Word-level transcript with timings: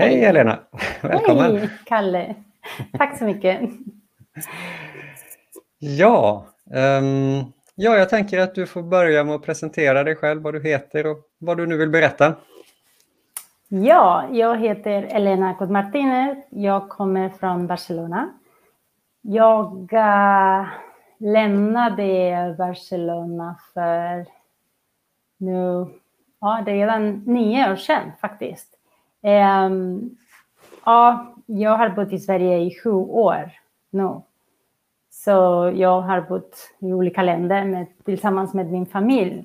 Hej 0.00 0.20
Helena! 0.20 0.58
Välkommen! 1.02 1.56
Hej 1.56 1.70
Kalle! 1.84 2.34
Tack 2.98 3.18
så 3.18 3.24
mycket. 3.24 3.60
Ja, 5.78 6.46
um, 6.74 7.52
ja, 7.74 7.96
jag 7.96 8.08
tänker 8.08 8.38
att 8.38 8.54
du 8.54 8.66
får 8.66 8.82
börja 8.82 9.24
med 9.24 9.34
att 9.34 9.42
presentera 9.42 10.04
dig 10.04 10.16
själv, 10.16 10.42
vad 10.42 10.54
du 10.54 10.62
heter 10.62 11.06
och 11.06 11.18
vad 11.38 11.56
du 11.56 11.66
nu 11.66 11.76
vill 11.76 11.90
berätta. 11.90 12.34
Ja, 13.68 14.24
jag 14.32 14.58
heter 14.58 15.02
Elena 15.10 15.54
Cot 15.54 15.70
Martinez. 15.70 16.38
Jag 16.50 16.88
kommer 16.88 17.28
från 17.28 17.66
Barcelona. 17.66 18.28
Jag 19.20 19.92
äh, 19.92 20.66
lämnade 21.18 22.54
Barcelona 22.58 23.56
för 23.74 24.26
nu, 25.38 25.86
ja, 26.40 26.62
det 26.64 26.70
är 26.70 26.76
redan 26.76 27.22
nio 27.26 27.72
år 27.72 27.76
sedan 27.76 28.12
faktiskt. 28.20 28.79
Um, 29.22 30.16
ja, 30.84 31.34
jag 31.46 31.76
har 31.76 31.88
bott 31.88 32.12
i 32.12 32.18
Sverige 32.18 32.58
i 32.58 32.74
sju 32.84 32.90
år 32.90 33.52
nu. 33.90 34.20
Så 35.10 35.30
jag 35.74 36.00
har 36.00 36.20
bott 36.20 36.56
i 36.78 36.92
olika 36.92 37.22
länder 37.22 37.64
med, 37.64 37.86
tillsammans 38.04 38.54
med 38.54 38.72
min 38.72 38.86
familj. 38.86 39.44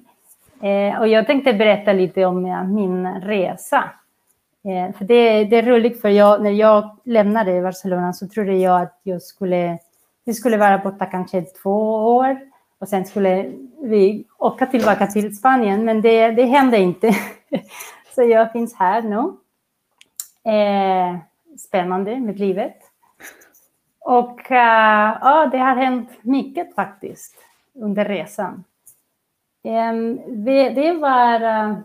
Eh, 0.61 0.99
och 0.99 1.07
jag 1.07 1.27
tänkte 1.27 1.53
berätta 1.53 1.93
lite 1.93 2.25
om 2.25 2.45
ja, 2.45 2.63
min 2.63 3.21
resa. 3.21 3.83
Eh, 4.63 4.95
för 4.97 5.05
det, 5.05 5.43
det, 5.43 5.55
är 5.55 5.63
roligt, 5.63 6.01
för 6.01 6.09
jag, 6.09 6.43
när 6.43 6.51
jag 6.51 6.97
lämnade 7.03 7.61
Barcelona 7.61 8.13
så 8.13 8.27
trodde 8.27 8.53
jag 8.53 8.81
att 8.81 8.99
jag 9.03 9.21
skulle, 9.21 9.77
vi 10.25 10.33
skulle 10.33 10.57
vara 10.57 10.77
borta 10.77 11.05
kanske 11.05 11.41
två 11.41 11.95
år 12.15 12.39
och 12.79 12.87
sen 12.87 13.05
skulle 13.05 13.51
vi 13.81 14.25
åka 14.37 14.65
tillbaka 14.65 15.07
till 15.07 15.37
Spanien, 15.37 15.85
men 15.85 16.01
det, 16.01 16.31
det 16.31 16.45
hände 16.45 16.77
inte. 16.77 17.15
så 18.15 18.23
jag 18.23 18.51
finns 18.51 18.75
här 18.75 19.01
nu. 19.01 19.33
Eh, 20.45 21.17
spännande 21.57 22.19
med 22.19 22.39
livet. 22.39 22.77
Och 23.99 24.51
eh, 24.51 25.17
ja, 25.21 25.49
det 25.51 25.57
har 25.57 25.75
hänt 25.75 26.09
mycket 26.21 26.75
faktiskt 26.75 27.35
under 27.73 28.05
resan. 28.05 28.63
Eh, 29.63 29.93
det, 30.27 30.69
det, 30.69 30.93
var 30.93 31.41
eh, 31.41 31.77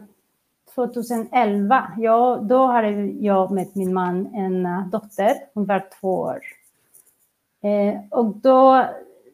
2011. 0.74 1.92
Ja, 1.98 2.40
då 2.42 2.66
hade 2.66 2.90
jag 3.06 3.50
med 3.50 3.68
min 3.72 3.94
man 3.94 4.34
en 4.34 4.66
uh, 4.66 4.88
dotter. 4.88 5.34
Hon 5.54 5.64
var 5.64 5.84
två 6.00 6.14
år. 6.14 6.40
Eh, 7.62 8.00
och 8.10 8.36
då, 8.36 8.86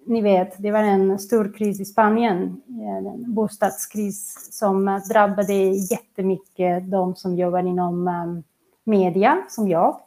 ni 0.07 0.21
vet, 0.21 0.55
det 0.59 0.71
var 0.71 0.83
en 0.83 1.19
stor 1.19 1.53
kris 1.59 1.81
i 1.81 1.85
Spanien. 1.85 2.63
Eh, 2.69 2.97
en 2.97 3.35
bostadskris 3.35 4.49
som 4.53 5.01
drabbade 5.11 5.53
jättemycket 5.91 6.91
de 6.91 7.17
som 7.17 7.37
jobbar 7.37 7.59
inom 7.59 8.09
ehm, 8.09 8.43
media, 8.87 9.45
som 9.48 9.69
jag 9.69 10.01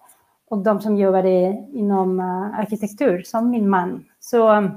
och 0.50 0.58
de 0.58 0.82
som 0.82 0.98
jobbade 0.98 1.66
inom 1.74 2.20
eh, 2.20 2.60
arkitektur, 2.60 3.22
som 3.22 3.50
min 3.50 3.70
man. 3.70 4.06
Så 4.20 4.54
eh, 4.54 4.70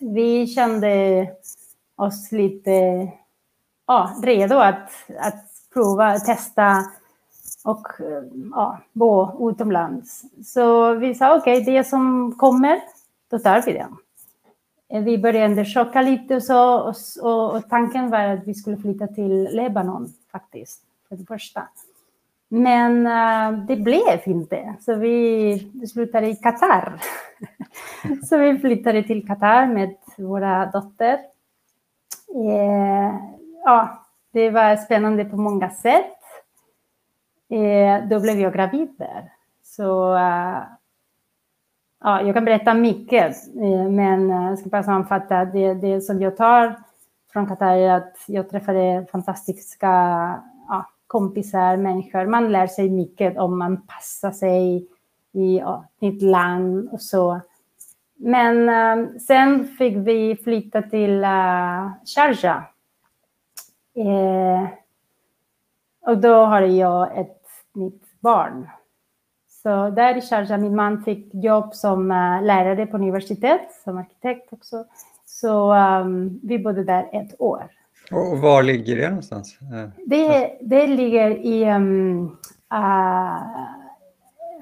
vi 0.00 0.46
kände 0.46 1.26
oss 1.96 2.32
lite 2.32 3.08
ja, 3.86 4.10
redo 4.22 4.56
att, 4.56 4.90
att 5.18 5.44
prova, 5.72 6.18
testa 6.18 6.84
och 7.64 8.00
eh, 8.00 8.24
ja, 8.50 8.78
bo 8.92 9.50
utomlands. 9.50 10.22
Så 10.44 10.94
vi 10.94 11.14
sa 11.14 11.36
okej, 11.36 11.62
okay, 11.62 11.74
det 11.74 11.84
som 11.84 12.34
kommer, 12.38 12.80
då 13.30 13.38
tar 13.38 13.62
vi 13.62 13.72
det. 13.72 13.88
Vi 15.00 15.18
började 15.18 15.46
undersöka 15.46 16.02
lite 16.02 16.36
och 16.36 16.42
så 16.42 16.74
och, 16.74 16.94
och, 17.22 17.56
och 17.56 17.68
tanken 17.68 18.10
var 18.10 18.18
att 18.18 18.46
vi 18.46 18.54
skulle 18.54 18.76
flytta 18.76 19.06
till 19.06 19.48
Libanon 19.52 20.08
faktiskt, 20.32 20.82
för 21.08 21.16
det 21.16 21.24
första. 21.24 21.68
Men 22.54 23.06
uh, 23.06 23.66
det 23.66 23.76
blev 23.76 24.20
inte, 24.26 24.74
så 24.80 24.94
vi 24.94 25.86
slutade 25.92 26.28
i 26.28 26.36
Qatar. 26.36 27.00
så 28.28 28.38
vi 28.38 28.58
flyttade 28.58 29.02
till 29.02 29.26
Qatar 29.26 29.66
med 29.66 29.94
våra 30.18 30.66
dotter. 30.66 31.18
Eh, 32.34 33.14
ja, 33.64 34.06
det 34.32 34.50
var 34.50 34.76
spännande 34.76 35.24
på 35.24 35.36
många 35.36 35.70
sätt. 35.70 36.18
Eh, 37.50 38.08
då 38.08 38.20
blev 38.20 38.40
jag 38.40 38.52
gravid 38.52 38.88
där. 38.98 39.32
Så 39.62 40.14
uh, 40.14 40.62
ja, 42.00 42.22
jag 42.22 42.34
kan 42.34 42.44
berätta 42.44 42.74
mycket, 42.74 43.36
eh, 43.56 43.90
men 43.90 44.30
eh, 44.30 44.48
jag 44.48 44.58
ska 44.58 44.68
bara 44.68 44.82
sammanfatta. 44.82 45.44
Det, 45.44 45.74
det 45.74 46.00
som 46.00 46.22
jag 46.22 46.36
tar 46.36 46.76
från 47.32 47.46
Qatar 47.46 47.76
är 47.76 47.90
att 47.90 48.16
jag 48.26 48.50
träffade 48.50 49.06
fantastiska 49.12 50.42
kompisar, 51.12 51.76
människor. 51.76 52.26
Man 52.26 52.52
lär 52.52 52.66
sig 52.66 52.90
mycket 52.90 53.38
om 53.38 53.58
man 53.58 53.86
passar 53.86 54.30
sig 54.30 54.86
i 55.32 55.58
ja, 55.58 55.84
nytt 55.98 56.22
land 56.22 56.88
och 56.92 57.02
så. 57.02 57.40
Men 58.16 58.68
uh, 58.68 59.18
sen 59.18 59.64
fick 59.64 59.96
vi 59.96 60.36
flytta 60.36 60.82
till 60.82 61.24
uh, 61.24 61.90
Sharjah. 62.14 62.62
Eh, 63.94 64.68
och 66.00 66.18
då 66.18 66.34
har 66.34 66.62
jag 66.62 67.18
ett 67.18 67.46
nytt 67.74 68.20
barn. 68.20 68.68
Så 69.62 69.90
där 69.90 70.16
i 70.16 70.20
Sharjah, 70.20 70.60
min 70.60 70.76
man 70.76 71.02
fick 71.02 71.34
jobb 71.34 71.74
som 71.74 72.10
uh, 72.10 72.42
lärare 72.42 72.86
på 72.86 72.96
universitet, 72.96 73.72
som 73.84 73.98
arkitekt 73.98 74.52
också. 74.52 74.84
Så 75.26 75.74
um, 75.74 76.40
vi 76.42 76.58
bodde 76.58 76.84
där 76.84 77.08
ett 77.12 77.40
år. 77.40 77.81
Och 78.12 78.38
var 78.38 78.62
ligger 78.62 78.96
det 78.96 79.08
någonstans? 79.08 79.58
Eh, 79.60 79.88
det, 80.06 80.58
det 80.60 80.86
ligger 80.86 81.30
i 81.30 81.70
um, 81.70 82.24
uh, 82.74 83.38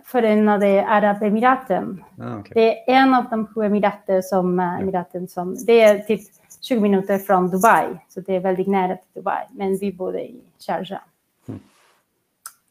Förenade 0.04 0.86
Arabemiraten. 0.86 2.04
Ah, 2.18 2.38
okay. 2.38 2.52
Det 2.54 2.90
är 2.90 3.02
en 3.02 3.14
av 3.14 3.24
de 3.30 3.46
sju 3.46 3.62
emirater 3.62 4.22
som, 4.22 4.60
uh, 4.60 4.80
emiraten 4.80 5.28
som... 5.28 5.56
Det 5.66 5.80
är 5.80 5.98
typ 5.98 6.20
20 6.60 6.80
minuter 6.80 7.18
från 7.18 7.50
Dubai, 7.50 7.86
så 8.08 8.20
det 8.20 8.36
är 8.36 8.40
väldigt 8.40 8.68
nära 8.68 8.96
till 8.96 9.08
Dubai. 9.14 9.46
Men 9.50 9.76
vi 9.76 9.92
bodde 9.92 10.20
i 10.20 10.40
Sharjah. 10.66 11.00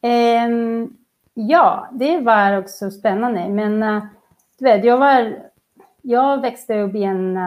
Mm. 0.01 0.53
Um, 0.53 0.97
ja, 1.33 1.87
det 1.91 2.19
var 2.19 2.57
också 2.57 2.91
spännande. 2.91 3.49
Men 3.49 3.83
uh, 3.83 4.03
du 4.59 4.65
vet, 4.65 4.85
jag, 4.85 4.97
var, 4.97 5.35
jag 6.01 6.41
växte 6.41 6.79
upp 6.79 6.95
i 6.95 7.03
en 7.03 7.37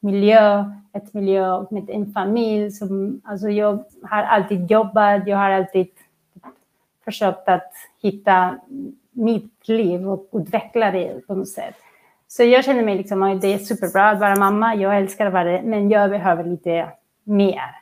miljö 0.00 0.64
ett 0.92 1.14
miljö 1.14 1.64
med 1.70 1.90
en 1.90 2.12
familj. 2.12 2.70
Som, 2.70 3.20
alltså 3.24 3.48
jag 3.48 3.84
har 4.02 4.22
alltid 4.22 4.70
jobbat, 4.70 5.26
jag 5.26 5.36
har 5.36 5.50
alltid 5.50 5.88
försökt 7.04 7.48
att 7.48 7.72
hitta 8.02 8.58
mitt 9.12 9.68
liv 9.68 10.08
och 10.08 10.28
utveckla 10.32 10.90
det 10.90 11.26
på 11.26 11.34
något 11.34 11.48
sätt. 11.48 11.74
Så 12.28 12.42
jag 12.42 12.64
känner 12.64 12.82
mig 12.82 12.96
liksom 12.96 13.22
att 13.22 13.40
det 13.40 13.54
är 13.54 13.58
superbra 13.58 14.10
att 14.10 14.20
vara 14.20 14.36
mamma. 14.36 14.74
Jag 14.74 14.96
älskar 14.96 15.26
att 15.26 15.32
vara 15.32 15.44
det, 15.44 15.62
men 15.62 15.88
jag 15.88 16.10
behöver 16.10 16.44
lite 16.44 16.88
mer. 17.24 17.76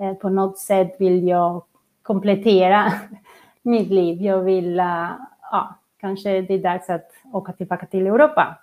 Eh, 0.00 0.14
på 0.14 0.28
något 0.28 0.58
sätt 0.58 0.96
vill 0.98 1.28
jag 1.28 1.62
komplettera 2.02 2.92
mitt 3.62 3.88
liv. 3.88 4.22
Jag 4.22 4.38
vill, 4.38 4.80
eh, 4.80 5.10
ja, 5.50 5.74
kanske 6.00 6.40
det 6.40 6.54
är 6.54 6.58
dags 6.58 6.90
att 6.90 7.10
åka 7.32 7.52
tillbaka 7.52 7.86
till 7.86 8.06
Europa. 8.06 8.56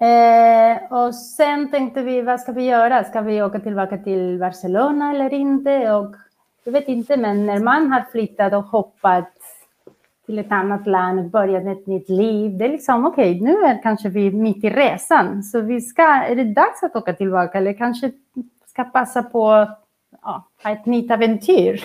Eh, 0.00 0.92
och 0.92 1.14
sen 1.14 1.70
tänkte 1.70 2.02
vi, 2.02 2.22
vad 2.22 2.40
ska 2.40 2.52
vi 2.52 2.64
göra? 2.64 3.04
Ska 3.04 3.20
vi 3.20 3.42
åka 3.42 3.60
tillbaka 3.60 3.98
till 3.98 4.38
Barcelona 4.38 5.10
eller 5.10 5.34
inte? 5.34 5.92
Och 5.92 6.14
jag 6.64 6.72
vet 6.72 6.88
inte, 6.88 7.16
men 7.16 7.46
när 7.46 7.60
man 7.60 7.92
har 7.92 8.04
flyttat 8.12 8.52
och 8.52 8.64
hoppat 8.64 9.32
till 10.26 10.38
ett 10.38 10.52
annat 10.52 10.86
land 10.86 11.18
och 11.18 11.30
börjat 11.30 11.66
ett 11.66 11.86
nytt 11.86 12.08
liv, 12.08 12.58
det 12.58 12.64
är 12.64 12.68
liksom 12.68 13.06
okej, 13.06 13.30
okay, 13.30 13.44
nu 13.44 13.64
är 13.64 13.82
kanske 13.82 14.08
vi 14.08 14.30
mitt 14.30 14.64
i 14.64 14.70
resan, 14.70 15.42
så 15.42 15.60
vi 15.60 15.80
ska, 15.80 16.02
är 16.02 16.36
det 16.36 16.44
dags 16.44 16.82
att 16.82 16.96
åka 16.96 17.12
tillbaka 17.12 17.58
eller 17.58 17.72
kanske 17.72 18.12
ska 18.66 18.84
passa 18.84 19.22
på 19.22 19.66
ja, 20.22 20.48
ett 20.64 20.86
nytt 20.86 21.10
äventyr? 21.10 21.84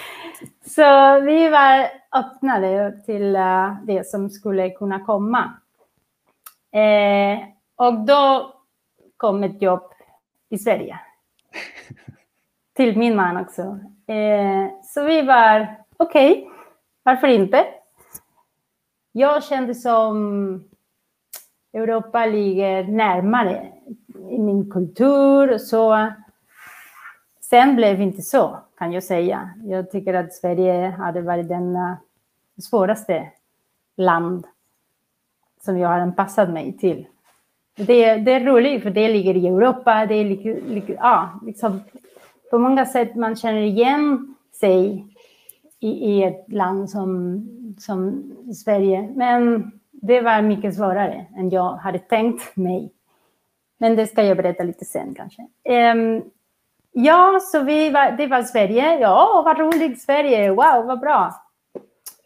så 0.66 1.20
vi 1.20 1.48
var 1.48 1.86
öppnade 2.20 2.92
till 3.06 3.36
eh, 3.36 3.74
det 3.84 4.06
som 4.06 4.30
skulle 4.30 4.70
kunna 4.70 5.00
komma. 5.00 5.52
Eh, 6.76 7.38
och 7.76 8.06
då 8.06 8.52
kom 9.16 9.44
ett 9.44 9.62
jobb 9.62 9.92
i 10.48 10.58
Sverige. 10.58 11.00
Till 12.74 12.98
min 12.98 13.16
man 13.16 13.36
också. 13.36 13.62
Eh, 14.06 14.82
så 14.82 15.04
vi 15.04 15.22
var, 15.22 15.76
okej, 15.96 16.32
okay, 16.32 16.48
varför 17.02 17.28
inte? 17.28 17.66
Jag 19.12 19.44
kände 19.44 19.74
som 19.74 20.64
Europa 21.72 22.26
ligger 22.26 22.84
närmare 22.84 23.72
i 24.30 24.38
min 24.38 24.70
kultur 24.70 25.52
och 25.54 25.60
så. 25.60 26.12
Sen 27.40 27.76
blev 27.76 27.96
det 27.96 28.04
inte 28.04 28.22
så, 28.22 28.58
kan 28.78 28.92
jag 28.92 29.02
säga. 29.02 29.50
Jag 29.64 29.90
tycker 29.90 30.14
att 30.14 30.34
Sverige 30.34 30.88
hade 30.88 31.22
varit 31.22 31.48
den 31.48 31.76
svåraste 32.58 33.32
land 33.96 34.46
som 35.66 35.78
jag 35.78 35.88
har 35.88 35.98
anpassat 35.98 36.50
mig 36.50 36.72
till. 36.72 37.06
Det, 37.76 38.16
det 38.16 38.32
är 38.32 38.44
roligt 38.44 38.82
för 38.82 38.90
det 38.90 39.08
ligger 39.08 39.36
i 39.36 39.46
Europa. 39.46 40.06
Det 40.06 40.14
är 40.14 40.24
li, 40.24 40.60
li, 40.66 40.96
ja, 40.98 41.40
liksom, 41.46 41.80
på 42.50 42.58
många 42.58 42.86
sätt 42.86 43.14
man 43.14 43.36
känner 43.36 43.60
igen 43.60 44.34
sig 44.60 45.06
i, 45.80 45.88
i 45.88 46.22
ett 46.22 46.44
land 46.48 46.90
som, 46.90 47.42
som 47.78 48.24
Sverige. 48.64 49.12
Men 49.14 49.72
det 49.90 50.20
var 50.20 50.42
mycket 50.42 50.74
svårare 50.74 51.26
än 51.36 51.50
jag 51.50 51.72
hade 51.72 51.98
tänkt 51.98 52.56
mig. 52.56 52.92
Men 53.78 53.96
det 53.96 54.06
ska 54.06 54.22
jag 54.22 54.36
berätta 54.36 54.62
lite 54.62 54.84
sen 54.84 55.14
kanske. 55.14 55.42
Um, 55.92 56.22
ja, 56.92 57.38
så 57.42 57.62
vi 57.62 57.90
var, 57.90 58.12
det 58.16 58.26
var 58.26 58.42
Sverige. 58.42 58.98
Ja, 58.98 59.42
vad 59.44 59.58
roligt 59.58 60.02
Sverige. 60.02 60.50
Wow, 60.50 60.86
vad 60.86 61.00
bra. 61.00 61.34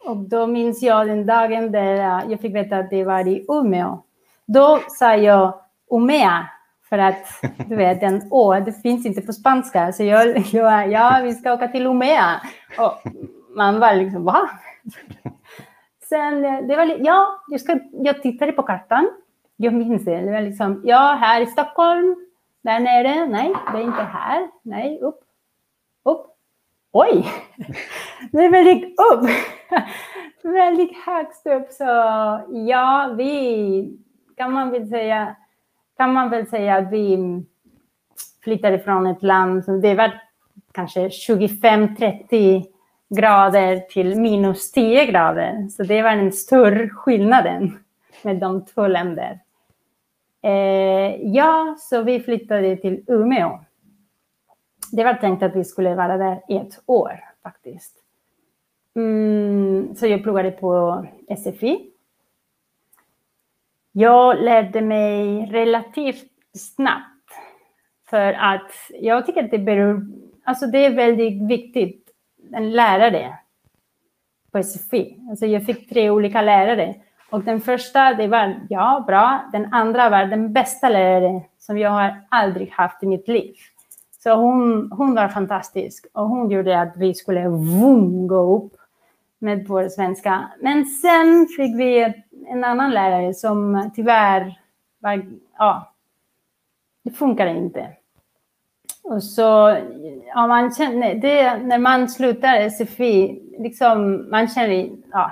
Och 0.05 0.17
då 0.17 0.47
minns 0.47 0.81
jag 0.81 1.07
den 1.07 1.25
dagen 1.25 1.71
där 1.71 1.95
jag 2.29 2.39
fick 2.39 2.55
veta 2.55 2.77
att 2.77 2.89
det 2.89 3.03
var 3.03 3.27
i 3.27 3.45
Umeå. 3.49 4.03
Då 4.45 4.79
sa 4.87 5.15
jag 5.15 5.53
Umea 5.91 6.47
för 6.89 6.97
att 6.97 7.25
du 7.67 7.75
vet, 7.75 7.99
den 7.99 8.21
Å, 8.31 8.59
det 8.59 8.73
finns 8.81 9.05
inte 9.05 9.21
på 9.21 9.33
spanska. 9.33 9.91
Så 9.91 10.03
jag, 10.03 10.37
jag 10.37 10.91
ja, 10.91 11.21
vi 11.23 11.33
ska 11.33 11.53
åka 11.53 11.67
till 11.67 11.85
Umea. 11.85 12.41
Och 12.77 13.11
man 13.55 13.79
var 13.79 13.95
liksom, 13.95 14.23
va? 14.25 14.49
Sen, 16.09 16.41
det 16.41 16.75
var, 16.75 16.97
ja, 16.99 17.43
jag, 17.47 17.61
ska, 17.61 17.79
jag 17.91 18.21
tittade 18.21 18.51
på 18.51 18.63
kartan. 18.63 19.09
Jag 19.55 19.73
minns 19.73 20.05
det. 20.05 20.21
Det 20.21 20.31
var 20.31 20.41
liksom, 20.41 20.81
ja, 20.85 21.17
här 21.21 21.41
i 21.41 21.45
Stockholm, 21.45 22.15
där 22.61 22.79
nere, 22.79 23.25
nej, 23.27 23.53
det 23.71 23.77
är 23.77 23.83
inte 23.83 24.01
här, 24.01 24.47
nej, 24.61 24.99
upp, 25.01 25.19
upp. 26.05 26.25
Oj, 26.91 27.25
det 28.31 28.45
är 28.45 28.49
väldigt 28.49 28.83
upp, 28.83 29.29
väldigt 30.43 30.97
högst 31.05 31.47
upp. 31.47 31.71
Så 31.71 31.83
ja, 32.67 33.13
vi 33.17 33.97
kan 34.37 34.51
man 34.51 34.71
väl 34.71 34.87
säga, 34.89 35.35
kan 35.97 36.13
man 36.13 36.29
väl 36.29 36.47
säga 36.47 36.75
att 36.75 36.91
vi 36.91 37.17
flyttade 38.43 38.79
från 38.79 39.07
ett 39.07 39.23
land 39.23 39.65
som 39.65 39.81
det 39.81 39.95
var 39.95 40.21
kanske 40.71 41.07
25-30 41.07 42.65
grader 43.09 43.79
till 43.79 44.19
minus 44.19 44.71
10 44.71 45.05
grader. 45.05 45.67
Så 45.67 45.83
det 45.83 46.01
var 46.01 46.15
den 46.15 46.31
stor 46.31 46.89
skillnaden 46.89 47.79
med 48.23 48.37
de 48.37 48.65
två 48.65 48.87
länderna. 48.87 49.39
Eh, 50.43 51.15
ja, 51.21 51.75
så 51.79 52.01
vi 52.01 52.19
flyttade 52.19 52.77
till 52.77 53.03
Umeå. 53.07 53.59
Det 54.91 55.03
var 55.03 55.13
tänkt 55.13 55.43
att 55.43 55.55
vi 55.55 55.63
skulle 55.63 55.95
vara 55.95 56.17
där 56.17 56.41
i 56.47 56.57
ett 56.57 56.81
år 56.85 57.19
faktiskt. 57.43 58.00
Mm, 58.95 59.95
så 59.95 60.07
jag 60.07 60.23
pluggade 60.23 60.51
på 60.51 61.05
SFI. 61.37 61.91
Jag 63.91 64.43
lärde 64.43 64.81
mig 64.81 65.45
relativt 65.45 66.31
snabbt 66.53 67.11
för 68.09 68.33
att 68.33 68.71
jag 68.89 69.25
tycker 69.25 69.43
att 69.43 69.51
det 69.51 69.59
beror, 69.59 70.07
alltså 70.43 70.67
det 70.67 70.85
är 70.85 70.95
väldigt 70.95 71.49
viktigt, 71.49 72.09
en 72.53 72.71
lärare 72.71 73.37
på 74.51 74.63
SFI. 74.63 75.17
Alltså 75.29 75.45
jag 75.45 75.65
fick 75.65 75.89
tre 75.89 76.09
olika 76.09 76.41
lärare 76.41 76.95
och 77.29 77.43
den 77.43 77.61
första, 77.61 78.13
det 78.13 78.27
var 78.27 78.59
ja, 78.69 79.03
bra. 79.07 79.49
Den 79.51 79.73
andra 79.73 80.09
var 80.09 80.25
den 80.25 80.53
bästa 80.53 80.89
läraren 80.89 81.41
som 81.57 81.77
jag 81.77 81.89
har 81.89 82.21
aldrig 82.29 82.71
haft 82.71 83.03
i 83.03 83.07
mitt 83.07 83.27
liv. 83.27 83.53
Så 84.23 84.35
hon, 84.35 84.91
hon 84.91 85.15
var 85.15 85.27
fantastisk 85.27 86.05
och 86.13 86.29
hon 86.29 86.49
gjorde 86.49 86.81
att 86.81 86.93
vi 86.97 87.13
skulle 87.13 87.49
vum, 87.49 88.27
gå 88.27 88.57
upp 88.57 88.80
med 89.41 89.67
vår 89.67 89.89
svenska. 89.89 90.51
Men 90.59 90.85
sen 90.85 91.47
fick 91.57 91.79
vi 91.79 92.13
en 92.47 92.63
annan 92.63 92.91
lärare 92.91 93.33
som 93.33 93.91
tyvärr 93.95 94.59
var, 94.99 95.25
ja, 95.57 95.93
det 97.03 97.11
funkade 97.11 97.51
inte. 97.51 97.87
Och 99.03 99.23
så, 99.23 99.77
ja, 100.27 100.47
man 100.47 100.73
känner, 100.73 101.15
det, 101.15 101.57
när 101.57 101.77
man 101.77 102.09
slutar 102.09 102.69
SFI, 102.69 103.41
liksom, 103.57 104.29
man 104.29 104.47
känner, 104.47 104.89
ja, 105.11 105.31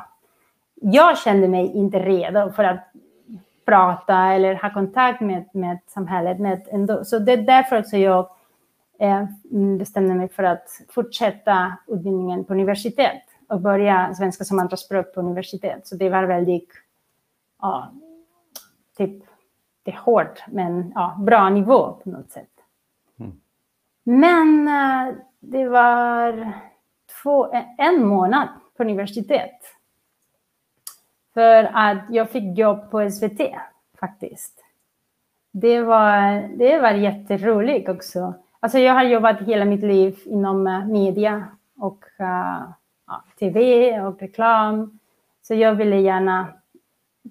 jag 0.81 1.17
kände 1.17 1.47
mig 1.47 1.71
inte 1.75 1.99
redo 1.99 2.51
för 2.51 2.63
att 2.63 2.91
prata 3.65 4.33
eller 4.33 4.55
ha 4.55 4.73
kontakt 4.73 5.21
med, 5.21 5.49
med 5.53 5.79
samhället. 5.87 6.39
Med 6.39 6.67
ändå. 6.71 7.05
Så 7.05 7.19
det 7.19 7.31
är 7.31 7.37
därför 7.37 7.79
också 7.79 7.97
jag 7.97 8.29
eh, 8.99 9.25
bestämde 9.77 10.15
mig 10.15 10.29
för 10.29 10.43
att 10.43 10.67
fortsätta 10.89 11.77
utbildningen 11.87 12.45
på 12.45 12.53
universitet 12.53 13.23
och 13.49 13.61
börja 13.61 14.13
svenska 14.13 14.43
som 14.43 14.59
andraspråk 14.59 15.13
på 15.13 15.19
universitet. 15.19 15.87
Så 15.87 15.95
det 15.95 16.09
var 16.09 16.23
väldigt, 16.23 16.69
ja, 17.61 17.91
typ, 18.97 19.23
det 19.83 19.91
är 19.91 19.97
hårt, 19.97 20.43
men 20.47 20.91
ja, 20.95 21.17
bra 21.19 21.49
nivå 21.49 21.99
på 22.03 22.09
något 22.09 22.31
sätt. 22.31 22.49
Mm. 23.19 23.31
Men 24.03 24.67
eh, 24.67 25.15
det 25.39 25.67
var 25.67 26.53
två, 27.23 27.53
en 27.77 28.07
månad 28.07 28.47
på 28.77 28.83
universitet 28.83 29.59
för 31.33 31.69
att 31.73 32.03
jag 32.09 32.29
fick 32.29 32.57
jobb 32.57 32.91
på 32.91 33.11
SVT 33.11 33.41
faktiskt. 33.99 34.63
Det 35.51 35.81
var, 35.81 36.47
det 36.57 36.79
var 36.79 36.91
jätteroligt 36.91 37.89
också. 37.89 38.33
Alltså 38.59 38.79
jag 38.79 38.93
har 38.93 39.03
jobbat 39.03 39.41
hela 39.41 39.65
mitt 39.65 39.83
liv 39.83 40.19
inom 40.25 40.67
eh, 40.67 40.85
media 40.85 41.47
och 41.77 42.05
uh, 42.19 42.69
ja, 43.09 43.23
tv 43.39 44.01
och 44.01 44.21
reklam. 44.21 44.99
Så 45.41 45.55
jag 45.55 45.75
ville 45.75 45.95
gärna 45.95 46.47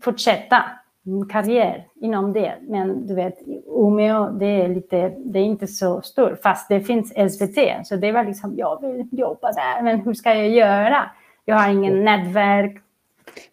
fortsätta 0.02 0.64
min 1.02 1.28
karriär 1.28 1.86
inom 2.00 2.32
det. 2.32 2.54
Men 2.62 3.06
du 3.06 3.14
vet, 3.14 3.38
Umeå, 3.66 4.30
det 4.30 4.46
är, 4.46 4.69
lite, 4.69 5.14
det 5.19 5.38
är 5.38 5.44
inte 5.44 5.66
så 5.66 6.02
stort, 6.02 6.42
fast 6.42 6.69
det 6.69 6.80
finns 6.80 7.12
SVT. 7.32 7.86
Så 7.86 7.96
det 7.96 8.12
var 8.12 8.25
liksom, 8.25 8.54
jag 8.56 8.80
vill 8.82 9.08
jobba 9.10 9.52
där, 9.52 9.82
men 9.82 10.00
hur 10.00 10.14
ska 10.14 10.34
jag 10.34 10.48
göra? 10.48 11.10
Jag 11.44 11.56
har 11.56 11.69
ingen 11.69 12.04
nätverk, 12.04 12.82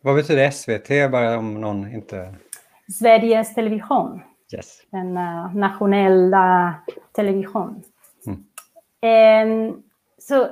vad 0.01 0.15
betyder 0.15 0.51
SVT, 0.51 1.11
bara 1.11 1.37
om 1.37 1.61
någon 1.61 1.93
inte... 1.93 2.33
Sveriges 2.99 3.53
Television. 3.53 4.21
Yes. 4.53 4.81
Den 4.89 5.17
uh, 5.17 5.55
nationella 5.55 6.75
television. 7.15 7.83
Mm. 8.27 9.67
Um, 9.69 9.83
så 10.17 10.47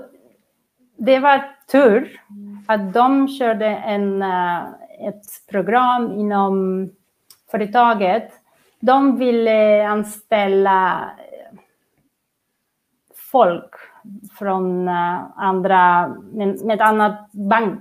det 0.98 1.19
var 1.19 1.56
tur 1.72 2.22
att 2.68 2.94
de 2.94 3.28
körde 3.28 3.66
en, 3.66 4.22
uh, 4.22 4.63
ett 5.07 5.48
program 5.50 6.12
inom 6.12 6.90
företaget. 7.51 8.31
De 8.80 9.18
ville 9.18 9.88
anställa 9.88 11.09
folk 13.31 13.76
från 14.40 14.88
uh, 14.88 15.21
andra, 15.35 16.07
med, 16.07 16.66
med 16.66 16.81
annat 16.81 17.31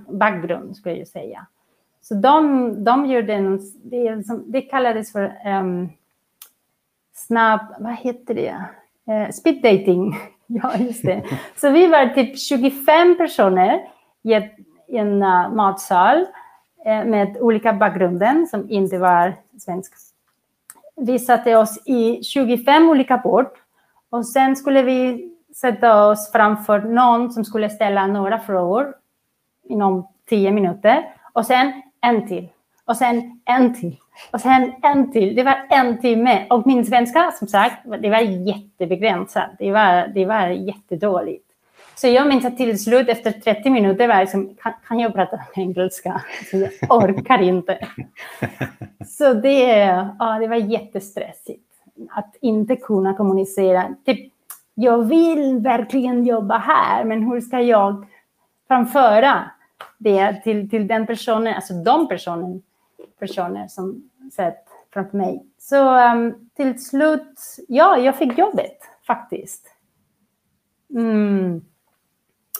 bakgrund, 0.07 0.75
skulle 0.75 0.95
jag 0.95 1.07
säga. 1.07 1.47
Så 2.01 2.15
de, 2.15 2.83
de 2.83 3.05
gjorde 3.05 3.33
en, 3.33 3.59
det, 3.83 4.27
som, 4.27 4.51
det 4.51 4.61
kallades 4.61 5.11
för 5.11 5.41
um, 5.45 5.89
snabb, 7.13 7.75
vad 7.79 7.95
heter 7.95 8.33
det? 8.33 8.65
Uh, 9.09 9.31
speed 9.31 9.61
dating. 9.61 10.15
ja, 10.63 10.77
just 10.77 11.03
det. 11.03 11.23
Så 11.55 11.69
vi 11.69 11.87
var 11.87 12.07
typ 12.07 12.39
25 12.39 13.17
personer 13.17 13.81
i, 14.23 14.33
en 14.97 15.23
eh, 15.23 15.53
matsal 15.53 16.25
eh, 16.85 17.05
med 17.05 17.37
olika 17.39 17.73
bakgrunder 17.73 18.45
som 18.45 18.71
inte 18.71 18.97
var 18.97 19.33
svenska. 19.59 19.95
Vi 20.95 21.19
satte 21.19 21.55
oss 21.55 21.87
i 21.87 22.23
25 22.23 22.89
olika 22.89 23.17
bord 23.17 23.47
och 24.09 24.25
sen 24.27 24.55
skulle 24.55 24.81
vi 24.83 25.29
sätta 25.55 26.07
oss 26.07 26.31
framför 26.31 26.79
någon 26.79 27.31
som 27.31 27.45
skulle 27.45 27.69
ställa 27.69 28.07
några 28.07 28.39
frågor 28.39 28.95
inom 29.63 30.07
tio 30.29 30.51
minuter. 30.51 31.15
Och 31.33 31.45
sen 31.45 31.81
en 32.01 32.27
till. 32.27 32.49
Och 32.85 32.97
sen 32.97 33.41
en 33.45 33.73
till. 33.73 33.97
Och 34.31 34.41
sen 34.41 34.73
en 34.81 35.11
till. 35.11 35.35
Det 35.35 35.43
var 35.43 35.67
en 35.69 36.01
timme. 36.01 36.45
Och 36.49 36.67
min 36.67 36.85
svenska, 36.85 37.31
som 37.31 37.47
sagt, 37.47 37.77
det 38.01 38.09
var 38.09 38.19
jättebegränsat. 38.19 39.49
Det 39.59 39.71
var, 39.71 40.07
det 40.07 40.25
var 40.25 40.47
jättedåligt. 40.47 41.43
Så 41.95 42.07
jag 42.07 42.27
minns 42.27 42.45
att 42.45 42.57
till 42.57 42.83
slut 42.83 43.09
efter 43.09 43.31
30 43.31 43.69
minuter 43.69 44.07
var 44.07 44.15
jag 44.15 44.21
liksom, 44.21 44.55
kan, 44.61 44.73
kan 44.87 44.99
jag 44.99 45.13
prata 45.13 45.39
engelska? 45.55 46.21
Så 46.51 46.57
jag 46.57 46.71
orkar 46.91 47.41
inte. 47.41 47.87
Så 49.07 49.33
det, 49.33 49.69
ja, 50.19 50.39
det 50.39 50.47
var 50.47 50.55
jättestressigt. 50.55 51.63
Att 52.09 52.35
inte 52.41 52.75
kunna 52.75 53.13
kommunicera. 53.13 53.95
Typ, 54.05 54.33
jag 54.73 55.03
vill 55.03 55.59
verkligen 55.59 56.25
jobba 56.25 56.57
här, 56.57 57.03
men 57.03 57.23
hur 57.23 57.41
ska 57.41 57.59
jag 57.59 58.05
framföra 58.67 59.43
det 59.97 60.41
till, 60.43 60.69
till 60.69 60.87
den 60.87 61.07
personen, 61.07 61.53
alltså 61.53 61.73
de 61.73 62.07
personen, 62.07 62.61
personer 63.27 63.67
som 63.67 64.09
sett 64.35 64.67
framför 64.93 65.17
mig. 65.17 65.45
Så 65.57 66.11
um, 66.11 66.49
till 66.55 66.85
slut, 66.85 67.39
ja, 67.67 67.97
jag 67.97 68.17
fick 68.17 68.37
jobbet 68.37 68.77
faktiskt. 69.07 69.67
Mm. 70.89 71.61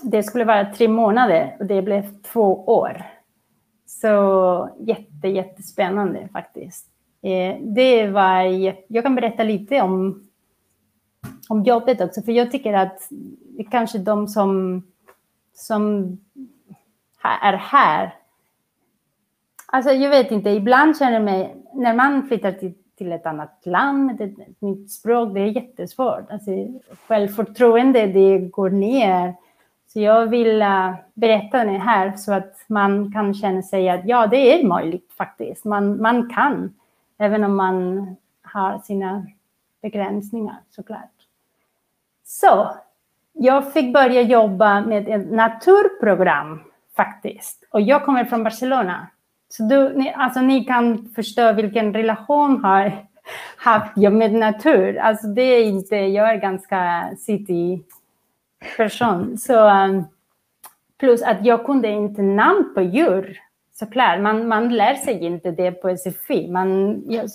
Det 0.03 0.24
skulle 0.24 0.46
vara 0.46 0.74
tre 0.74 0.88
månader 0.88 1.55
och 1.60 1.65
det 1.65 1.82
blev 1.82 2.22
två 2.22 2.63
år. 2.65 3.05
Så 3.86 4.70
jätte, 4.79 5.27
jättespännande 5.27 6.29
faktiskt. 6.34 6.88
Eh, 7.22 7.58
det 7.62 8.08
var, 8.08 8.41
jag 8.88 9.03
kan 9.03 9.15
berätta 9.15 9.43
lite 9.43 9.82
om 9.82 10.24
om 11.50 11.63
jobbet 11.63 12.01
också, 12.01 12.22
för 12.22 12.32
jag 12.32 12.51
tycker 12.51 12.74
att 12.74 13.08
det 13.58 13.63
kanske 13.63 13.98
de 13.98 14.27
som 14.27 14.84
som 15.53 16.17
är 17.41 17.53
här. 17.53 18.15
Alltså 19.73 19.91
jag 19.91 20.09
vet 20.09 20.31
inte, 20.31 20.49
ibland 20.49 20.97
känner 20.97 21.13
jag 21.13 21.23
mig, 21.23 21.55
när 21.73 21.93
man 21.93 22.27
flyttar 22.27 22.51
till, 22.51 22.73
till 22.97 23.11
ett 23.11 23.25
annat 23.25 23.61
land, 23.65 24.21
ett, 24.21 24.39
ett 24.39 24.61
nytt 24.61 24.91
språk, 24.91 25.33
det 25.33 25.39
är 25.39 25.45
jättesvårt. 25.45 26.31
Alltså, 26.31 26.51
självförtroende, 27.07 28.07
det 28.07 28.37
går 28.37 28.69
ner. 28.69 29.33
Så 29.87 29.99
jag 29.99 30.27
vill 30.27 30.61
uh, 30.61 30.95
berätta 31.13 31.65
det 31.65 31.77
här 31.77 32.11
så 32.11 32.33
att 32.33 32.65
man 32.67 33.11
kan 33.11 33.33
känna 33.33 33.61
sig 33.61 33.89
att 33.89 34.05
ja, 34.05 34.27
det 34.27 34.37
är 34.37 34.67
möjligt 34.67 35.13
faktiskt. 35.17 35.65
Man, 35.65 36.01
man 36.01 36.29
kan, 36.29 36.73
även 37.17 37.43
om 37.43 37.55
man 37.55 38.05
har 38.41 38.79
sina 38.79 39.25
begränsningar 39.81 40.57
såklart. 40.69 41.27
Så 42.23 42.71
jag 43.33 43.73
fick 43.73 43.93
börja 43.93 44.21
jobba 44.21 44.81
med 44.81 45.09
ett 45.09 45.31
naturprogram 45.31 46.63
faktiskt. 46.95 47.63
Och 47.69 47.81
jag 47.81 48.05
kommer 48.05 48.25
från 48.25 48.43
Barcelona. 48.43 49.07
Så 49.57 49.63
du, 49.63 49.93
ni, 49.93 50.13
alltså, 50.13 50.41
ni 50.41 50.65
kan 50.65 51.10
förstå 51.15 51.53
vilken 51.53 51.93
relation 51.93 52.63
har 52.63 53.07
haft 53.57 53.91
jag 53.95 54.13
med 54.13 54.33
natur. 54.33 54.98
Alltså 54.98 55.27
det 55.27 55.41
är 55.41 55.63
inte, 55.63 55.95
jag 55.95 56.29
är 56.29 56.38
ganska 56.38 57.10
city 57.19 57.83
person. 58.77 59.38
Så, 59.38 59.69
um, 59.69 60.05
plus 61.00 61.22
att 61.22 61.45
jag 61.45 61.65
kunde 61.65 61.88
inte 61.88 62.22
namn 62.22 62.74
på 62.74 62.81
djur. 62.81 63.39
Såklart, 63.74 64.19
man, 64.22 64.48
man 64.48 64.69
lär 64.69 64.95
sig 64.95 65.25
inte 65.25 65.51
det 65.51 65.72
på 65.72 65.98
SFI. 65.98 66.48
Man, 66.48 67.01
jag, 67.07 67.29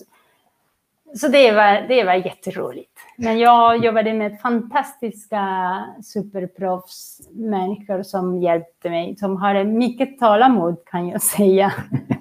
så 1.14 1.28
det 1.28 1.52
var, 1.52 1.88
det 1.88 2.04
var 2.04 2.14
jätteroligt. 2.14 2.87
Men 3.20 3.38
jag 3.38 3.84
jobbade 3.84 4.12
med 4.12 4.40
fantastiska 4.40 5.84
superproffsmänniskor 6.02 8.02
som 8.02 8.38
hjälpte 8.38 8.90
mig, 8.90 9.16
som 9.16 9.36
har 9.36 9.64
mycket 9.64 10.18
tålamod 10.18 10.84
kan 10.84 11.08
jag 11.08 11.22
säga. 11.22 11.72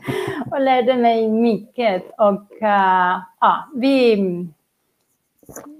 och 0.51 0.62
lärde 0.62 0.98
mig 0.98 1.32
mycket. 1.32 2.04
Och 2.18 2.51
uh, 2.62 3.22
ja, 3.39 3.70
vi, 3.75 4.16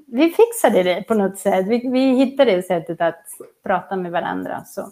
vi 0.08 0.30
fixade 0.30 0.84
det 0.84 1.08
på 1.08 1.14
något 1.14 1.38
sätt. 1.38 1.68
Vi, 1.68 1.90
vi 1.90 2.16
hittade 2.16 2.64
sättet 2.64 3.02
att 3.02 3.26
prata 3.64 3.96
med 3.96 4.12
varandra. 4.12 4.64
Så. 4.66 4.92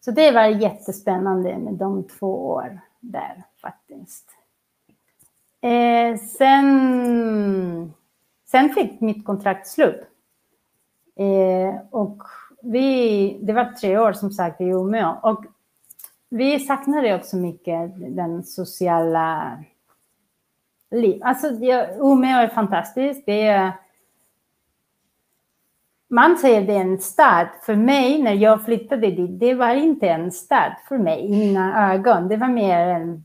så 0.00 0.10
det 0.10 0.30
var 0.30 0.46
jättespännande 0.46 1.58
med 1.58 1.74
de 1.74 2.08
två 2.08 2.46
år 2.46 2.80
där 3.00 3.42
faktiskt. 3.62 4.30
Eh, 5.60 6.18
sen, 6.18 7.94
sen 8.52 8.68
fick 8.70 9.00
mitt 9.00 9.24
kontrakt 9.24 9.66
slut. 9.66 10.00
Eh, 11.16 11.80
och 11.90 12.22
vi, 12.62 13.38
det 13.42 13.52
var 13.52 13.64
tre 13.64 13.98
år 13.98 14.12
som 14.12 14.30
sagt 14.30 14.60
i 14.60 14.64
Umeå. 14.64 15.16
Och 15.22 15.44
vi 16.28 16.60
saknade 16.60 17.14
också 17.14 17.36
mycket 17.36 17.92
den 18.16 18.44
sociala 18.44 19.58
livet. 20.90 21.22
Alltså, 21.22 21.46
Umeå 22.00 22.38
är 22.38 22.48
fantastiskt. 22.48 23.26
Det 23.26 23.42
är, 23.42 23.72
man 26.08 26.36
säger 26.36 26.66
det 26.66 26.72
är 26.72 26.80
en 26.80 26.98
stad. 26.98 27.48
För 27.62 27.74
mig, 27.74 28.22
när 28.22 28.34
jag 28.34 28.64
flyttade 28.64 29.10
dit, 29.10 29.40
det 29.40 29.54
var 29.54 29.74
inte 29.74 30.08
en 30.08 30.32
stad 30.32 30.72
för 30.88 30.98
mig 30.98 31.26
i 31.26 31.30
mina 31.30 31.92
ögon. 31.92 32.28
Det 32.28 32.36
var 32.36 32.48
mer 32.48 32.78
en, 32.78 33.24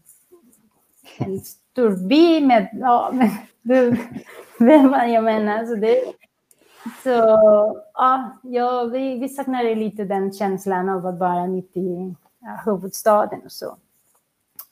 en 1.18 1.40
stor 1.40 2.08
by 2.08 2.46
med... 2.46 2.70
Ja, 2.82 3.12
med 3.14 3.32
du 3.62 3.98
jag 5.08 5.24
menar. 5.24 5.66
Så, 5.66 5.76
det, 5.76 6.04
så 7.04 7.10
ja, 7.94 8.38
ja 8.44 8.84
vi, 8.84 9.20
vi 9.20 9.30
saknade 9.30 9.76
lite 9.76 10.04
den 10.04 10.34
känslan 10.34 10.90
av 10.90 11.06
att 11.06 11.20
vara 11.20 11.48
mitt 11.48 11.78
i 11.78 12.16
ja, 12.40 12.60
huvudstaden 12.66 13.42
och 13.46 13.52
så. 13.52 13.78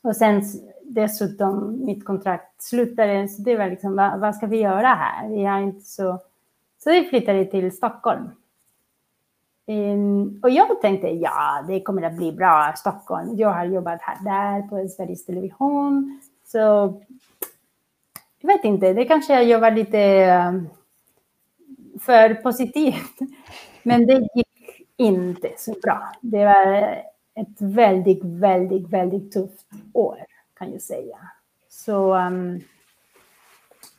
Och 0.02 0.16
sen 0.16 0.42
dessutom 0.84 1.86
mitt 1.86 2.06
kontrakt 2.06 2.64
slutade, 2.64 3.28
så 3.28 3.42
det 3.42 3.58
var 3.58 3.70
liksom, 3.70 3.96
vad, 3.96 4.20
vad 4.20 4.36
ska 4.36 4.48
vi 4.48 4.58
göra 4.58 4.88
här? 4.88 5.30
Vi 5.30 5.46
har 5.46 5.60
inte 5.60 5.86
så... 5.86 6.20
Så 6.84 6.92
vi 6.92 7.04
flyttade 7.04 7.46
till 7.46 7.78
Stockholm. 7.78 8.30
Um, 9.68 10.40
och 10.44 10.50
jag 10.50 10.82
tänkte, 10.82 11.08
ja, 11.08 11.66
det 11.68 11.82
kommer 11.82 12.02
att 12.02 12.18
bli 12.18 12.32
bra, 12.32 12.74
Stockholm. 12.78 13.36
Jag 13.36 13.50
har 13.50 13.66
jobbat 13.66 14.02
här, 14.02 14.18
där 14.24 14.68
på 14.68 14.90
Sveriges 14.90 15.26
Television. 15.26 16.20
Så 16.46 16.94
jag 18.46 18.58
vet 18.58 18.66
inte, 18.66 18.94
det 18.94 19.06
kanske 19.06 19.44
jag 19.44 19.60
var 19.60 19.72
lite 19.72 20.00
ehm, 20.00 20.70
för 22.00 22.34
positivt. 22.34 23.20
Men 23.84 24.06
det 24.08 24.28
gick 24.36 24.88
inte 24.98 25.50
så 25.58 25.76
bra. 25.84 26.12
Det 26.22 26.46
var 26.46 26.82
ett 27.36 27.62
väldigt, 27.62 28.24
väldigt, 28.24 28.90
väldigt 28.90 29.32
tufft 29.32 29.68
år 29.94 30.18
kan 30.58 30.72
jag 30.72 30.82
säga. 30.82 31.18
Så 31.70 32.16
um, 32.16 32.60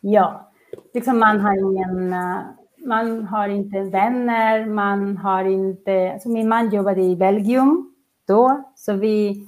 ja, 0.01 0.51
liksom 0.95 1.19
man 1.19 1.41
har 1.41 1.57
ingen, 1.57 2.13
eh, 2.13 2.41
man 2.87 3.25
har 3.25 3.49
inte 3.49 3.81
vänner, 3.81 4.67
man 4.67 5.17
har 5.17 5.45
inte, 5.45 6.13
alltså 6.13 6.29
min 6.29 6.49
man 6.49 6.71
jobbade 6.71 7.03
i 7.03 7.17
Belgien 7.17 7.95
då, 8.27 8.73
så 8.77 8.93
vi, 8.93 9.47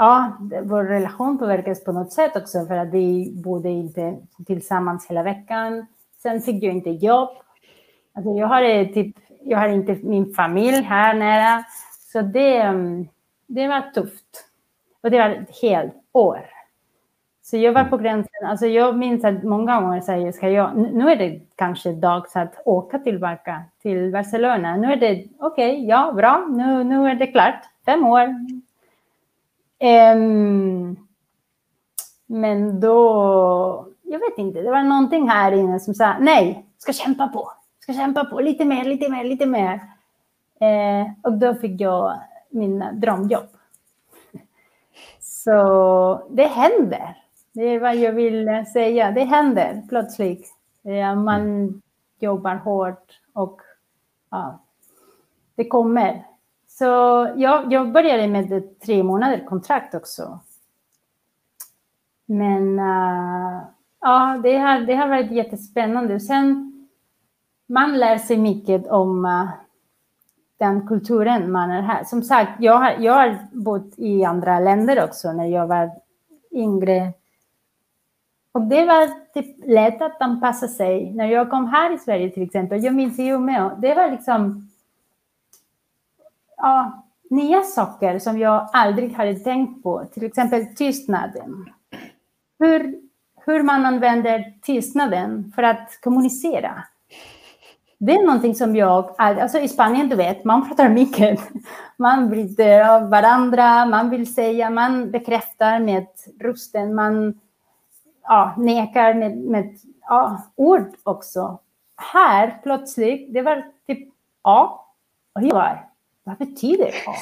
ja, 0.00 0.32
vår 0.62 0.84
relation 0.84 1.38
påverkades 1.38 1.84
på 1.84 1.92
något 1.92 2.12
sätt 2.12 2.36
också 2.36 2.66
för 2.66 2.76
att 2.76 2.88
vi 2.88 3.32
bodde 3.44 3.68
inte 3.68 4.16
tillsammans 4.46 5.06
hela 5.10 5.22
veckan. 5.22 5.86
Sen 6.22 6.40
fick 6.40 6.62
jag 6.62 6.74
inte 6.74 6.90
jobb. 6.90 7.28
Alltså 8.14 8.30
jag 8.30 8.46
har 8.46 8.84
typ, 8.84 9.16
jag 9.42 9.58
har 9.58 9.68
inte 9.68 9.98
min 10.02 10.34
familj 10.34 10.82
här 10.82 11.14
nära, 11.14 11.64
så 12.12 12.22
det, 12.22 12.68
um, 12.68 13.08
det 13.46 13.68
var 13.68 13.80
tufft. 13.80 14.46
Och 15.02 15.10
det 15.10 15.18
var 15.18 15.30
ett 15.30 15.58
helt 15.62 15.94
år. 16.12 16.40
Så 17.42 17.56
jag 17.56 17.72
var 17.72 17.84
på 17.84 17.96
mm. 17.96 18.04
gränsen. 18.04 18.46
Alltså 18.46 18.66
jag 18.66 18.98
minns 18.98 19.24
att 19.24 19.42
många 19.42 19.80
gånger 19.80 20.00
säger 20.00 20.32
ska 20.32 20.48
jag, 20.48 20.76
nu 20.76 21.10
är 21.10 21.16
det 21.16 21.40
kanske 21.56 21.92
dags 21.92 22.36
att 22.36 22.62
åka 22.64 22.98
tillbaka 22.98 23.62
till 23.82 24.12
Barcelona. 24.12 24.76
Nu 24.76 24.92
är 24.92 24.96
det 24.96 25.24
okej, 25.38 25.72
okay, 25.72 25.86
ja, 25.86 26.12
bra, 26.12 26.46
nu, 26.50 26.84
nu 26.84 27.08
är 27.08 27.14
det 27.14 27.26
klart. 27.26 27.64
Fem 27.86 28.06
år. 28.06 28.34
Men 32.26 32.80
då, 32.80 33.86
jag 34.02 34.18
vet 34.18 34.38
inte, 34.38 34.62
det 34.62 34.70
var 34.70 34.82
någonting 34.82 35.28
här 35.28 35.52
inne 35.52 35.80
som 35.80 35.94
sa 35.94 36.18
nej, 36.20 36.66
ska 36.78 36.92
kämpa 36.92 37.28
på, 37.28 37.52
ska 37.80 37.92
kämpa 37.92 38.24
på, 38.24 38.40
lite 38.40 38.64
mer, 38.64 38.84
lite 38.84 39.08
mer, 39.08 39.24
lite 39.24 39.46
mer. 39.46 39.80
Eh, 40.60 41.06
och 41.22 41.32
då 41.32 41.54
fick 41.54 41.80
jag 41.80 42.20
min 42.50 42.84
drömjobb. 42.92 43.48
Så 45.20 46.28
det 46.30 46.46
händer. 46.46 47.16
Det 47.52 47.62
är 47.62 47.80
vad 47.80 47.96
jag 47.96 48.12
vill 48.12 48.64
säga. 48.72 49.10
Det 49.10 49.24
händer 49.24 49.82
plötsligt. 49.88 50.54
Man 51.24 51.82
jobbar 52.18 52.54
hårt 52.54 53.20
och 53.32 53.60
ja, 54.30 54.60
det 55.54 55.64
kommer. 55.64 56.26
Så 56.80 57.28
jag, 57.36 57.72
jag 57.72 57.92
började 57.92 58.28
med 58.28 58.52
ett 58.52 58.80
tre 58.80 59.02
månader 59.02 59.44
kontrakt 59.48 59.94
också. 59.94 60.40
Men 62.26 62.78
uh, 62.78 63.62
ja, 64.00 64.40
det 64.42 64.58
har, 64.58 64.80
det 64.80 64.94
har 64.94 65.08
varit 65.08 65.30
jättespännande. 65.30 66.20
Sen 66.20 66.72
man 67.66 67.98
lär 67.98 68.18
sig 68.18 68.36
mycket 68.36 68.86
om 68.86 69.24
uh, 69.24 69.48
den 70.58 70.86
kulturen 70.86 71.52
man 71.52 71.70
är 71.70 71.82
här. 71.82 72.04
Som 72.04 72.22
sagt, 72.22 72.50
jag 72.60 72.78
har, 72.78 72.96
jag 72.98 73.12
har 73.12 73.38
bott 73.52 73.94
i 73.96 74.24
andra 74.24 74.60
länder 74.60 75.04
också 75.04 75.32
när 75.32 75.46
jag 75.46 75.66
var 75.66 75.90
yngre. 76.52 77.12
Och 78.52 78.62
det 78.62 78.84
var 78.84 79.32
typ 79.34 79.56
lätt 79.66 80.02
att 80.02 80.22
anpassa 80.22 80.68
sig. 80.68 81.12
När 81.14 81.26
jag 81.26 81.50
kom 81.50 81.66
här 81.66 81.94
i 81.94 81.98
Sverige 81.98 82.30
till 82.30 82.42
exempel, 82.42 82.84
jag 82.84 82.94
minns 82.94 83.18
i 83.18 83.26
Umeå, 83.26 83.70
det 83.78 83.94
var 83.94 84.10
liksom 84.10 84.69
ja, 86.62 87.04
nya 87.30 87.62
saker 87.62 88.18
som 88.18 88.38
jag 88.38 88.68
aldrig 88.72 89.14
hade 89.14 89.34
tänkt 89.34 89.82
på. 89.82 90.04
Till 90.12 90.24
exempel 90.24 90.66
tystnaden. 90.76 91.66
Hur, 92.58 93.00
hur 93.46 93.62
man 93.62 93.86
använder 93.86 94.54
tystnaden 94.62 95.52
för 95.54 95.62
att 95.62 95.98
kommunicera. 96.00 96.84
Det 97.98 98.12
är 98.12 98.26
någonting 98.26 98.54
som 98.54 98.76
jag, 98.76 99.14
alltså 99.18 99.58
i 99.58 99.68
Spanien, 99.68 100.08
du 100.08 100.16
vet, 100.16 100.44
man 100.44 100.68
pratar 100.68 100.88
mycket. 100.88 101.40
Man 101.96 102.28
bryter 102.28 102.96
av 102.96 103.10
varandra, 103.10 103.86
man 103.86 104.10
vill 104.10 104.34
säga, 104.34 104.70
man 104.70 105.10
bekräftar 105.10 105.80
med 105.80 106.06
rösten, 106.40 106.94
man 106.94 107.40
ja, 108.22 108.54
nekar 108.56 109.14
med, 109.14 109.36
med 109.36 109.78
ja, 110.00 110.42
ord 110.56 110.94
också. 111.02 111.58
Här 112.12 112.60
plötsligt, 112.62 113.34
det 113.34 113.42
var 113.42 113.64
typ 113.86 114.08
ja, 114.42 114.86
och 115.34 115.42
jag 115.42 115.54
var, 115.54 115.89
vad 116.38 116.48
betyder 116.48 116.88
A? 117.06 117.14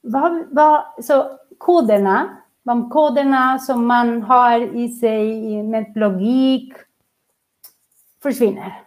vad, 0.00 0.46
vad, 0.50 1.04
så 1.04 1.38
koderna, 1.58 2.36
de 2.62 2.90
koderna 2.90 3.58
som 3.58 3.86
man 3.86 4.22
har 4.22 4.76
i 4.76 4.88
sig 4.88 5.62
med 5.62 5.96
logik, 5.96 6.72
försvinner. 8.22 8.82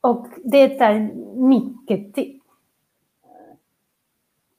Och 0.00 0.26
det 0.44 0.68
tar 0.68 0.94
mycket 1.36 2.14
tid. 2.14 2.40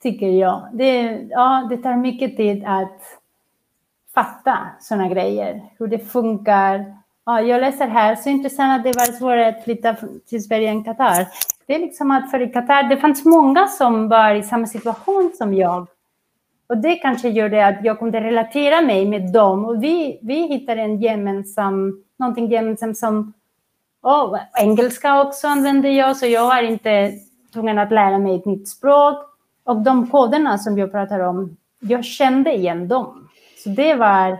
Tycker 0.02 0.28
jag. 0.28 0.68
Det, 0.74 1.02
ja, 1.30 1.68
det 1.70 1.78
tar 1.78 1.96
mycket 1.96 2.38
tid 2.38 2.64
att 2.66 3.02
fatta 4.14 4.58
sådana 4.80 5.10
grejer. 5.10 5.70
Hur 5.78 5.88
det 5.88 6.00
funkar. 6.00 6.98
Ja, 7.26 7.42
jag 7.42 7.62
läser 7.62 7.88
här, 7.88 8.16
så 8.16 8.30
intressant 8.30 8.80
att 8.80 8.84
det 8.84 9.00
var 9.00 9.06
svårare 9.06 9.48
att 9.48 9.64
flytta 9.64 9.96
till 10.26 10.44
Sverige 10.44 10.70
än 10.70 10.84
Qatar. 10.84 11.28
Det 11.68 11.76
är 11.76 11.80
liksom 11.80 12.12
att 12.12 12.32
för 12.32 12.42
i 12.42 12.48
Qatar, 12.48 12.84
det 12.84 12.98
fanns 12.98 13.26
många 13.26 13.68
som 13.68 14.10
var 14.10 14.36
i 14.36 14.44
samma 14.44 14.68
situation 14.68 15.32
som 15.38 15.54
jag. 15.54 15.88
Och 16.68 16.78
det 16.78 16.96
kanske 16.96 17.30
gjorde 17.30 17.68
att 17.68 17.76
jag 17.84 18.00
kunde 18.00 18.22
relatera 18.22 18.82
mig 18.82 19.06
med 19.06 19.34
dem. 19.34 19.66
Och 19.66 19.84
vi, 19.84 20.20
vi 20.22 20.48
hittade 20.48 20.82
en 20.82 21.02
gemensam, 21.02 22.04
någonting 22.18 22.48
gemensamt 22.48 22.98
som 22.98 23.34
oh, 24.02 24.40
engelska 24.60 25.22
också 25.22 25.48
använder 25.48 25.90
jag, 25.90 26.18
så 26.18 26.26
jag 26.26 26.48
var 26.48 26.64
inte 26.64 27.14
tvungen 27.54 27.80
att 27.80 27.92
lära 27.92 28.18
mig 28.18 28.36
ett 28.36 28.46
nytt 28.46 28.70
språk. 28.70 29.18
Och 29.64 29.82
de 29.82 30.08
koderna 30.08 30.58
som 30.58 30.78
jag 30.78 30.92
pratar 30.92 31.20
om, 31.20 31.58
jag 31.80 32.06
kände 32.06 32.54
igen 32.54 32.88
dem. 32.88 33.30
Så 33.64 33.70
det 33.70 33.94
var 33.94 34.38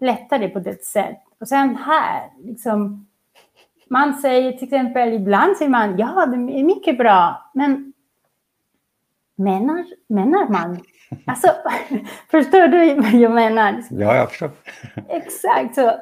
lättare 0.00 0.48
på 0.48 0.58
det 0.58 0.84
sättet. 0.84 1.22
Och 1.40 1.48
sen 1.48 1.76
här, 1.76 2.30
liksom, 2.38 3.05
man 3.90 4.14
säger 4.14 4.52
till 4.52 4.64
exempel, 4.64 5.12
ibland 5.12 5.56
säger 5.56 5.70
man 5.70 5.98
ja, 5.98 6.26
det 6.26 6.36
är 6.36 6.64
mycket 6.64 6.98
bra, 6.98 7.50
men 7.54 7.92
menar, 9.36 9.84
menar 10.08 10.48
man? 10.48 10.80
Alltså, 11.24 11.48
förstår 12.30 12.68
du 12.68 12.94
vad 12.94 13.14
jag 13.14 13.32
menar? 13.32 13.82
Ja, 13.90 14.16
jag 14.16 14.30
förstår. 14.30 14.50
Exakt. 15.08 15.74
Så, 15.74 15.92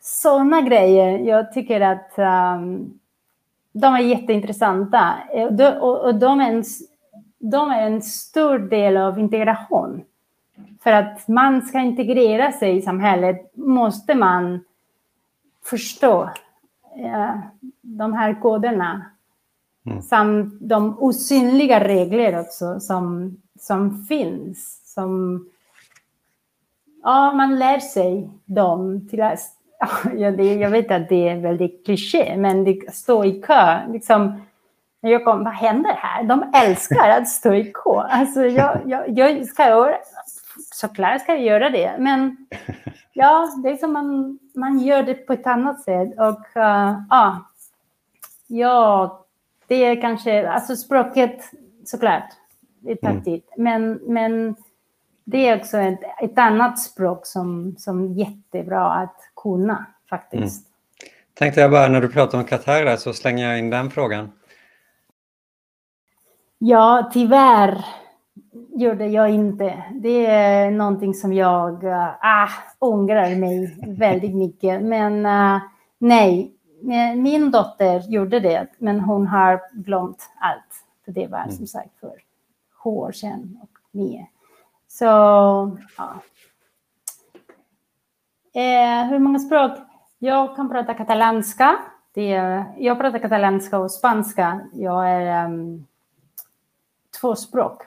sådana 0.00 0.60
grejer, 0.60 1.18
jag 1.18 1.52
tycker 1.52 1.80
att 1.80 2.12
um, 2.16 2.98
de 3.72 3.94
är 3.94 4.00
jätteintressanta. 4.00 5.14
Och, 5.32 5.82
och, 5.82 6.04
och 6.04 6.14
de, 6.14 6.40
är 6.40 6.52
en, 6.52 6.64
de 7.38 7.70
är 7.70 7.82
en 7.86 8.02
stor 8.02 8.58
del 8.58 8.96
av 8.96 9.18
integration. 9.18 10.04
För 10.82 10.92
att 10.92 11.28
man 11.28 11.62
ska 11.62 11.78
integrera 11.78 12.52
sig 12.52 12.76
i 12.76 12.82
samhället 12.82 13.50
måste 13.54 14.14
man 14.14 14.64
förstå 15.64 16.22
eh, 16.22 16.30
de 17.82 18.12
här 18.12 18.40
koderna. 18.40 19.04
Mm. 19.86 20.02
Samt 20.02 20.54
de 20.60 20.98
osynliga 20.98 21.84
regler 21.84 22.40
också 22.40 22.80
som, 22.80 23.36
som 23.60 24.04
finns. 24.04 24.80
Som, 24.94 25.44
ja, 27.02 27.32
man 27.32 27.58
lär 27.58 27.78
sig 27.78 28.30
dem 28.44 29.08
till 29.08 29.22
att 29.22 29.40
ja, 30.14 30.30
det, 30.30 30.54
jag 30.54 30.70
vet 30.70 30.90
att 30.90 31.08
det 31.08 31.28
är 31.28 31.40
väldigt 31.40 31.86
kliché, 31.86 32.36
men 32.36 32.64
det 32.64 32.94
stå 32.94 33.24
i 33.24 33.42
kö. 33.42 33.78
Liksom, 33.92 34.42
när 35.02 35.10
jag 35.10 35.24
kom, 35.24 35.44
vad 35.44 35.52
händer 35.52 35.94
här? 35.98 36.22
De 36.22 36.50
älskar 36.54 37.08
att 37.10 37.28
stå 37.28 37.54
i 37.54 37.72
kö. 37.74 37.90
Alltså, 37.90 38.46
jag, 38.46 38.80
jag, 38.86 39.18
jag 39.18 39.46
ska, 39.46 39.94
såklart 40.72 41.22
ska 41.22 41.32
jag 41.32 41.42
göra 41.42 41.70
det, 41.70 41.96
men 41.98 42.36
ja, 43.14 43.48
det 43.62 43.70
är 43.70 43.76
som 43.76 43.92
man, 43.92 44.38
man 44.54 44.78
gör 44.78 45.02
det 45.02 45.14
på 45.14 45.32
ett 45.32 45.46
annat 45.46 45.82
sätt. 45.82 46.08
Och 46.18 46.56
uh, 46.56 47.00
ja, 47.10 47.50
ja, 48.46 49.24
det 49.66 49.84
är 49.84 50.00
kanske, 50.00 50.48
alltså 50.48 50.76
språket 50.76 51.40
såklart, 51.84 52.28
det 52.80 52.96
tar 52.96 53.20
tid, 53.20 53.42
mm. 53.56 53.64
men, 53.64 54.00
men 54.14 54.56
det 55.24 55.48
är 55.48 55.58
också 55.58 55.78
ett, 55.78 56.00
ett 56.22 56.38
annat 56.38 56.78
språk 56.78 57.26
som, 57.26 57.74
som 57.78 58.04
är 58.04 58.18
jättebra 58.18 58.92
att 58.92 59.16
kunna 59.36 59.86
faktiskt. 60.10 60.66
Mm. 60.66 61.12
Tänkte 61.34 61.60
jag 61.60 61.70
bara 61.70 61.88
när 61.88 62.00
du 62.00 62.08
pratar 62.08 62.38
om 62.38 62.44
Qatar 62.44 62.84
där, 62.84 62.96
så 62.96 63.12
slänger 63.12 63.48
jag 63.48 63.58
in 63.58 63.70
den 63.70 63.90
frågan. 63.90 64.32
Ja, 66.58 67.10
tyvärr 67.12 67.84
gjorde 68.68 69.06
jag 69.06 69.30
inte. 69.30 69.84
Det 69.92 70.26
är 70.26 70.70
någonting 70.70 71.14
som 71.14 71.32
jag 71.32 71.84
äh, 71.84 72.50
ångrar 72.78 73.36
mig 73.36 73.76
väldigt 73.86 74.34
mycket. 74.34 74.82
Men 74.82 75.26
äh, 75.26 75.62
nej, 75.98 76.54
min 77.16 77.50
dotter 77.50 78.02
gjorde 78.08 78.40
det, 78.40 78.66
men 78.78 79.00
hon 79.00 79.26
har 79.26 79.60
glömt 79.72 80.30
allt. 80.40 80.84
För 81.04 81.12
det 81.12 81.26
var 81.26 81.38
mm. 81.38 81.50
som 81.50 81.66
sagt 81.66 82.00
för 82.00 82.14
sju 82.72 82.90
år 82.90 83.12
sedan 83.12 83.58
och 83.62 83.78
mer. 83.90 84.26
Så, 84.88 85.04
ja. 85.96 86.20
Eh, 88.60 89.08
hur 89.08 89.18
många 89.18 89.38
språk? 89.38 89.72
Jag 90.18 90.56
kan 90.56 90.68
prata 90.68 90.94
katalanska. 90.94 91.76
Det 92.14 92.32
är, 92.32 92.64
jag 92.78 92.98
pratar 92.98 93.18
katalanska 93.18 93.78
och 93.78 93.90
spanska. 93.90 94.60
Jag 94.72 95.10
är 95.10 95.44
um, 95.44 95.86
två 97.20 97.36
språk. 97.36 97.82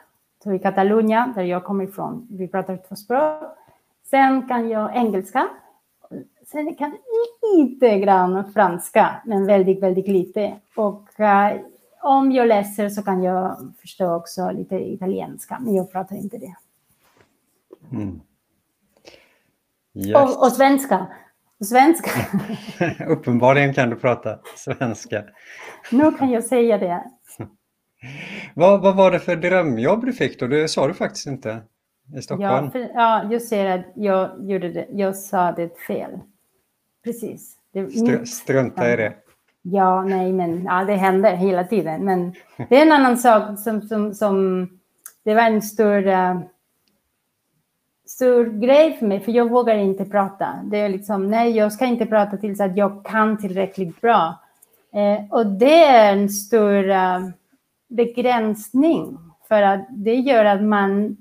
Så 0.47 0.53
i 0.53 0.59
Katalonien, 0.59 1.33
där 1.33 1.43
jag 1.43 1.63
kommer 1.63 1.83
ifrån, 1.83 2.27
vi 2.29 2.47
pratar 2.47 2.77
två 2.77 2.95
språk. 2.95 3.43
Sen 4.09 4.47
kan 4.47 4.69
jag 4.69 4.95
engelska. 4.95 5.47
Sen 6.45 6.75
kan 6.75 6.91
jag 6.91 7.57
lite 7.57 7.99
grann 7.99 8.53
franska, 8.53 9.21
men 9.25 9.45
väldigt, 9.45 9.83
väldigt 9.83 10.07
lite. 10.07 10.55
Och 10.75 11.09
uh, 11.19 11.61
om 12.01 12.31
jag 12.31 12.47
läser 12.47 12.89
så 12.89 13.03
kan 13.03 13.23
jag 13.23 13.73
förstå 13.81 14.15
också 14.15 14.51
lite 14.51 14.75
italienska, 14.75 15.59
men 15.59 15.75
jag 15.75 15.91
pratar 15.91 16.15
inte 16.15 16.37
det. 16.37 16.55
Mm. 17.91 18.21
Yes. 19.93 20.15
Och, 20.15 20.45
och, 20.45 20.51
svenska. 20.51 21.07
Svenska. 21.63 22.11
Uppenbarligen 23.07 23.73
kan 23.73 23.89
du 23.89 23.95
prata 23.95 24.39
svenska. 24.55 25.23
Nu 25.91 26.11
kan 26.11 26.31
jag 26.31 26.43
säga 26.43 26.77
det. 26.77 27.03
vad, 28.53 28.81
vad 28.81 28.95
var 28.95 29.11
det 29.11 29.19
för 29.19 29.35
drömjobb 29.35 30.05
du 30.05 30.13
fick 30.13 30.39
då? 30.39 30.47
Det 30.47 30.67
sa 30.67 30.87
du 30.87 30.93
faktiskt 30.93 31.27
inte 31.27 31.61
i 32.17 32.21
Stockholm. 32.21 32.65
Ja, 32.65 32.71
för, 32.71 32.79
ja 32.79 33.27
jag 33.31 33.41
ser 33.41 33.65
att 33.65 33.85
jag 33.95 34.49
gjorde 34.49 34.69
det. 34.69 34.87
Jag 34.89 35.15
sa 35.15 35.51
det 35.51 35.79
fel. 35.79 36.19
Precis. 37.03 37.57
Det, 37.73 37.91
Str 37.91 38.25
strunta 38.25 38.93
i 38.93 38.95
det. 38.95 39.13
Ja, 39.61 40.03
nej, 40.03 40.33
men 40.33 40.63
ja, 40.63 40.83
det 40.83 40.95
händer 40.95 41.35
hela 41.35 41.63
tiden. 41.63 42.05
Men 42.05 42.33
det 42.69 42.77
är 42.77 42.81
en 42.81 42.91
annan 42.91 43.17
sak 43.17 43.59
som, 43.59 43.81
som, 43.81 44.13
som 44.13 44.67
det 45.23 45.33
var 45.33 45.41
en 45.41 45.61
stor 45.61 46.07
uh, 46.07 46.41
stor 48.05 48.45
grej 48.45 48.97
för 48.97 49.05
mig, 49.05 49.19
för 49.19 49.31
jag 49.31 49.49
vågar 49.49 49.75
inte 49.75 50.05
prata. 50.05 50.59
Det 50.63 50.77
är 50.77 50.89
liksom, 50.89 51.27
nej, 51.27 51.51
jag 51.51 51.73
ska 51.73 51.85
inte 51.85 52.05
prata 52.05 52.37
tills 52.37 52.59
att 52.59 52.77
jag 52.77 53.05
kan 53.05 53.37
tillräckligt 53.37 54.01
bra. 54.01 54.41
Eh, 54.93 55.33
och 55.33 55.45
det 55.45 55.83
är 55.83 56.13
en 56.13 56.29
stor 56.29 56.89
uh, 56.89 57.29
begränsning, 57.87 59.17
för 59.47 59.61
att 59.61 59.87
det 59.89 60.15
gör 60.15 60.45
att 60.45 60.63
man 60.63 61.17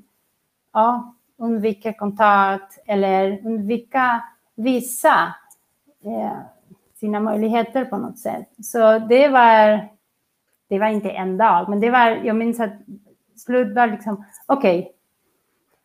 ja, 0.73 1.15
undviker 1.39 1.93
kontakt 1.93 2.79
eller 2.87 3.47
undviker 3.47 4.21
vissa 4.55 5.35
eh, 6.05 6.39
sina 6.95 7.21
möjligheter 7.21 7.85
på 7.85 7.99
något 7.99 8.19
sätt. 8.19 8.49
Så 8.63 8.99
det 8.99 9.29
var, 9.29 9.89
det 10.69 10.79
var 10.79 10.87
inte 10.87 11.11
en 11.11 11.37
dag, 11.37 11.69
men 11.69 11.81
det 11.81 11.91
var, 11.91 12.09
jag 12.09 12.37
minns 12.37 12.61
att 12.61 12.73
slut 13.37 13.75
var 13.75 13.87
liksom, 13.87 14.25
okej, 14.47 14.79
okay, 14.81 14.93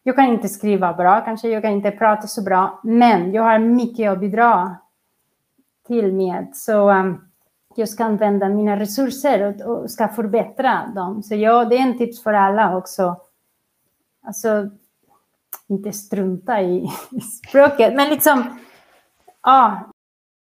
jag 0.04 0.16
kan 0.16 0.26
inte 0.26 0.50
skriva 0.50 0.94
bra, 0.94 1.22
kanske 1.22 1.50
jag 1.50 1.62
kan 1.64 1.72
inte 1.72 1.92
prata 1.92 2.28
så 2.28 2.42
bra, 2.42 2.80
men 2.84 3.32
jag 3.32 3.44
har 3.44 3.60
mycket 3.60 4.12
att 4.12 4.20
bidra 4.20 4.76
till 5.88 6.14
med. 6.14 6.52
Så 6.54 6.92
um, 6.92 7.31
jag 7.76 7.90
ska 7.90 8.04
använda 8.04 8.50
mina 8.50 8.80
resurser 8.80 9.42
och, 9.42 9.72
och, 9.72 9.92
ska 9.92 10.08
förbättra 10.08 10.92
dem. 10.96 11.24
Så 11.24 11.36
ja, 11.36 11.66
det 11.66 11.78
är 11.78 11.82
en 11.82 11.98
tips 11.98 12.24
för 12.24 12.34
alla 12.34 12.78
också. 12.78 13.16
Alltså, 14.26 14.70
inte 15.68 15.92
strunta 15.92 16.62
i, 16.62 16.90
i 17.12 17.22
språket, 17.22 17.96
men 17.96 18.10
liksom, 18.10 18.60
ja, 19.44 19.92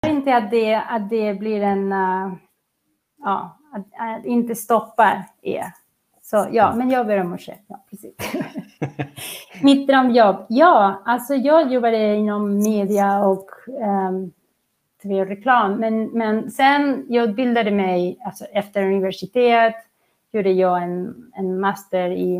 inte 0.05 0.35
att 0.35 0.51
det, 0.51 0.75
att 0.75 1.09
det 1.09 1.33
blir 1.33 1.61
en, 1.61 1.93
uh, 1.93 2.33
ja, 3.17 3.57
att, 3.73 3.85
att 3.99 4.25
inte 4.25 4.55
stoppa 4.55 5.23
er. 5.41 5.65
Så 6.21 6.47
ja, 6.51 6.75
men 6.75 6.89
jag 6.89 7.07
ber 7.07 7.21
om 7.21 7.33
ursäkt. 7.33 7.65
Ja, 7.67 7.85
precis. 7.89 8.15
Mitt 9.61 9.87
drömjobb? 9.87 10.45
Ja, 10.49 11.01
alltså 11.05 11.33
jag 11.35 11.71
jobbade 11.71 12.15
inom 12.15 12.57
media 12.57 13.25
och 13.25 13.49
um, 13.67 14.31
tv-reklam. 15.03 15.73
Men, 15.73 16.05
men 16.05 16.51
sen 16.51 17.05
jag 17.09 17.29
utbildade 17.29 17.71
mig, 17.71 18.19
alltså 18.25 18.45
efter 18.45 18.85
universitet, 18.85 19.75
gjorde 20.31 20.51
jag 20.51 20.83
en, 20.83 21.31
en 21.33 21.59
master 21.59 22.09
i, 22.09 22.35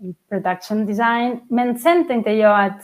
i 0.00 0.14
production 0.28 0.86
design. 0.86 1.40
Men 1.48 1.78
sen 1.78 2.08
tänkte 2.08 2.30
jag 2.30 2.64
att 2.64 2.82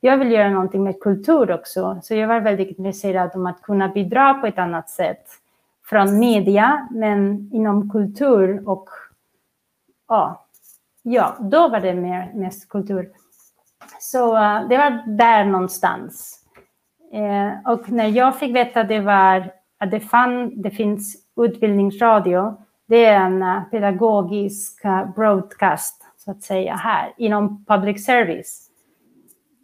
jag 0.00 0.18
vill 0.18 0.30
göra 0.30 0.50
någonting 0.50 0.84
med 0.84 1.00
kultur 1.00 1.52
också. 1.52 2.00
Så 2.02 2.14
jag 2.14 2.28
var 2.28 2.40
väldigt 2.40 2.78
intresserad 2.78 3.30
om 3.34 3.46
att 3.46 3.62
kunna 3.62 3.88
bidra 3.88 4.34
på 4.34 4.46
ett 4.46 4.58
annat 4.58 4.90
sätt 4.90 5.26
från 5.86 6.18
media, 6.18 6.88
men 6.90 7.50
inom 7.52 7.90
kultur 7.90 8.68
och 8.68 8.88
ja, 10.08 10.46
ja 11.02 11.36
då 11.40 11.68
var 11.68 11.80
det 11.80 11.94
mer, 11.94 12.32
mest 12.34 12.68
kultur. 12.68 13.10
Så 14.00 14.36
uh, 14.36 14.68
det 14.68 14.78
var 14.78 15.16
där 15.16 15.44
någonstans. 15.44 16.44
Eh, 17.12 17.72
och 17.72 17.90
när 17.90 18.08
jag 18.08 18.38
fick 18.38 18.56
veta 18.56 18.84
det 18.84 19.00
var 19.00 19.50
att 19.78 19.90
det, 19.90 20.00
fann, 20.00 20.62
det 20.62 20.70
finns 20.70 21.16
utbildningsradio, 21.40 22.56
det 22.88 23.04
är 23.04 23.20
en 23.20 23.42
eh, 23.42 23.62
pedagogisk 23.62 24.84
eh, 24.84 25.14
broadcast, 25.14 26.04
så 26.16 26.30
att 26.30 26.42
säga, 26.42 26.74
här 26.74 27.12
inom 27.16 27.64
public 27.64 28.04
service. 28.06 28.70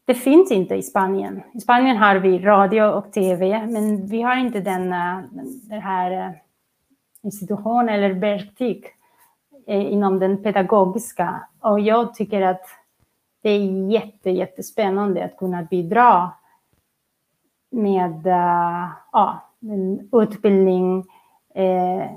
Det 0.06 0.14
finns 0.14 0.50
inte 0.50 0.74
i 0.74 0.82
Spanien. 0.82 1.42
I 1.54 1.60
Spanien 1.60 1.96
har 1.96 2.16
vi 2.16 2.38
radio 2.38 2.82
och 2.82 3.12
tv, 3.12 3.66
men 3.66 4.06
vi 4.06 4.22
har 4.22 4.36
inte 4.36 4.60
den, 4.60 4.92
eh, 4.92 5.18
den 5.68 5.82
här 5.82 6.40
institutionen, 7.22 7.88
eller 7.88 8.10
verktyg 8.10 8.86
inom 9.66 10.18
den 10.18 10.42
pedagogiska. 10.42 11.48
Och 11.60 11.80
jag 11.80 12.14
tycker 12.14 12.42
att 12.42 12.62
det 13.42 13.50
är 13.50 13.90
jätte, 13.90 14.30
jättespännande 14.30 15.24
att 15.24 15.36
kunna 15.36 15.62
bidra 15.62 16.30
med 17.74 18.26
eh, 18.26 18.88
ja, 19.12 19.40
en 19.60 20.08
utbildning 20.12 21.04
eh, 21.54 22.10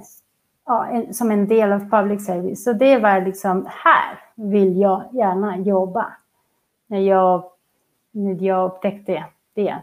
ja, 0.65 0.85
en, 0.85 1.13
som 1.13 1.31
en 1.31 1.47
del 1.47 1.71
av 1.71 1.89
public 1.89 2.25
service. 2.25 2.63
Så 2.63 2.73
det 2.73 2.97
var 2.97 3.21
liksom, 3.21 3.67
här 3.69 4.19
vill 4.35 4.79
jag 4.79 5.03
gärna 5.11 5.57
jobba. 5.57 6.13
När 6.87 6.99
jag, 6.99 7.43
när 8.11 8.43
jag 8.43 8.71
upptäckte 8.71 9.25
det. 9.55 9.77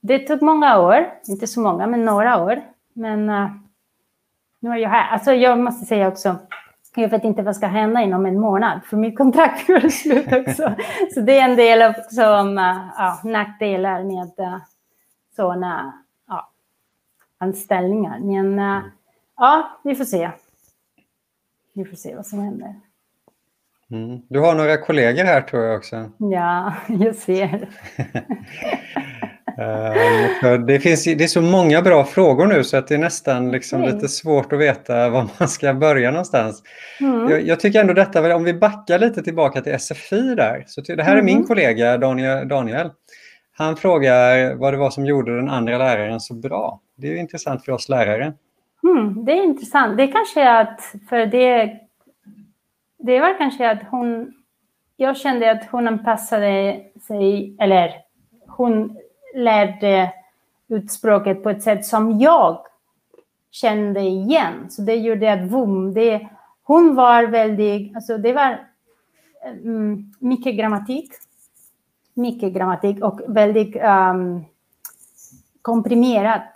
Det 0.00 0.18
tog 0.18 0.42
många 0.42 0.80
år, 0.80 1.06
inte 1.28 1.46
så 1.46 1.60
många, 1.60 1.86
men 1.86 2.04
några 2.04 2.44
år. 2.44 2.62
Men 2.92 3.30
uh, 3.30 3.50
nu 4.60 4.70
är 4.70 4.76
jag 4.76 4.90
här. 4.90 5.12
Alltså 5.12 5.32
jag 5.32 5.58
måste 5.58 5.86
säga 5.86 6.08
också, 6.08 6.36
jag 6.94 7.08
vet 7.08 7.24
inte 7.24 7.42
vad 7.42 7.56
ska 7.56 7.66
hända 7.66 8.00
inom 8.00 8.26
en 8.26 8.40
månad, 8.40 8.80
för 8.84 8.96
mitt 8.96 9.18
kontrakt 9.18 9.66
går 9.66 9.88
slut 9.88 10.32
också. 10.32 10.74
så 11.14 11.20
det 11.20 11.38
är 11.38 11.44
en 11.44 11.56
del 11.56 11.82
av 11.82 11.92
som, 11.92 12.58
uh, 12.58 12.64
uh, 12.64 13.32
nackdelar 13.32 14.04
med 14.04 14.46
uh, 14.46 14.58
sådana 15.38 16.04
ja, 16.28 16.50
anställningar. 17.38 18.18
Men 18.20 18.58
uh, 18.58 18.84
ja, 19.36 19.80
vi 19.84 19.94
får 19.94 20.04
se. 20.04 20.30
Vi 21.74 21.84
får 21.84 21.96
se 21.96 22.16
vad 22.16 22.26
som 22.26 22.38
händer. 22.38 22.74
Mm. 23.90 24.20
Du 24.28 24.40
har 24.40 24.54
några 24.54 24.76
kollegor 24.76 25.24
här 25.24 25.40
tror 25.40 25.64
jag 25.64 25.76
också. 25.76 26.10
Ja, 26.18 26.74
jag 26.88 27.14
ser. 27.14 27.68
Eh, 29.58 30.52
det, 30.66 30.80
finns, 30.80 31.04
det 31.04 31.24
är 31.24 31.28
så 31.28 31.40
många 31.40 31.82
bra 31.82 32.04
frågor 32.04 32.46
nu 32.46 32.64
så 32.64 32.76
att 32.76 32.88
det 32.88 32.94
är 32.94 32.98
nästan 32.98 33.50
liksom 33.50 33.82
okay. 33.82 33.94
lite 33.94 34.08
svårt 34.08 34.52
att 34.52 34.58
veta 34.58 35.08
var 35.08 35.28
man 35.38 35.48
ska 35.48 35.74
börja 35.74 36.10
någonstans. 36.10 36.62
Mm. 37.00 37.30
Jag, 37.30 37.46
jag, 37.46 37.60
tycker 37.60 37.80
ändå 37.80 37.92
detta, 37.92 38.36
om 38.36 38.44
vi 38.44 38.54
backar 38.54 38.98
lite 38.98 39.22
tillbaka 39.22 39.60
till 39.60 39.78
SFI 39.78 40.34
där. 40.34 40.64
Så 40.66 40.80
det 40.80 41.02
här 41.02 41.16
är 41.16 41.22
min 41.22 41.36
mm. 41.36 41.46
kollega 41.46 41.98
Daniel, 41.98 42.48
Daniel. 42.48 42.90
Han 43.58 43.76
frågar 43.76 44.54
vad 44.54 44.72
det 44.72 44.76
var 44.76 44.90
som 44.90 45.06
gjorde 45.06 45.36
den 45.36 45.48
andra 45.48 45.78
läraren 45.78 46.20
så 46.20 46.34
bra. 46.34 46.80
Det 46.96 47.08
är 47.08 47.16
intressant 47.16 47.64
för 47.64 47.72
oss 47.72 47.88
lärare. 47.88 48.32
Mm, 48.82 49.24
det 49.24 49.32
är 49.32 49.44
intressant. 49.44 49.96
Det 49.96 50.02
är 50.02 50.12
kanske 50.12 50.50
att, 50.50 50.94
för 51.08 51.26
det, 51.26 51.80
det 52.98 53.20
var 53.20 53.38
kanske 53.38 53.70
att 53.70 53.82
hon, 53.90 54.32
jag 54.96 55.16
kände 55.16 55.50
att 55.50 55.70
hon 55.70 55.88
anpassade 55.88 56.80
sig, 57.06 57.56
eller 57.60 57.92
hon 58.46 58.96
lärde 59.34 60.12
ut 60.68 60.92
språket 60.92 61.42
på 61.42 61.50
ett 61.50 61.62
sätt 61.62 61.86
som 61.86 62.18
jag 62.18 62.66
kände 63.50 64.00
igen. 64.00 64.70
Så 64.70 64.82
det 64.82 64.94
gjorde 64.94 65.32
att 65.32 65.50
boom, 65.50 65.94
det, 65.94 66.28
hon 66.62 66.94
var 66.94 67.24
väldigt, 67.24 67.96
alltså 67.96 68.18
det 68.18 68.32
var 68.32 68.66
um, 69.64 70.12
mycket 70.18 70.56
grammatik, 70.56 71.12
mycket 72.18 72.52
grammatik 72.52 73.04
och 73.04 73.20
väldigt 73.26 73.76
um, 73.76 74.44
komprimerat. 75.62 76.54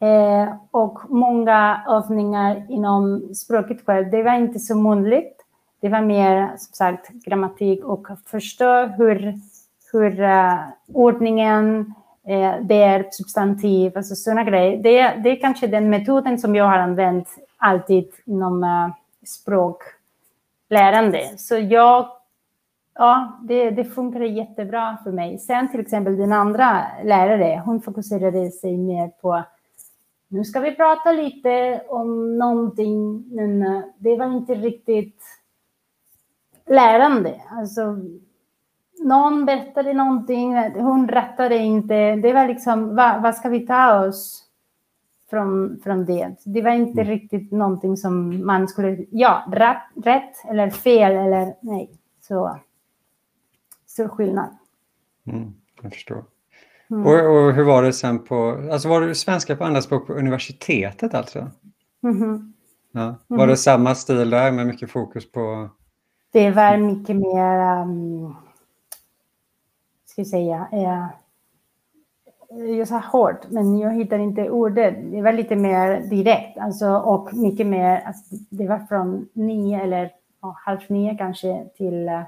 Eh, 0.00 0.54
och 0.70 0.98
många 1.08 1.82
övningar 1.88 2.66
inom 2.68 3.34
språket 3.34 3.86
själv. 3.86 4.10
Det 4.10 4.22
var 4.22 4.34
inte 4.34 4.58
så 4.58 4.76
muntligt. 4.76 5.40
Det 5.80 5.88
var 5.88 6.00
mer 6.00 6.52
som 6.56 6.74
sagt 6.74 7.08
grammatik 7.08 7.84
och 7.84 8.06
förstå 8.26 8.86
hur 8.86 9.34
hur 9.94 10.20
uh, 10.20 10.58
ordningen, 10.92 11.94
eh, 12.26 12.54
verb, 12.60 13.06
substantiv, 13.10 13.92
alltså 13.96 14.14
sådana 14.14 14.44
grejer. 14.44 14.82
Det, 14.82 15.22
det 15.22 15.30
är 15.30 15.40
kanske 15.40 15.66
den 15.66 15.90
metoden 15.90 16.38
som 16.38 16.54
jag 16.54 16.64
har 16.64 16.78
använt 16.78 17.28
alltid 17.56 18.08
inom 18.24 18.64
uh, 18.64 18.88
språklärande. 19.26 21.20
Så 21.36 21.56
jag, 21.56 22.06
ja, 22.94 23.40
det, 23.42 23.70
det 23.70 23.84
funkar 23.84 24.20
jättebra 24.20 24.98
för 25.04 25.12
mig. 25.12 25.38
Sen 25.38 25.70
till 25.70 25.80
exempel 25.80 26.16
den 26.16 26.32
andra 26.32 26.82
lärare, 27.04 27.62
hon 27.64 27.80
fokuserade 27.82 28.50
sig 28.50 28.76
mer 28.76 29.08
på 29.08 29.44
nu 30.34 30.44
ska 30.44 30.60
vi 30.60 30.74
prata 30.74 31.12
lite 31.12 31.82
om 31.88 32.38
någonting, 32.38 33.24
men 33.34 33.82
det 33.98 34.16
var 34.16 34.36
inte 34.36 34.54
riktigt 34.54 35.22
lärande. 36.66 37.40
Alltså, 37.50 37.98
någon 39.04 39.44
berättade 39.44 39.92
någonting, 39.92 40.56
hon 40.74 41.08
rättade 41.08 41.56
inte. 41.56 42.16
Det 42.16 42.32
var 42.32 42.48
liksom, 42.48 42.96
vad, 42.96 43.22
vad 43.22 43.34
ska 43.34 43.48
vi 43.48 43.66
ta 43.66 44.06
oss 44.06 44.44
från, 45.30 45.80
från 45.84 46.04
det? 46.04 46.36
Det 46.44 46.62
var 46.62 46.70
inte 46.70 47.00
mm. 47.00 47.12
riktigt 47.12 47.52
någonting 47.52 47.96
som 47.96 48.46
man 48.46 48.68
skulle, 48.68 49.04
ja, 49.10 49.44
rätt, 49.52 50.06
rätt 50.06 50.50
eller 50.50 50.70
fel 50.70 51.12
eller 51.12 51.54
nej. 51.60 51.90
Så, 52.20 52.58
så 53.96 54.08
skillnad. 54.08 54.56
Mm, 55.26 55.54
jag 55.82 55.92
förstår. 55.92 56.24
Mm. 56.90 57.06
Och, 57.06 57.12
och, 57.12 57.52
hur 57.52 57.64
var 57.64 57.82
det 57.82 57.92
sen 57.92 58.24
på, 58.24 58.68
alltså 58.72 58.88
var 58.88 59.00
det 59.00 59.14
svenska 59.14 59.56
på 59.56 59.64
andra 59.64 59.82
språk 59.82 60.06
på 60.06 60.12
universitetet 60.12 61.14
alltså? 61.14 61.50
Mm. 62.02 62.52
Ja. 62.92 63.14
Var 63.26 63.46
det 63.46 63.52
mm-hmm. 63.52 63.56
samma 63.56 63.94
stil 63.94 64.30
där 64.30 64.52
med 64.52 64.66
mycket 64.66 64.90
fokus 64.90 65.32
på? 65.32 65.70
Det 66.32 66.50
var 66.50 66.76
mycket 66.76 67.16
mer 67.16 67.82
um, 67.82 68.36
ska 70.06 70.22
vi 70.22 70.28
säga, 70.28 70.68
eh, 70.72 71.06
jag 72.78 72.88
sa 72.88 72.98
hårt, 72.98 73.50
men 73.50 73.78
jag 73.78 73.94
hittar 73.94 74.18
inte 74.18 74.50
ordet. 74.50 74.94
Det 75.12 75.22
var 75.22 75.32
lite 75.32 75.56
mer 75.56 76.00
direkt, 76.00 76.58
alltså, 76.58 76.86
och 76.86 77.34
mycket 77.34 77.66
mer, 77.66 78.02
alltså, 78.06 78.34
det 78.50 78.68
var 78.68 78.78
från 78.78 79.28
nio 79.32 79.80
eller 79.80 80.10
ja, 80.42 80.56
halv 80.64 80.78
nio 80.88 81.16
kanske 81.16 81.64
till 81.76 82.08
uh, 82.08 82.22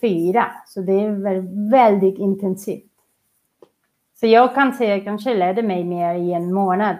fyra. 0.00 0.46
Så 0.66 0.80
det 0.80 1.08
var 1.08 1.70
väldigt 1.70 2.18
intensivt. 2.18 2.90
Så 4.20 4.26
jag 4.26 4.54
kan 4.54 4.72
säga, 4.72 4.96
jag 4.96 5.04
kanske 5.04 5.34
lärde 5.34 5.62
mig 5.62 5.84
mer 5.84 6.14
i 6.14 6.32
en 6.32 6.52
månad 6.52 6.96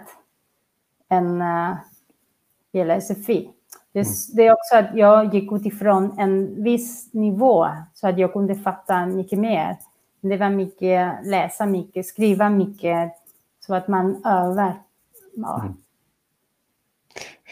än 1.09 1.43
uh, 1.43 1.75
hela 2.73 3.01
SFI. 3.01 3.51
Det, 3.93 4.01
mm. 4.01 4.13
det, 4.35 4.47
är 4.47 4.53
också 4.53 4.77
att 4.77 4.97
jag 4.97 5.35
gick 5.35 5.53
utifrån 5.53 6.19
en 6.19 6.63
viss 6.63 7.15
nivå 7.15 7.67
så 7.95 8.09
att 8.09 8.19
jag 8.19 8.33
kunde 8.33 8.55
fatta 8.55 9.07
mycket 9.07 9.39
mer. 9.39 9.77
Det 10.21 10.37
var 10.37 10.51
mycket 10.51 11.27
läsa 11.27 11.67
mycket, 11.67 12.07
skriva 12.07 12.51
mycket, 12.51 13.13
så 13.67 13.75
att 13.75 13.89
man 13.89 14.25
övar. 14.25 14.73
Ja. 15.35 15.65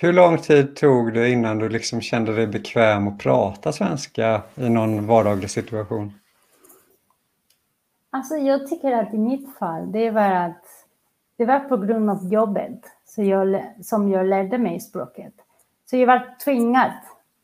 Hur 0.00 0.12
lång 0.12 0.38
tid 0.38 0.76
tog 0.76 1.14
det 1.14 1.30
innan 1.30 1.58
du 1.58 1.68
liksom 1.68 2.00
kände 2.00 2.34
dig 2.34 2.46
bekväm 2.46 3.08
att 3.08 3.18
prata 3.18 3.72
svenska 3.72 4.42
i 4.54 4.68
någon 4.68 5.06
vardaglig 5.06 5.50
situation? 5.50 6.12
Alltså 8.10 8.34
jag 8.34 8.68
tycker 8.68 8.92
att 8.92 9.14
i 9.14 9.18
mitt 9.18 9.58
fall, 9.58 9.92
det 9.92 10.10
var 10.10 10.30
att 10.30 10.64
det 11.36 11.44
var 11.44 11.60
på 11.60 11.76
grund 11.76 12.10
av 12.10 12.32
jobbet 12.32 12.80
så 13.04 13.22
jag, 13.22 13.64
som 13.82 14.10
jag 14.10 14.26
lärde 14.26 14.58
mig 14.58 14.80
språket. 14.80 15.34
Så 15.90 15.96
jag 15.96 16.06
var 16.06 16.36
tvingad 16.44 16.92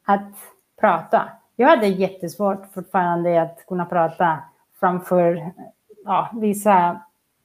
att 0.04 0.34
prata. 0.80 1.28
Jag 1.56 1.68
hade 1.68 1.86
jättesvårt 1.86 2.72
fortfarande 2.74 3.42
att 3.42 3.66
kunna 3.66 3.84
prata 3.84 4.38
framför 4.80 5.52
ja, 6.04 6.30
vissa, 6.34 7.00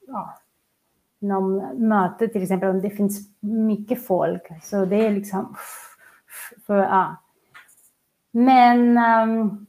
ja, 0.07 0.37
någon 1.19 1.87
möte 1.87 2.27
till 2.27 2.43
exempel, 2.43 2.69
om 2.69 2.81
det 2.81 2.89
finns 2.89 3.19
mycket 3.39 4.05
folk. 4.05 4.47
Så 4.63 4.85
det 4.85 5.05
är 5.05 5.11
liksom, 5.11 5.55
för, 6.67 6.77
ja. 6.77 7.15
Men 8.31 8.97
um, 8.97 9.65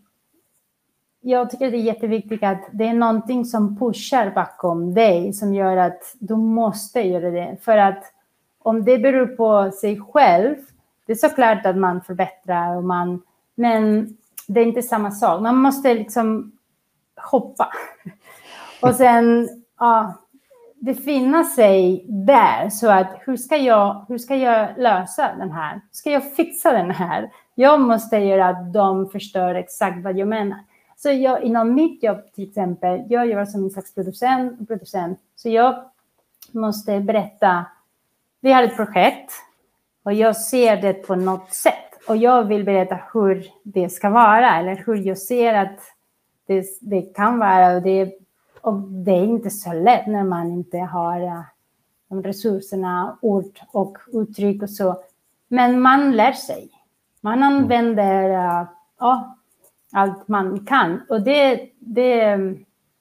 jag 1.20 1.50
tycker 1.50 1.70
det 1.70 1.76
är 1.76 1.82
jätteviktigt 1.82 2.42
att 2.42 2.68
det 2.72 2.84
är 2.84 2.94
någonting 2.94 3.44
som 3.44 3.76
pushar 3.76 4.30
bakom 4.30 4.94
dig, 4.94 5.32
som 5.32 5.54
gör 5.54 5.76
att 5.76 6.16
du 6.18 6.36
måste 6.36 7.00
göra 7.00 7.30
det. 7.30 7.56
För 7.62 7.78
att 7.78 8.04
om 8.58 8.84
det 8.84 8.98
beror 8.98 9.26
på 9.26 9.70
sig 9.70 10.00
själv, 10.00 10.56
det 11.06 11.12
är 11.12 11.16
såklart 11.16 11.66
att 11.66 11.76
man 11.76 12.00
förbättrar, 12.00 12.76
och 12.76 12.84
man, 12.84 13.22
men 13.54 14.08
det 14.48 14.60
är 14.60 14.64
inte 14.64 14.82
samma 14.82 15.10
sak. 15.10 15.42
Man 15.42 15.56
måste 15.56 15.94
liksom 15.94 16.52
hoppa. 17.16 17.72
Och 18.82 18.94
sen 18.94 19.48
ja, 19.78 20.14
befinna 20.80 21.44
sig 21.44 22.04
där. 22.08 22.70
Så 22.70 22.90
att 22.90 23.20
hur 23.20 23.36
ska, 23.36 23.56
jag, 23.56 24.04
hur 24.08 24.18
ska 24.18 24.36
jag 24.36 24.68
lösa 24.78 25.34
den 25.38 25.50
här? 25.50 25.80
Ska 25.90 26.10
jag 26.10 26.34
fixa 26.34 26.72
den 26.72 26.90
här? 26.90 27.30
Jag 27.54 27.80
måste 27.80 28.16
göra 28.16 28.48
att 28.48 28.72
de 28.72 29.08
förstår 29.08 29.54
exakt 29.54 30.04
vad 30.04 30.18
jag 30.18 30.28
menar. 30.28 30.58
Så 30.96 31.10
jag, 31.10 31.42
inom 31.42 31.74
mitt 31.74 32.02
jobb 32.02 32.32
till 32.34 32.48
exempel, 32.48 33.02
jag 33.08 33.26
jobbar 33.26 33.44
som 33.44 33.64
en 33.64 33.70
slags 33.70 33.94
producent, 33.94 34.68
producent 34.68 35.18
så 35.36 35.48
jag 35.48 35.84
måste 36.52 37.00
berätta 37.00 37.64
vi 38.40 38.52
har 38.52 38.62
ett 38.62 38.76
projekt 38.76 39.32
och 40.02 40.12
jag 40.12 40.36
ser 40.36 40.76
det 40.76 40.92
på 40.92 41.14
något 41.14 41.54
sätt 41.54 41.74
och 42.08 42.16
jag 42.16 42.44
vill 42.44 42.64
berätta 42.64 42.98
hur 43.12 43.46
det 43.62 43.88
ska 43.88 44.10
vara 44.10 44.58
eller 44.58 44.82
hur 44.86 44.94
jag 44.94 45.18
ser 45.18 45.54
att 45.54 45.78
det, 46.46 46.64
det 46.80 47.02
kan 47.02 47.38
vara. 47.38 47.76
Och 47.76 47.82
det, 47.82 48.12
och 48.62 48.80
det 48.82 49.10
är 49.10 49.24
inte 49.24 49.50
så 49.50 49.72
lätt 49.72 50.06
när 50.06 50.24
man 50.24 50.52
inte 50.52 50.78
har 50.78 51.22
uh, 51.22 51.42
de 52.08 52.22
resurserna, 52.22 53.18
ord 53.22 53.60
och 53.72 53.98
uttryck 54.12 54.62
och 54.62 54.70
så. 54.70 55.02
Men 55.48 55.80
man 55.80 56.12
lär 56.16 56.32
sig. 56.32 56.70
Man 57.20 57.42
mm. 57.42 57.48
använder 57.48 58.30
uh, 58.30 58.68
ja, 58.98 59.36
allt 59.92 60.28
man 60.28 60.66
kan. 60.66 61.00
Och 61.08 61.22
det, 61.22 61.70
det, 61.78 62.36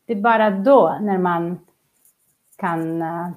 det 0.06 0.14
är 0.14 0.22
bara 0.22 0.50
då 0.50 0.98
när 1.02 1.18
man 1.18 1.60
kan 2.56 3.02
uh, 3.02 3.30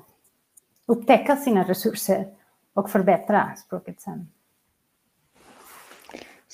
upptäcka 0.87 1.37
sina 1.37 1.63
resurser 1.63 2.27
och 2.75 2.91
förbättra 2.91 3.55
språket 3.57 4.01
sen. 4.01 4.29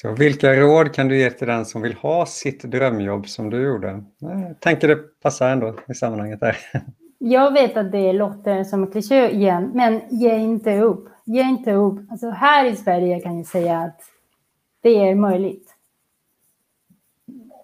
Så 0.00 0.12
vilka 0.12 0.54
råd 0.54 0.94
kan 0.94 1.08
du 1.08 1.18
ge 1.18 1.30
till 1.30 1.46
den 1.46 1.64
som 1.64 1.82
vill 1.82 1.94
ha 1.94 2.26
sitt 2.26 2.62
drömjobb 2.62 3.28
som 3.28 3.50
du 3.50 3.62
gjorde? 3.62 4.04
Jag 4.18 4.61
tänker 4.61 4.88
det 4.88 5.20
passar 5.22 5.50
ändå 5.50 5.74
i 5.88 5.94
sammanhanget 5.94 6.40
där. 6.40 6.56
Jag 7.18 7.52
vet 7.52 7.76
att 7.76 7.92
det 7.92 8.12
låter 8.12 8.64
som 8.64 8.82
en 8.82 8.90
kliché 8.90 9.30
igen, 9.30 9.70
men 9.74 10.00
ge 10.11 10.37
inte 10.37 10.80
upp. 10.80 11.08
Ge 11.24 11.42
inte 11.42 11.72
upp. 11.72 12.11
Alltså 12.11 12.30
här 12.30 12.64
i 12.64 12.76
Sverige 12.76 13.20
kan 13.20 13.37
jag 13.37 13.46
säga 13.46 13.78
att 13.78 14.00
det 14.82 15.08
är 15.08 15.14
möjligt. 15.14 15.74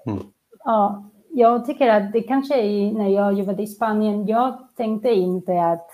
Mm. 0.06 0.18
Ja, 0.64 1.10
jag 1.30 1.66
tycker 1.66 1.88
att 1.88 2.12
det 2.12 2.22
kanske 2.22 2.54
är 2.54 2.92
när 2.92 3.08
jag 3.08 3.32
jobbade 3.32 3.62
i 3.62 3.66
Spanien, 3.66 4.26
jag 4.26 4.68
tänkte 4.76 5.10
inte 5.10 5.62
att 5.62 5.90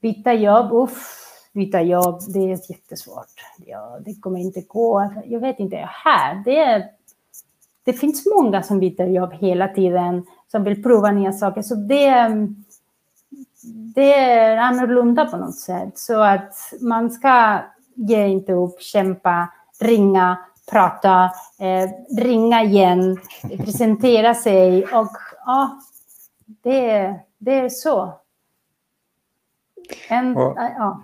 byta 0.00 0.32
jobb, 0.32 0.72
uff, 0.72 1.31
byta 1.52 1.82
jobb, 1.82 2.20
det 2.28 2.38
är 2.38 2.70
jättesvårt. 2.70 3.44
Ja, 3.66 3.98
det 4.04 4.14
kommer 4.14 4.40
inte 4.40 4.60
gå. 4.60 5.12
Jag 5.24 5.40
vet 5.40 5.60
inte, 5.60 5.76
här, 5.76 6.42
det, 6.44 6.58
är, 6.58 6.84
det 7.84 7.92
finns 7.92 8.26
många 8.26 8.62
som 8.62 8.78
byter 8.78 9.06
jobb 9.06 9.32
hela 9.32 9.68
tiden, 9.68 10.26
som 10.48 10.64
vill 10.64 10.82
prova 10.82 11.10
nya 11.10 11.32
saker. 11.32 11.62
Så 11.62 11.74
det, 11.74 12.28
det 13.94 14.14
är 14.14 14.56
annorlunda 14.56 15.24
på 15.26 15.36
något 15.36 15.58
sätt. 15.58 15.98
Så 15.98 16.20
att 16.20 16.54
man 16.80 17.10
ska 17.10 17.58
ge 17.94 18.26
inte 18.26 18.52
upp, 18.52 18.82
kämpa, 18.82 19.48
ringa, 19.80 20.38
prata, 20.70 21.30
eh, 21.58 22.16
ringa 22.18 22.62
igen, 22.62 23.18
presentera 23.58 24.34
sig 24.34 24.84
och 24.84 25.16
ja, 25.46 25.80
det, 26.46 27.14
det 27.38 27.54
är 27.58 27.68
så. 27.68 28.12
En, 30.08 30.36
och, 30.36 30.54
ja. 30.56 31.02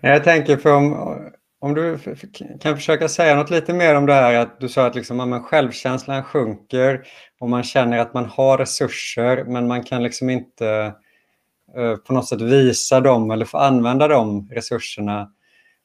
Jag 0.00 0.24
tänker 0.24 0.56
för 0.56 0.74
om, 0.74 1.18
om 1.60 1.74
du 1.74 1.98
kan 2.60 2.76
försöka 2.76 3.08
säga 3.08 3.36
något 3.36 3.50
lite 3.50 3.72
mer 3.72 3.94
om 3.94 4.06
det 4.06 4.14
här 4.14 4.34
att 4.34 4.60
du 4.60 4.68
sa 4.68 4.86
att 4.86 4.94
liksom, 4.94 5.18
ja, 5.18 5.40
självkänslan 5.40 6.22
sjunker 6.22 7.02
och 7.40 7.48
man 7.48 7.62
känner 7.62 7.98
att 7.98 8.14
man 8.14 8.24
har 8.24 8.58
resurser 8.58 9.44
men 9.44 9.66
man 9.66 9.82
kan 9.82 10.02
liksom 10.02 10.30
inte 10.30 10.94
eh, 11.76 11.96
på 11.96 12.12
något 12.12 12.28
sätt 12.28 12.40
visa 12.40 13.00
dem 13.00 13.30
eller 13.30 13.44
få 13.44 13.58
använda 13.58 14.08
de 14.08 14.48
resurserna. 14.50 15.30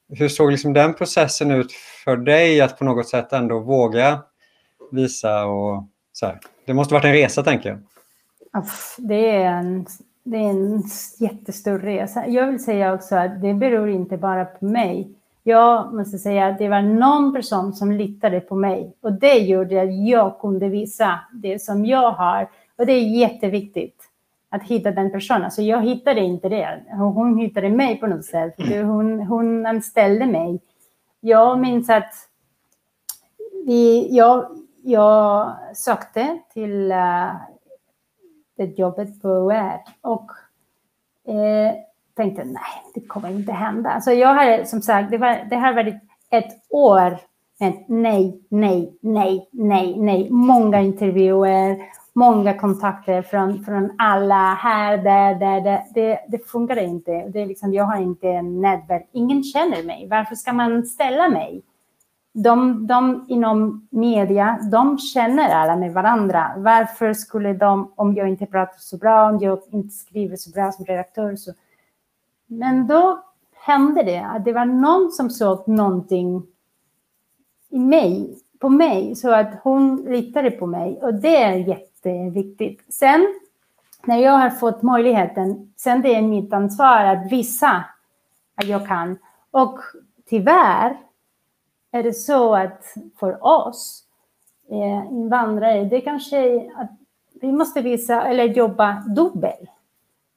Hur 0.08 0.28
såg 0.28 0.50
liksom 0.50 0.72
den 0.72 0.94
processen 0.94 1.50
ut 1.50 1.72
för 2.04 2.16
dig 2.16 2.60
att 2.60 2.78
på 2.78 2.84
något 2.84 3.08
sätt 3.08 3.32
ändå 3.32 3.60
våga 3.60 4.22
visa 4.92 5.44
och 5.44 5.88
så 6.12 6.26
här? 6.26 6.40
Det 6.66 6.74
måste 6.74 6.94
varit 6.94 7.04
en 7.04 7.12
resa 7.12 7.42
tänker 7.42 7.68
jag. 7.68 7.78
Det 8.98 9.30
är 9.30 9.50
en 9.50 9.86
det 10.30 10.36
är 10.36 10.50
en 10.50 10.82
jättestor 11.18 11.78
resa. 11.78 12.26
Jag 12.26 12.46
vill 12.46 12.64
säga 12.64 12.94
också 12.94 13.16
att 13.16 13.42
det 13.42 13.54
beror 13.54 13.88
inte 13.88 14.16
bara 14.16 14.44
på 14.44 14.64
mig. 14.64 15.08
Jag 15.42 15.94
måste 15.94 16.18
säga 16.18 16.46
att 16.46 16.58
det 16.58 16.68
var 16.68 16.82
någon 16.82 17.34
person 17.34 17.72
som 17.72 17.92
litade 17.92 18.40
på 18.40 18.54
mig 18.54 18.96
och 19.00 19.12
det 19.12 19.38
gjorde 19.38 19.82
att 19.82 20.08
jag 20.08 20.40
kunde 20.40 20.68
visa 20.68 21.20
det 21.32 21.62
som 21.62 21.86
jag 21.86 22.10
har. 22.10 22.48
Och 22.76 22.86
det 22.86 22.92
är 22.92 23.18
jätteviktigt 23.18 24.04
att 24.50 24.62
hitta 24.62 24.90
den 24.90 25.12
personen. 25.12 25.44
Alltså 25.44 25.62
jag 25.62 25.82
hittade 25.82 26.20
inte 26.20 26.48
det. 26.48 26.82
Hon 26.90 27.38
hittade 27.38 27.68
mig 27.68 28.00
på 28.00 28.06
något 28.06 28.24
sätt. 28.24 28.54
Hon, 28.58 29.20
hon 29.20 29.66
anställde 29.66 30.26
mig. 30.26 30.60
Jag 31.20 31.60
minns 31.60 31.90
att 31.90 32.12
vi, 33.66 34.16
jag, 34.16 34.46
jag 34.82 35.52
sökte 35.74 36.38
till 36.52 36.92
det 38.58 38.78
jobbet 38.78 39.22
på 39.22 39.28
UR 39.28 39.80
och 40.00 40.30
eh, 41.32 41.74
tänkte 42.16 42.44
nej, 42.44 42.82
det 42.94 43.00
kommer 43.00 43.30
inte 43.30 43.52
hända. 43.52 43.90
Alltså 43.90 44.12
jag 44.12 44.34
har 44.34 44.64
som 44.64 44.82
sagt, 44.82 45.10
det, 45.10 45.18
var, 45.18 45.46
det 45.50 45.56
har 45.56 45.72
varit 45.72 45.94
ett 46.30 46.52
år 46.70 47.18
med 47.60 47.84
nej, 47.88 48.40
nej, 48.48 48.98
nej, 49.00 49.48
nej, 49.52 49.96
nej. 49.98 50.30
Många 50.30 50.80
intervjuer, 50.80 51.78
många 52.12 52.58
kontakter 52.58 53.22
från, 53.22 53.64
från 53.64 53.90
alla 53.98 54.54
här, 54.54 54.96
där, 54.98 55.34
där. 55.34 55.60
där. 55.60 55.82
Det, 55.94 56.18
det 56.28 56.48
funkar 56.48 56.76
inte. 56.76 57.12
Det 57.28 57.40
är 57.40 57.46
liksom, 57.46 57.72
jag 57.72 57.84
har 57.84 57.96
inte 57.96 58.28
en 58.28 58.60
nätverk. 58.60 59.08
Ingen 59.12 59.42
känner 59.42 59.82
mig. 59.82 60.08
Varför 60.10 60.34
ska 60.34 60.52
man 60.52 60.86
ställa 60.86 61.28
mig? 61.28 61.62
De, 62.32 62.86
de 62.86 63.26
inom 63.28 63.88
media, 63.90 64.58
de 64.72 64.98
känner 64.98 65.48
alla 65.48 65.76
med 65.76 65.92
varandra. 65.92 66.54
Varför 66.56 67.12
skulle 67.12 67.52
de, 67.52 67.92
om 67.96 68.14
jag 68.14 68.28
inte 68.28 68.46
pratar 68.46 68.78
så 68.78 68.96
bra, 68.96 69.28
om 69.28 69.38
jag 69.38 69.60
inte 69.70 69.94
skriver 69.94 70.36
så 70.36 70.50
bra 70.50 70.72
som 70.72 70.84
redaktör, 70.84 71.36
så... 71.36 71.52
Men 72.46 72.86
då 72.86 73.24
hände 73.54 74.02
det 74.02 74.20
att 74.20 74.44
det 74.44 74.52
var 74.52 74.64
någon 74.64 75.10
som 75.12 75.30
såg 75.30 75.68
någonting 75.68 76.42
i 77.70 77.78
mig, 77.78 78.38
på 78.58 78.68
mig, 78.68 79.14
så 79.16 79.34
att 79.34 79.60
hon 79.62 79.96
litade 79.96 80.50
på 80.50 80.66
mig. 80.66 80.98
Och 81.02 81.14
det 81.14 81.36
är 81.42 81.52
jätteviktigt. 81.52 82.94
Sen, 82.94 83.26
när 84.04 84.16
jag 84.16 84.32
har 84.32 84.50
fått 84.50 84.82
möjligheten, 84.82 85.72
sen 85.76 86.02
det 86.02 86.14
är 86.14 86.22
mitt 86.22 86.52
ansvar 86.52 87.04
att 87.04 87.32
visa 87.32 87.84
att 88.54 88.66
jag 88.66 88.86
kan. 88.86 89.18
Och 89.50 89.78
tyvärr, 90.28 90.96
är 91.90 92.02
det 92.02 92.12
så 92.12 92.54
att 92.54 92.94
för 93.16 93.44
oss 93.46 94.04
eh, 94.70 95.12
invandrare, 95.12 95.84
det 95.84 96.00
kanske 96.00 96.38
är 96.38 96.80
att 96.80 96.90
vi 97.40 97.52
måste 97.52 97.80
visa 97.80 98.22
eller 98.22 98.44
jobba 98.44 99.04
dubbel. 99.16 99.68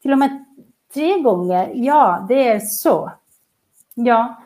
Till 0.01 0.11
och 0.11 0.17
med 0.17 0.45
tre 0.93 1.21
gånger. 1.21 1.71
Ja, 1.75 2.25
det 2.27 2.47
är 2.47 2.59
så. 2.59 3.11
Ja, 3.93 4.41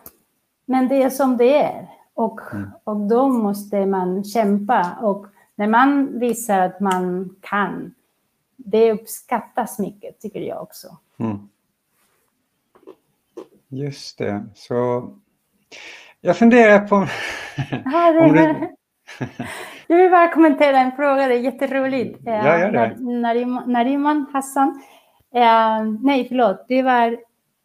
men 0.65 0.87
det 0.87 1.03
är 1.03 1.09
som 1.09 1.37
det 1.37 1.63
är. 1.63 1.87
Och, 2.13 2.41
mm. 2.53 2.71
och 2.83 2.97
då 2.97 3.29
måste 3.29 3.85
man 3.85 4.23
kämpa. 4.23 4.97
Och 5.01 5.25
när 5.55 5.67
man 5.67 6.19
visar 6.19 6.59
att 6.59 6.79
man 6.79 7.35
kan, 7.41 7.93
det 8.55 8.91
uppskattas 8.91 9.79
mycket, 9.79 10.19
tycker 10.19 10.39
jag 10.39 10.61
också. 10.61 10.97
Mm. 11.17 11.49
Just 13.67 14.17
det. 14.17 14.45
Så 14.55 15.09
jag 16.25 16.38
funderar 16.38 16.79
på... 16.79 16.95
Aha, 16.95 18.11
det, 18.11 18.29
du... 18.33 18.67
Jag 19.88 19.97
vill 19.97 20.11
bara 20.11 20.27
kommentera 20.27 20.79
en 20.79 20.91
fråga, 20.91 21.27
det 21.27 21.33
är 21.33 21.39
jätteroligt. 21.39 22.19
Ja, 22.25 22.59
gör 22.59 22.71
det. 22.71 22.95
Nariman 23.71 24.25
Hassan. 24.33 24.81
Eh, 25.33 25.83
nej, 26.01 26.27
förlåt, 26.27 26.65
det 26.67 26.83
var 26.83 27.17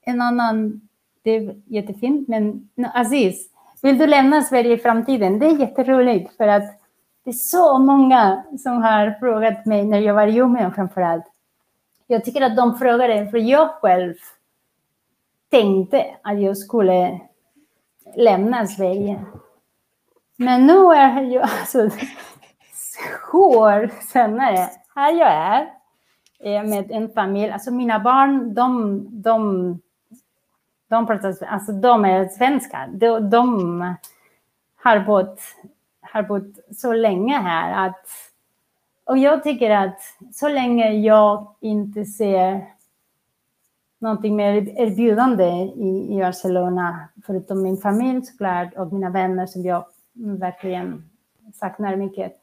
en 0.07 0.20
annan... 0.20 0.81
Det 1.23 1.31
är 1.31 1.55
jättefint, 1.66 2.29
men 2.29 2.68
Aziz, 2.94 3.49
vill 3.83 3.99
du 3.99 4.07
lämna 4.07 4.42
Sverige 4.42 4.75
i 4.75 4.79
framtiden? 4.79 5.38
Det 5.38 5.46
är 5.46 5.59
jätteroligt 5.59 6.37
för 6.37 6.49
att 6.49 6.81
det 7.25 7.31
är 7.31 7.35
så 7.35 7.79
många 7.79 8.44
som 8.59 8.83
har 8.83 9.18
frågat 9.20 9.66
mig 9.66 9.85
när 9.85 9.99
jag 9.99 10.14
var 10.14 10.27
i 10.27 10.37
Umeå 10.37 10.70
framför 10.70 11.01
allt. 11.01 11.25
Jag 12.07 12.25
tycker 12.25 12.42
att 12.42 12.57
de 12.57 12.79
frågade, 12.79 13.31
för 13.31 13.38
jag 13.38 13.70
själv 13.70 14.14
tänkte 15.51 16.07
att 16.23 16.40
jag 16.40 16.57
skulle 16.57 17.20
lämna 18.16 18.66
Sverige. 18.66 19.25
Men 20.37 20.66
nu 20.66 20.94
är 20.94 21.23
jag 21.23 21.42
alltså 21.42 21.90
år 23.33 23.90
senare, 24.12 24.68
här 24.94 25.12
jag 25.12 25.33
är 25.33 25.70
eh, 26.38 26.62
med 26.62 26.90
en 26.90 27.12
familj. 27.12 27.51
Alltså 27.51 27.70
mina 27.70 28.01
barn, 28.01 28.55
de, 28.55 29.07
de, 29.23 29.81
de, 30.88 31.07
pratar, 31.07 31.44
alltså 31.44 31.73
de 31.73 32.05
är 32.05 32.29
svenskar. 32.29 32.88
De, 32.92 33.31
de 33.31 33.94
har, 34.77 35.01
bott, 35.01 35.40
har 36.01 36.23
bott 36.23 36.59
så 36.77 36.92
länge 36.92 37.38
här 37.38 37.87
att 37.87 38.07
och 39.05 39.18
jag 39.18 39.42
tycker 39.42 39.70
att 39.70 40.01
så 40.33 40.49
länge 40.49 40.92
jag 40.92 41.55
inte 41.61 42.05
ser 42.05 42.66
någonting 44.01 44.37
mer 44.37 44.81
erbjudande 44.81 45.45
i, 45.77 46.17
i 46.17 46.21
Barcelona, 46.21 47.09
förutom 47.27 47.63
min 47.63 47.77
familj 47.77 48.23
såklart 48.23 48.75
och 48.77 48.93
mina 48.93 49.11
vänner 49.11 49.47
som 49.47 49.63
jag 49.63 49.85
verkligen 50.13 51.11
saknar 51.55 51.97
mycket. 51.97 52.37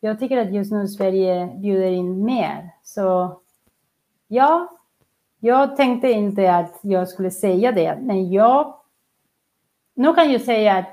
Jag 0.00 0.18
tycker 0.18 0.36
att 0.38 0.52
just 0.52 0.72
nu 0.72 0.88
Sverige 0.88 1.46
bjuder 1.56 1.90
in 1.90 2.24
mer. 2.24 2.70
Så 2.82 3.38
ja, 4.28 4.68
Jag 5.40 5.76
tänkte 5.76 6.10
inte 6.10 6.54
att 6.54 6.78
jag 6.82 7.08
skulle 7.08 7.30
säga 7.30 7.72
det, 7.72 7.98
men 8.00 8.32
jag... 8.32 8.74
Nu 9.94 10.14
kan 10.14 10.32
jag 10.32 10.40
säga 10.40 10.76
att 10.76 10.86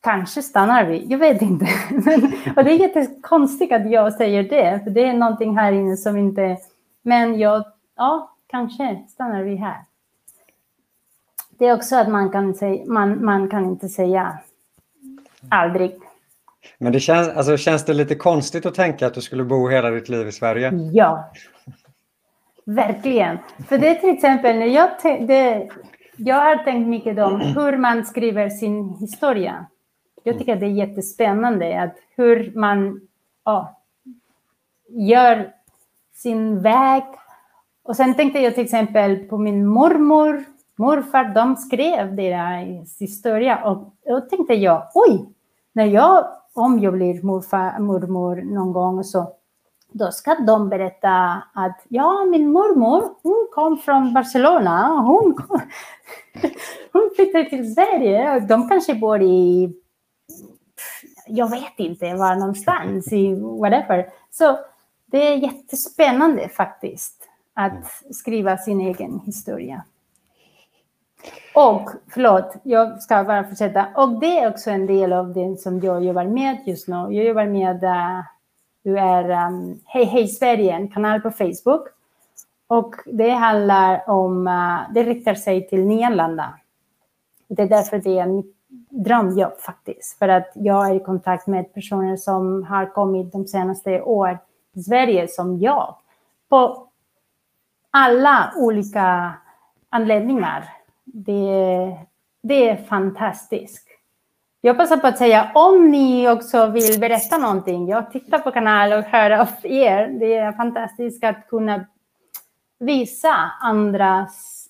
kanske 0.00 0.42
stannar 0.42 0.84
vi, 0.84 1.06
jag 1.06 1.18
vet 1.18 1.42
inte. 1.42 1.64
Och 2.56 2.64
det 2.64 2.72
är 2.72 2.78
jättekonstigt 2.78 3.72
att 3.72 3.90
jag 3.90 4.12
säger 4.12 4.42
det, 4.42 4.80
för 4.84 4.90
det 4.90 5.04
är 5.04 5.12
någonting 5.12 5.56
här 5.56 5.72
inne 5.72 5.96
som 5.96 6.16
inte... 6.16 6.56
Men 7.02 7.38
jag, 7.38 7.64
ja, 7.96 8.36
kanske 8.50 9.04
stannar 9.08 9.42
vi 9.42 9.56
här. 9.56 9.84
Det 11.58 11.66
är 11.66 11.74
också 11.74 11.96
att 11.96 12.08
man 12.08 12.30
kan, 12.30 12.54
säga, 12.54 12.84
man, 12.86 13.24
man 13.24 13.50
kan 13.50 13.64
inte 13.64 13.88
säga 13.88 14.38
aldrig. 15.48 15.98
Men 16.78 16.92
det 16.92 17.00
känns, 17.00 17.28
alltså, 17.28 17.56
känns 17.56 17.84
det 17.84 17.94
lite 17.94 18.14
konstigt 18.14 18.66
att 18.66 18.74
tänka 18.74 19.06
att 19.06 19.14
du 19.14 19.20
skulle 19.20 19.44
bo 19.44 19.68
hela 19.68 19.90
ditt 19.90 20.08
liv 20.08 20.28
i 20.28 20.32
Sverige? 20.32 20.72
Ja, 20.92 21.30
verkligen. 22.64 23.38
För 23.68 23.78
det 23.78 23.88
är 23.88 23.94
till 23.94 24.10
exempel 24.10 24.58
när 24.58 24.66
jag, 24.66 24.90
det, 25.02 25.68
jag 26.16 26.36
har 26.36 26.56
tänkt 26.56 26.88
mycket 26.88 27.18
om 27.18 27.40
hur 27.40 27.76
man 27.76 28.06
skriver 28.06 28.48
sin 28.48 28.88
historia. 29.00 29.66
Jag 30.22 30.38
tycker 30.38 30.56
det 30.56 30.66
är 30.66 30.70
jättespännande 30.70 31.82
att 31.82 31.96
hur 32.16 32.52
man 32.54 33.00
ja, 33.44 33.80
gör 34.88 35.52
sin 36.14 36.62
väg. 36.62 37.02
Och 37.90 37.96
sen 37.96 38.14
tänkte 38.14 38.40
jag 38.40 38.54
till 38.54 38.64
exempel 38.64 39.16
på 39.16 39.38
min 39.38 39.66
mormor, 39.66 40.44
morfar, 40.76 41.24
de 41.34 41.56
skrev 41.56 42.16
deras 42.16 43.00
historia 43.00 43.64
och 43.64 43.94
då 44.06 44.20
tänkte 44.20 44.54
jag, 44.54 44.82
oj, 44.94 45.28
när 45.72 45.84
jag, 45.84 46.26
om 46.54 46.78
jag 46.78 46.92
blir 46.92 47.22
morfar, 47.22 47.78
mormor 47.78 48.36
någon 48.36 48.72
gång 48.72 49.04
så 49.04 49.32
då 49.92 50.10
ska 50.12 50.34
de 50.34 50.68
berätta 50.68 51.42
att 51.54 51.84
ja, 51.88 52.24
min 52.24 52.52
mormor, 52.52 53.02
hon 53.22 53.48
kom 53.54 53.78
från 53.78 54.14
Barcelona, 54.14 55.00
hon, 55.00 55.34
kom, 55.34 55.60
hon 56.92 57.10
flyttade 57.16 57.50
till 57.50 57.74
Sverige 57.74 58.36
och 58.36 58.42
de 58.42 58.68
kanske 58.68 58.94
bor 58.94 59.22
i 59.22 59.72
jag 61.26 61.50
vet 61.50 61.78
inte 61.78 62.14
var 62.14 62.36
någonstans 62.36 63.12
i 63.12 63.34
whatever. 63.34 64.06
Så 64.30 64.58
det 65.06 65.28
är 65.28 65.36
jättespännande 65.36 66.48
faktiskt 66.48 67.19
att 67.60 68.14
skriva 68.14 68.56
sin 68.56 68.80
egen 68.80 69.20
historia. 69.20 69.84
Och, 71.54 71.90
förlåt, 72.08 72.54
jag 72.62 73.02
ska 73.02 73.24
bara 73.24 73.44
fortsätta. 73.44 73.86
Och 73.96 74.20
det 74.20 74.38
är 74.38 74.50
också 74.50 74.70
en 74.70 74.86
del 74.86 75.12
av 75.12 75.32
det 75.32 75.60
som 75.60 75.80
jag 75.80 76.04
jobbar 76.04 76.24
med 76.24 76.58
just 76.66 76.88
nu. 76.88 76.94
Jag 76.94 77.24
jobbar 77.24 77.46
med, 77.46 77.84
uh, 77.84 78.24
du 78.82 78.98
är 78.98 79.46
um, 79.46 79.80
Hej 79.84 80.04
Hej 80.04 80.28
Sverige, 80.28 80.72
en 80.72 80.88
kanal 80.88 81.20
på 81.20 81.30
Facebook. 81.30 81.88
Och 82.66 82.94
det 83.06 83.30
handlar 83.30 84.10
om, 84.10 84.46
uh, 84.46 84.92
det 84.94 85.02
riktar 85.02 85.34
sig 85.34 85.68
till 85.68 85.86
nyanlända. 85.86 86.54
Det 87.48 87.62
är 87.62 87.68
därför 87.68 87.98
det 87.98 88.18
är 88.18 88.26
mitt 88.26 88.56
drömjobb 88.88 89.58
faktiskt. 89.58 90.18
För 90.18 90.28
att 90.28 90.52
jag 90.54 90.90
är 90.90 90.94
i 90.94 91.00
kontakt 91.00 91.46
med 91.46 91.74
personer 91.74 92.16
som 92.16 92.64
har 92.64 92.86
kommit 92.86 93.32
de 93.32 93.46
senaste 93.46 94.02
åren 94.02 94.38
till 94.72 94.84
Sverige 94.84 95.28
som 95.28 95.58
jag. 95.58 95.94
På 96.48 96.89
alla 97.90 98.52
olika 98.56 99.32
anledningar. 99.88 100.64
Det, 101.04 101.96
det 102.42 102.68
är 102.68 102.76
fantastiskt. 102.76 103.86
Jag 104.60 104.76
passar 104.76 104.96
på 104.96 105.06
att 105.06 105.18
säga 105.18 105.52
om 105.54 105.90
ni 105.90 106.28
också 106.28 106.66
vill 106.66 107.00
berätta 107.00 107.38
någonting. 107.38 107.88
Jag 107.88 108.12
tittar 108.12 108.38
på 108.38 108.50
kanalen 108.50 108.98
och 108.98 109.04
hör 109.04 109.30
av 109.30 109.48
er. 109.62 110.08
Det 110.08 110.34
är 110.34 110.52
fantastiskt 110.52 111.24
att 111.24 111.48
kunna 111.48 111.86
visa 112.78 113.34
andras 113.60 114.66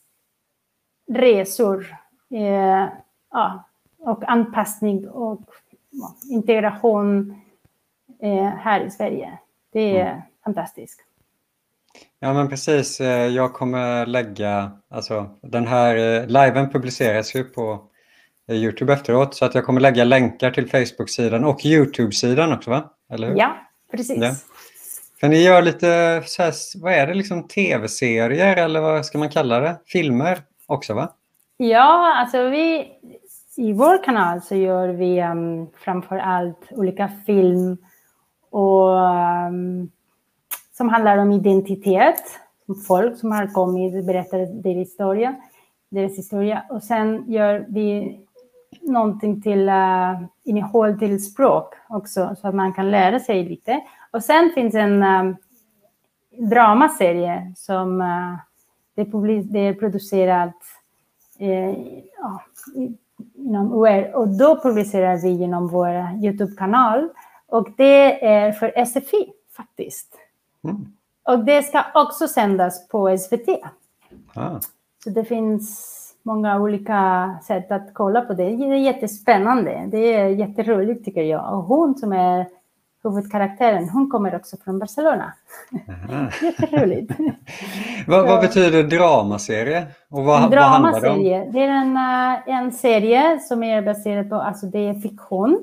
resor. 1.13 1.97
Eh, 2.31 2.89
ja, 3.31 3.65
och 3.99 4.31
anpassning 4.31 5.09
och 5.09 5.43
integration 6.31 7.41
eh, 8.21 8.45
här 8.45 8.81
i 8.81 8.91
Sverige. 8.91 9.39
Det 9.73 10.01
är 10.01 10.11
mm. 10.11 10.23
fantastiskt. 10.45 11.10
Ja 12.23 12.33
men 12.33 12.49
precis, 12.49 13.01
eh, 13.01 13.27
jag 13.27 13.53
kommer 13.53 14.07
lägga, 14.07 14.71
alltså 14.91 15.31
den 15.43 15.67
här 15.67 15.97
eh, 15.97 16.27
liven 16.27 16.71
publiceras 16.71 17.35
ju 17.35 17.45
på 17.45 17.83
Youtube 18.51 18.93
efteråt 18.93 19.35
så 19.35 19.45
att 19.45 19.55
jag 19.55 19.65
kommer 19.65 19.81
lägga 19.81 20.05
länkar 20.05 20.51
till 20.51 20.69
Facebook-sidan 20.71 21.45
och 21.45 21.65
Youtube-sidan 21.65 22.53
också 22.53 22.71
va? 22.71 22.91
Eller 23.13 23.29
hur? 23.29 23.37
Ja, 23.37 23.57
precis. 23.93 24.23
Ja. 24.23 24.35
För 25.21 25.29
ni 25.29 25.43
gör 25.43 25.63
lite, 25.63 26.23
så 26.27 26.43
här, 26.43 26.83
vad 26.83 26.93
är 26.93 27.07
det, 27.07 27.15
liksom 27.15 27.49
tv-serier 27.49 28.57
eller 28.57 28.81
vad 28.81 29.07
ska 29.07 29.19
man 29.19 29.31
kalla 29.31 29.61
det? 29.61 29.77
Filmer 29.87 30.39
också 30.67 30.95
va? 30.95 31.13
Ja, 31.57 32.15
alltså 32.17 32.49
vi, 32.49 32.89
i 33.57 33.73
vår 33.73 34.05
kanal 34.05 34.43
så 34.43 34.55
gör 34.55 34.89
vi 34.89 35.23
um, 35.23 35.69
framför 35.77 36.19
allt 36.19 36.67
olika 36.71 37.11
film 37.27 37.77
och, 38.51 38.89
um, 39.49 39.91
som 40.81 40.89
handlar 40.89 41.19
om 41.19 41.33
identitet. 41.33 42.23
Folk 42.87 43.19
som 43.19 43.33
har 43.33 43.47
kommit 43.47 43.95
och 43.95 44.05
berättar 44.05 44.39
deras 44.39 44.77
historia, 44.77 45.35
deras 45.89 46.19
historia. 46.19 46.65
Och 46.71 46.83
sen 46.83 47.33
gör 47.33 47.67
vi 47.69 48.21
någonting 48.81 49.43
till 49.43 49.69
uh, 49.69 50.23
innehåll 50.45 50.99
till 50.99 51.25
språk 51.25 51.75
också, 51.89 52.37
så 52.41 52.49
att 52.49 52.55
man 52.55 52.73
kan 52.73 52.91
lära 52.91 53.21
sig 53.21 53.45
lite. 53.45 53.81
Och 54.11 54.25
sen 54.25 54.51
finns 54.55 54.75
en 54.75 55.03
um, 55.03 55.37
dramaserie 56.51 57.53
som 57.57 58.01
uh, 58.01 58.37
det, 58.95 59.05
det 59.43 59.59
är 59.59 59.75
producerat 59.75 60.57
uh, 61.41 61.77
ja, 62.19 62.43
inom 63.35 63.73
UR 63.73 64.17
och 64.17 64.29
då 64.29 64.61
publicerar 64.63 65.17
vi 65.17 65.31
genom 65.31 65.69
vår 65.69 66.25
Youtube-kanal 66.25 67.09
och 67.47 67.69
det 67.77 68.27
är 68.27 68.53
för 68.53 68.85
SFI 68.85 69.33
faktiskt. 69.57 70.30
Mm. 70.65 70.87
Och 71.29 71.45
det 71.45 71.63
ska 71.63 71.85
också 71.95 72.29
sändas 72.29 72.89
på 72.89 73.19
SVT. 73.19 73.49
Ah. 74.35 74.61
Så 75.05 75.11
det 75.11 75.25
finns 75.25 75.97
många 76.23 76.61
olika 76.61 77.31
sätt 77.43 77.73
att 77.73 77.95
kolla 77.95 78.21
på 78.21 78.35
det. 78.35 78.57
Det 78.57 78.65
är 78.65 78.75
jättespännande. 78.75 79.89
Det 79.91 80.15
är 80.15 80.29
jätteroligt 80.29 81.05
tycker 81.05 81.23
jag. 81.23 81.55
Och 81.55 81.65
hon 81.65 81.95
som 81.95 82.13
är 82.13 82.47
huvudkaraktären, 83.03 83.89
hon 83.89 84.11
kommer 84.11 84.37
också 84.37 84.57
från 84.65 84.79
Barcelona. 84.79 85.33
Jätteroligt. 86.43 87.13
vad, 88.07 88.27
vad 88.27 88.41
betyder 88.41 88.83
dramaserie? 88.83 89.87
Och 90.09 90.25
vad, 90.25 90.45
en 90.45 90.51
dramaserie, 90.51 91.39
vad 91.39 91.47
det, 91.47 91.59
det 91.59 91.65
är 91.65 91.69
en, 91.69 91.97
eh, 91.97 92.59
en 92.59 92.73
serie 92.73 93.39
som 93.41 93.63
är 93.63 93.83
baserad 93.83 94.31
på, 94.31 94.35
alltså 94.35 94.67
det 94.67 94.89
är 94.89 94.95
fiktion, 94.95 95.61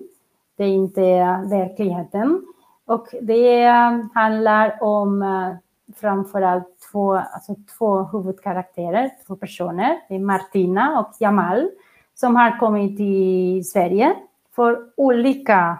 det 0.58 0.64
är 0.64 0.68
inte 0.68 1.02
verkligheten. 1.50 2.42
Och 2.88 3.08
det 3.21 3.65
handlar 4.13 4.84
om 4.84 5.21
eh, 5.21 5.54
framförallt 5.95 6.89
två, 6.91 7.13
alltså 7.15 7.56
två 7.78 8.04
huvudkaraktärer, 8.04 9.12
två 9.28 9.36
personer. 9.36 10.00
Det 10.10 10.15
är 10.15 10.19
Martina 10.19 11.00
och 11.00 11.12
Jamal 11.19 11.69
som 12.15 12.36
har 12.36 12.60
kommit 12.60 12.97
till 12.97 13.69
Sverige 13.69 14.15
för 14.56 14.80
olika 14.95 15.78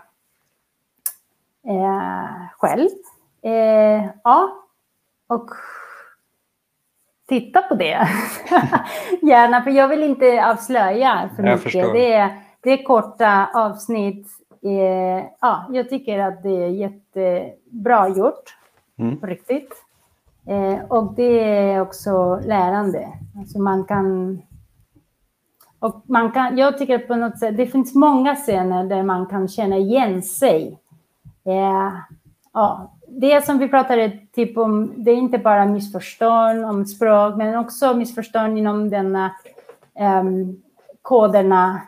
eh, 1.68 2.48
själv. 2.58 2.90
Eh, 3.42 4.06
ja, 4.24 4.66
och 5.28 5.52
titta 7.28 7.62
på 7.62 7.76
det. 7.76 8.08
Gärna, 9.22 9.62
för 9.62 9.72
jag 9.72 9.88
vill 9.88 10.04
inte 10.04 10.46
avslöja 10.46 11.30
för 11.36 11.44
jag 11.44 11.66
mycket. 11.66 11.94
Det 11.94 12.14
är, 12.14 12.42
det 12.62 12.72
är 12.72 12.84
korta 12.84 13.50
avsnitt. 13.54 14.28
Eh, 14.62 15.26
ja, 15.42 15.66
jag 15.72 15.90
tycker 15.90 16.20
att 16.20 16.44
det 16.44 16.64
är 16.64 16.70
jättebra 16.70 18.10
gjort, 18.10 18.58
mm. 18.98 19.20
på 19.20 19.26
riktigt. 19.26 19.74
Eh, 20.48 20.86
och 20.88 21.14
det 21.14 21.44
är 21.44 21.82
också 21.82 22.40
lärande. 22.46 23.08
Alltså 23.38 23.60
man 23.60 23.84
kan... 23.84 24.42
Och 25.80 26.04
man 26.06 26.32
kan, 26.32 26.58
jag 26.58 26.78
tycker 26.78 27.00
på 27.00 27.16
något 27.16 27.40
sätt, 27.40 27.58
det 27.58 27.68
finns 27.68 27.96
många 27.96 28.36
scener 28.36 28.84
där 28.84 29.04
man 29.04 29.26
kan 29.26 29.48
känna 29.48 29.78
igen 29.78 30.24
sig 30.24 30.80
Eh, 31.48 31.94
ja, 32.54 32.94
det 33.08 33.46
som 33.46 33.58
vi 33.58 33.68
pratade 33.68 34.20
typ 34.34 34.58
om, 34.58 34.94
det 34.98 35.12
är 35.12 35.16
inte 35.16 35.38
bara 35.38 35.66
missförstånd 35.66 36.66
om 36.66 36.86
språk, 36.86 37.36
men 37.38 37.56
också 37.56 37.94
missförstånd 37.94 38.58
inom 38.58 38.90
denna 38.90 39.32
um, 40.22 40.62
koderna, 41.02 41.82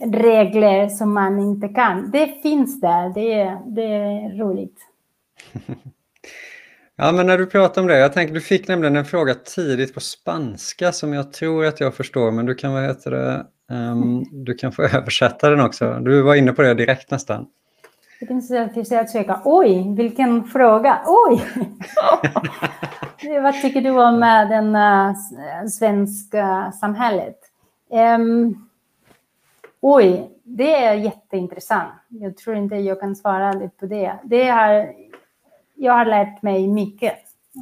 regler 0.00 0.88
som 0.88 1.14
man 1.14 1.38
inte 1.38 1.68
kan. 1.68 2.10
Det 2.10 2.42
finns 2.42 2.80
där, 2.80 3.14
det 3.14 3.32
är, 3.32 3.58
det 3.66 3.84
är 3.84 4.38
roligt. 4.38 4.78
Ja, 7.02 7.12
men 7.12 7.26
när 7.26 7.38
du 7.38 7.46
pratar 7.46 7.82
om 7.82 7.88
det, 7.88 7.98
jag 7.98 8.12
tänker 8.12 8.34
du 8.34 8.40
fick 8.40 8.68
nämligen 8.68 8.96
en 8.96 9.04
fråga 9.04 9.34
tidigt 9.34 9.94
på 9.94 10.00
spanska 10.00 10.92
som 10.92 11.12
jag 11.12 11.32
tror 11.32 11.64
att 11.66 11.80
jag 11.80 11.94
förstår, 11.94 12.30
men 12.30 12.46
du 12.46 12.54
kan, 12.54 12.72
vad 12.72 12.82
heter 12.82 13.10
det, 13.10 13.46
um, 13.74 14.24
du 14.44 14.54
kan 14.54 14.72
få 14.72 14.82
översätta 14.82 15.50
den 15.50 15.60
också. 15.60 15.98
Du 16.00 16.22
var 16.22 16.34
inne 16.34 16.52
på 16.52 16.62
det 16.62 16.74
direkt 16.74 17.10
nästan. 17.10 17.46
Jag 18.20 18.28
tänkte 18.74 19.00
att 19.00 19.10
söka. 19.10 19.40
Oj, 19.44 19.94
vilken 19.96 20.44
fråga! 20.44 20.98
Oj! 21.06 21.42
vad 23.42 23.62
tycker 23.62 23.80
du 23.80 23.90
om 23.90 24.14
uh, 24.14 24.48
den 24.48 24.76
uh, 24.76 25.16
svenska 25.68 26.72
samhället? 26.80 27.36
Um, 28.18 28.69
oj, 29.80 30.30
det 30.42 30.74
är 30.74 30.94
jätteintressant. 30.94 31.92
Jag 32.08 32.36
tror 32.36 32.56
inte 32.56 32.76
jag 32.76 33.00
kan 33.00 33.16
svara 33.16 33.52
lite 33.52 33.76
på 33.76 33.86
det. 33.86 34.18
det 34.24 34.48
har, 34.48 34.94
jag 35.74 35.92
har 35.92 36.04
lärt 36.04 36.42
mig 36.42 36.68
mycket 36.68 37.14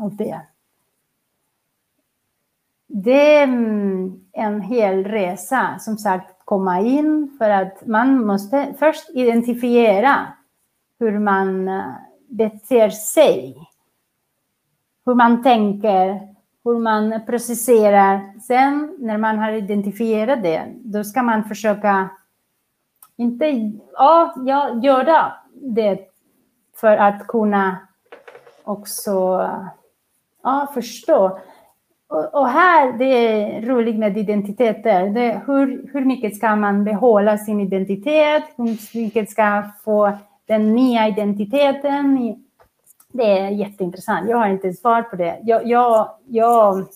av 0.03 0.17
det. 0.17 0.41
Det 2.87 3.37
är 3.37 3.49
en 4.33 4.61
hel 4.61 5.05
resa, 5.05 5.79
som 5.79 5.99
sagt, 5.99 6.39
komma 6.45 6.81
in 6.81 7.37
för 7.39 7.51
att 7.51 7.87
man 7.87 8.27
måste 8.27 8.75
först 8.79 9.11
identifiera 9.11 10.27
hur 10.99 11.19
man 11.19 11.69
eh, 11.69 11.85
beter 12.29 12.91
sig. 12.91 13.69
Hur 15.07 15.15
man 15.15 15.43
tänker, 15.43 16.35
hur 16.69 16.79
man 16.79 17.21
processerar. 17.27 18.41
Sen 18.41 18.97
när 18.99 19.19
man 19.19 19.39
har 19.39 19.53
identifierat 19.53 20.43
det, 20.43 20.63
då 20.75 21.05
ska 21.05 21.23
man 21.23 21.45
försöka 21.45 22.09
inte, 23.17 23.47
ja, 23.93 24.35
jag 24.47 24.85
göra 24.85 25.33
det 25.55 25.99
för 26.81 26.97
att 26.97 27.27
kunna 27.27 27.77
också 28.65 29.11
ja, 30.43 30.71
förstå. 30.75 31.39
Och, 32.09 32.35
och, 32.35 32.49
här, 32.49 32.93
det 32.93 33.05
är 33.05 33.63
roligt 33.63 33.99
med 33.99 34.19
identiteter. 34.19 35.11
Det, 35.11 35.41
hur, 35.47 35.91
hur 35.93 36.05
mycket 36.05 36.37
ska 36.37 36.57
man 36.57 36.85
behålla 36.85 37.39
sin 37.39 37.61
identitet? 37.61 38.45
Hur 38.57 38.99
mycket 39.05 39.31
ska 39.31 39.63
få 39.85 40.13
den 40.47 40.75
nya 40.75 41.09
identiteten? 41.09 42.37
Det 43.19 43.39
är 43.39 43.49
jätteintressant. 43.51 44.31
Jag 44.31 44.37
har 44.37 44.49
inte 44.49 44.73
svar 44.73 45.03
på 45.03 45.17
det. 45.17 45.41
Jag, 45.43 45.67
jag, 45.67 46.11
jag, 46.27 46.87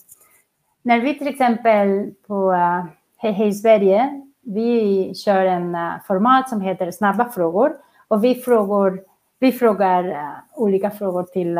när 0.81 0.99
vi 0.99 1.17
till 1.17 1.27
exempel 1.27 2.13
på 2.27 2.53
eh, 2.53 2.59
uh, 2.59 2.85
Hej 3.17 3.31
Hej 3.31 3.53
Sverige, 3.53 4.21
vi 4.41 5.13
kör 5.15 5.45
en 5.45 5.75
uh, 5.75 5.91
format 6.07 6.49
som 6.49 6.61
heter 6.61 6.91
Snabba 6.91 7.29
frågor. 7.29 7.75
Och 8.07 8.23
vi, 8.23 8.35
frågor, 8.35 9.03
vi 9.39 9.51
frågar 9.51 10.07
uh, 10.09 10.33
olika 10.55 10.91
frågor 10.91 11.23
till 11.23 11.55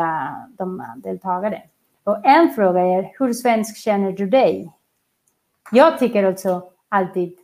de 0.56 0.82
deltagare. 0.96 1.62
Och 2.04 2.26
en 2.26 2.50
fråga 2.50 2.80
är, 2.80 3.12
hur 3.18 3.32
svensk 3.32 3.76
känner 3.76 4.12
du 4.12 4.26
dig? 4.26 4.72
Jag 5.72 5.98
tycker 5.98 6.30
också 6.30 6.62
alltid, 6.88 7.38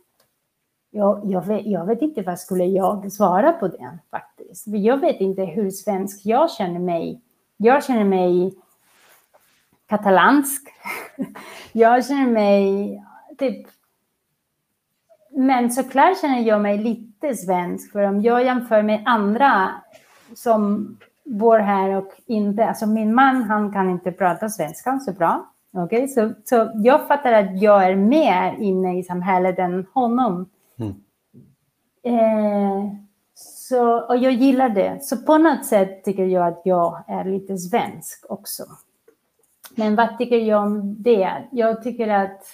jag, 0.91 1.21
jag, 1.25 1.45
vet, 1.45 1.65
jag 1.65 1.85
vet 1.85 2.01
inte 2.01 2.21
vad 2.21 2.39
skulle 2.39 2.65
jag 2.65 3.11
svara 3.11 3.53
på 3.53 3.67
den 3.67 3.99
faktiskt. 4.11 4.30
Jag 4.65 4.97
vet 4.97 5.21
inte 5.21 5.45
hur 5.45 5.69
svensk 5.69 6.25
jag 6.25 6.51
känner 6.51 6.79
mig. 6.79 7.21
Jag 7.57 7.83
känner 7.83 8.03
mig 8.03 8.53
katalansk. 9.87 10.67
Jag 11.71 12.05
känner 12.05 12.27
mig 12.27 13.03
typ... 13.37 13.67
Men 15.31 15.71
såklart 15.71 16.21
känner 16.21 16.39
jag 16.39 16.61
mig 16.61 16.77
lite 16.77 17.35
svensk, 17.35 17.91
för 17.91 18.03
om 18.03 18.21
jag 18.21 18.45
jämför 18.45 18.81
med 18.81 19.03
andra 19.05 19.69
som 20.35 20.97
bor 21.23 21.59
här 21.59 21.89
och 21.95 22.11
inte, 22.25 22.65
alltså 22.65 22.85
min 22.85 23.13
man 23.15 23.43
han 23.43 23.73
kan 23.73 23.89
inte 23.89 24.11
prata 24.11 24.49
svenska 24.49 24.99
så 24.99 25.13
bra. 25.13 25.51
Okay? 25.73 26.07
Så, 26.07 26.33
så 26.43 26.71
jag 26.75 27.07
fattar 27.07 27.33
att 27.33 27.61
jag 27.61 27.85
är 27.85 27.95
mer 27.95 28.55
inne 28.59 28.99
i 28.99 29.03
samhället 29.03 29.59
än 29.59 29.87
honom. 29.93 30.49
Mm. 30.79 30.93
Eh, 32.03 32.93
så, 33.71 33.99
och 33.99 34.17
jag 34.17 34.31
gillar 34.33 34.69
det. 34.69 35.03
Så 35.03 35.17
på 35.17 35.37
något 35.37 35.65
sätt 35.65 36.03
tycker 36.03 36.25
jag 36.25 36.47
att 36.47 36.61
jag 36.65 37.03
är 37.07 37.25
lite 37.25 37.57
svensk 37.57 38.25
också. 38.29 38.63
Men 39.75 39.95
vad 39.95 40.17
tycker 40.17 40.37
jag 40.37 40.63
om 40.63 41.03
det? 41.03 41.47
Jag 41.51 41.83
tycker 41.83 42.07
att 42.07 42.45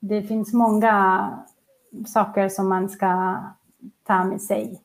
det 0.00 0.22
finns 0.22 0.52
många 0.52 1.30
saker 2.06 2.48
som 2.48 2.68
man 2.68 2.88
ska 2.88 3.36
ta 4.06 4.24
med 4.24 4.42
sig. 4.42 4.82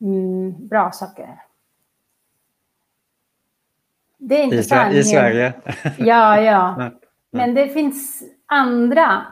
Mm, 0.00 0.68
bra 0.68 0.90
saker. 0.92 1.42
Det 4.18 4.40
är 4.40 4.44
intressant. 4.44 4.94
I, 4.94 4.98
I 4.98 5.04
Sverige? 5.04 5.52
Ja, 5.98 6.40
ja. 6.40 6.90
Men 7.30 7.54
det 7.54 7.68
finns 7.68 8.22
andra 8.46 9.26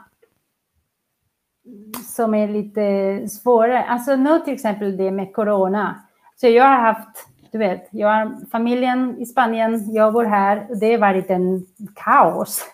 som 2.16 2.34
är 2.34 2.48
lite 2.48 3.28
svårare. 3.28 3.84
Alltså 3.84 4.16
nu 4.16 4.38
till 4.38 4.54
exempel 4.54 4.96
det 4.96 5.10
med 5.10 5.34
corona. 5.34 6.00
Så 6.40 6.48
jag 6.48 6.64
har 6.64 6.76
haft, 6.76 7.28
du 7.52 7.58
vet, 7.58 7.88
jag 7.90 8.08
har 8.08 8.50
familjen 8.50 9.18
i 9.18 9.26
Spanien, 9.26 9.92
jag 9.92 10.12
bor 10.12 10.24
här. 10.24 10.66
Det 10.80 10.92
har 10.92 10.98
varit 10.98 11.30
en 11.30 11.66
kaos. 11.94 12.64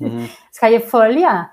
Mm. 0.00 0.24
Ska 0.50 0.68
jag 0.68 0.90
följa 0.90 1.46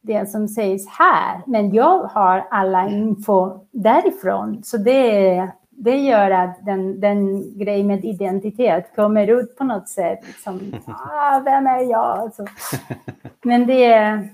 det 0.00 0.30
som 0.30 0.48
sägs 0.48 0.88
här? 0.88 1.42
Men 1.46 1.74
jag 1.74 1.98
har 1.98 2.46
alla 2.50 2.88
info 2.88 3.66
därifrån. 3.70 4.62
Så 4.64 4.76
det 4.76 5.48
det 5.82 5.96
gör 5.96 6.30
att 6.30 6.66
den, 6.66 7.00
den 7.00 7.44
grejen 7.58 7.86
med 7.86 8.04
identitet 8.04 8.96
kommer 8.96 9.26
ut 9.26 9.56
på 9.56 9.64
något 9.64 9.88
sätt. 9.88 10.18
Liksom, 10.26 10.60
ah, 10.86 11.40
vem 11.44 11.66
är 11.66 11.90
jag? 11.90 12.18
Alltså. 12.18 12.46
Men 13.42 13.66
det 13.66 14.28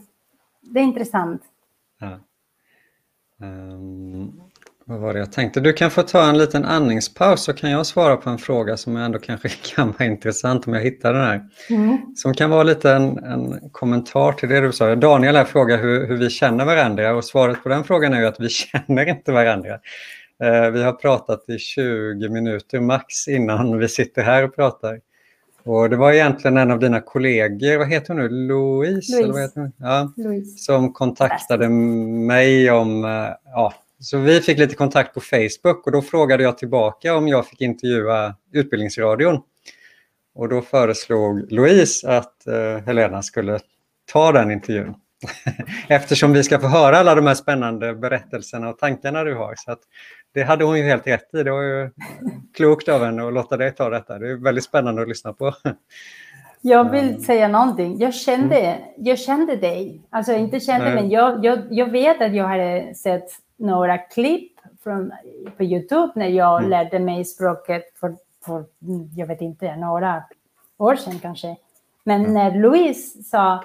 det 0.71 0.81
är 0.81 0.85
intressant. 0.85 1.43
Ja. 2.01 2.21
Um, 3.47 4.41
vad 4.89 5.01
var 5.01 5.13
det 5.13 5.19
jag 5.19 5.33
tänkte? 5.33 5.61
Du 5.61 5.73
kan 5.73 5.91
få 5.91 6.03
ta 6.03 6.29
en 6.29 6.39
liten 6.39 6.65
andningspaus 6.65 7.43
så 7.43 7.53
kan 7.53 7.71
jag 7.71 7.87
svara 7.87 8.17
på 8.17 8.31
en 8.31 8.39
fråga 8.39 8.77
som 8.77 8.97
ändå 8.97 9.19
kanske 9.19 9.49
kan 9.75 9.93
vara 9.93 10.05
intressant 10.05 10.67
om 10.67 10.75
jag 10.75 10.81
hittar 10.81 11.13
den 11.13 11.23
här. 11.23 11.43
Mm. 11.71 11.99
Som 12.17 12.35
kan 12.35 12.51
vara 12.51 12.63
lite 12.63 12.93
en, 12.93 13.19
en 13.19 13.71
kommentar 13.73 14.33
till 14.33 14.49
det 14.49 14.61
du 14.61 14.73
sa. 14.73 14.95
Daniel 14.95 15.37
här 15.37 15.45
frågar 15.45 15.79
hur, 15.79 16.07
hur 16.07 16.17
vi 16.17 16.31
känner 16.31 16.65
varandra 16.65 17.15
och 17.15 17.25
svaret 17.25 17.63
på 17.63 17.69
den 17.69 17.85
frågan 17.85 18.15
är 18.15 18.21
ju 18.21 18.27
att 18.27 18.41
vi 18.41 18.49
känner 18.49 19.09
inte 19.09 19.33
varandra. 19.33 19.79
Eh, 20.43 20.71
vi 20.71 20.83
har 20.83 20.93
pratat 20.93 21.49
i 21.49 21.59
20 21.59 22.29
minuter 22.29 22.81
max 22.81 23.29
innan 23.29 23.79
vi 23.79 23.89
sitter 23.89 24.23
här 24.23 24.45
och 24.45 24.55
pratar. 24.55 25.01
Och 25.67 25.91
det 25.91 25.97
var 25.97 26.13
egentligen 26.13 26.57
en 26.57 26.71
av 26.71 26.79
dina 26.79 27.01
kollegor, 27.01 27.79
vad 27.79 27.89
heter 27.89 28.09
hon 28.09 28.17
nu, 28.17 28.29
Louise? 28.29 29.13
Louise. 29.13 29.23
Eller 29.23 29.33
vad 29.33 29.73
Ja, 29.79 30.13
Louise. 30.17 30.59
Som 30.59 30.93
kontaktade 30.93 31.69
mig 31.69 32.71
om, 32.71 33.05
eh, 33.05 33.29
ja, 33.45 33.75
så 34.01 34.19
vi 34.19 34.41
fick 34.41 34.59
lite 34.59 34.75
kontakt 34.75 35.15
på 35.15 35.21
Facebook 35.21 35.87
och 35.87 35.93
då 35.93 36.03
frågade 36.03 36.43
jag 36.43 36.59
tillbaka 36.59 37.15
om 37.15 37.29
jag 37.29 37.47
fick 37.47 37.61
intervjua 37.61 38.35
Utbildningsradion. 38.53 39.43
Och 40.35 40.49
då 40.49 40.63
föreslog 40.63 41.53
Louise 41.53 42.09
att 42.09 42.35
uh, 42.49 42.87
Helena 42.87 43.23
skulle 43.23 43.59
ta 44.13 44.33
den 44.33 44.51
intervjun. 44.51 44.95
Eftersom 45.89 46.33
vi 46.33 46.45
ska 46.45 46.59
få 46.59 46.67
höra 46.67 46.99
alla 46.99 47.15
de 47.15 47.27
här 47.27 47.35
spännande 47.35 47.95
berättelserna 47.95 48.69
och 48.69 48.79
tankarna 48.79 49.25
du 49.25 49.35
har. 49.35 49.55
Så 49.57 49.77
det 50.37 50.45
hade 50.45 50.65
hon 50.65 50.79
ju 50.79 50.83
helt 50.83 51.07
rätt 51.07 51.35
i. 51.35 51.43
Det 51.43 51.51
var 51.51 51.63
ju 51.63 51.91
klokt 52.55 52.89
av 52.89 53.05
henne 53.05 53.27
att 53.27 53.33
låta 53.33 53.57
dig 53.57 53.75
ta 53.75 53.91
detta. 53.91 54.19
Det 54.19 54.31
är 54.31 54.35
väldigt 54.35 54.65
spännande 54.65 55.03
att 55.03 55.09
lyssna 55.09 55.33
på. 55.33 55.55
Jag 56.61 56.91
vill 56.91 57.09
mm. 57.09 57.21
säga 57.21 57.49
någonting. 57.49 57.99
Jag 57.99 58.15
kände, 58.15 58.61
mm. 58.61 58.83
jag 58.97 59.19
kände 59.19 59.57
dig. 59.57 60.01
Alltså 60.11 60.33
inte 60.33 60.61
kände, 60.61 60.85
Nej. 60.85 60.95
men 60.95 61.11
jag, 61.11 61.45
jag, 61.45 61.59
jag 61.71 61.91
vet 61.91 62.23
att 62.23 62.35
jag 62.35 62.45
hade 62.45 62.95
sett 62.95 63.29
några 63.57 63.99
klipp 63.99 64.53
från, 64.83 65.13
på 65.57 65.65
Youtube 65.65 66.13
när 66.17 66.29
jag 66.29 66.59
mm. 66.59 66.71
lärde 66.71 66.99
mig 66.99 67.25
språket 67.25 67.99
för, 68.01 68.17
för, 68.45 68.65
jag 69.17 69.27
vet 69.27 69.41
inte, 69.41 69.77
några 69.77 70.23
år 70.79 70.97
sedan 70.97 71.19
kanske. 71.19 71.57
Men 72.05 72.21
mm. 72.21 72.35
när 72.35 72.61
Louise 72.61 73.23
sa, 73.23 73.65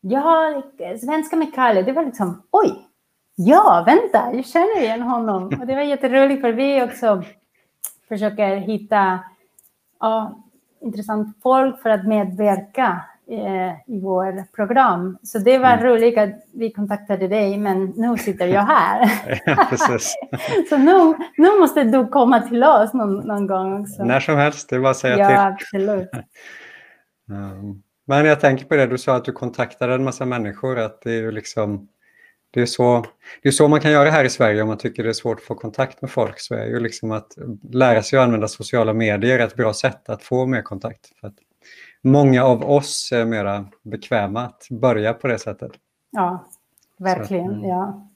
ja, 0.00 0.62
svenska 1.00 1.36
med 1.36 1.54
Kalle, 1.54 1.82
det 1.82 1.92
var 1.92 2.04
liksom, 2.04 2.42
oj, 2.50 2.88
Ja, 3.36 3.84
vänta, 3.86 4.32
jag 4.32 4.46
känner 4.46 4.80
igen 4.80 5.02
honom. 5.02 5.44
Och 5.60 5.66
det 5.66 5.74
var 5.74 5.82
jätteroligt 5.82 6.40
för 6.40 6.52
vi 6.52 6.82
också 6.82 7.22
försöker 8.08 8.56
hitta 8.56 9.20
ja, 10.00 10.38
intressant 10.80 11.36
folk 11.42 11.82
för 11.82 11.90
att 11.90 12.06
medverka 12.06 13.00
eh, 13.30 13.94
i 13.94 14.00
vårt 14.00 14.52
program. 14.52 15.18
Så 15.22 15.38
det 15.38 15.58
var 15.58 15.72
mm. 15.72 15.84
roligt 15.84 16.18
att 16.18 16.30
vi 16.52 16.70
kontaktade 16.70 17.28
dig, 17.28 17.58
men 17.58 17.84
nu 17.84 18.18
sitter 18.18 18.46
jag 18.46 18.62
här. 18.62 19.10
ja, 19.46 19.66
så 20.68 20.76
nu, 20.76 21.14
nu 21.36 21.58
måste 21.60 21.84
du 21.84 22.06
komma 22.06 22.40
till 22.40 22.64
oss 22.64 22.92
någon, 22.92 23.16
någon 23.16 23.46
gång 23.46 23.80
också. 23.80 24.04
När 24.04 24.20
som 24.20 24.36
helst, 24.36 24.68
det 24.68 24.76
är 24.76 24.80
bara 24.80 24.90
att 24.90 24.96
säga 24.96 25.18
ja, 25.18 25.28
till. 25.28 25.36
Absolut. 25.36 26.10
men 28.06 28.24
jag 28.24 28.40
tänker 28.40 28.64
på 28.64 28.76
det, 28.76 28.86
du 28.86 28.98
sa 28.98 29.16
att 29.16 29.24
du 29.24 29.32
kontaktade 29.32 29.94
en 29.94 30.04
massa 30.04 30.24
människor, 30.24 30.78
att 30.78 31.00
det 31.02 31.10
är 31.10 31.20
ju 31.20 31.30
liksom 31.30 31.88
det 32.54 32.62
är, 32.62 32.66
så, 32.66 33.06
det 33.42 33.48
är 33.48 33.52
så 33.52 33.68
man 33.68 33.80
kan 33.80 33.90
göra 33.90 34.10
här 34.10 34.24
i 34.24 34.30
Sverige 34.30 34.62
om 34.62 34.68
man 34.68 34.78
tycker 34.78 35.02
det 35.02 35.08
är 35.08 35.12
svårt 35.12 35.38
att 35.38 35.44
få 35.44 35.54
kontakt 35.54 36.02
med 36.02 36.10
folk. 36.10 36.40
Så 36.40 36.54
är 36.54 36.66
ju 36.66 36.80
liksom 36.80 37.12
att 37.12 37.36
lära 37.72 38.02
sig 38.02 38.18
att 38.18 38.24
använda 38.24 38.48
sociala 38.48 38.92
medier 38.92 39.38
ett 39.38 39.56
bra 39.56 39.72
sätt 39.72 40.08
att 40.08 40.22
få 40.22 40.46
mer 40.46 40.62
kontakt. 40.62 41.18
För 41.20 41.28
att 41.28 41.34
många 42.02 42.44
av 42.44 42.70
oss 42.70 43.12
är 43.12 43.24
mera 43.24 43.66
bekväma 43.82 44.40
att 44.40 44.66
börja 44.70 45.12
på 45.12 45.28
det 45.28 45.38
sättet. 45.38 45.72
Ja, 46.10 46.48
verkligen. 46.98 47.46
Så, 47.46 47.52
mm. 47.52 47.68
ja. 47.68 48.10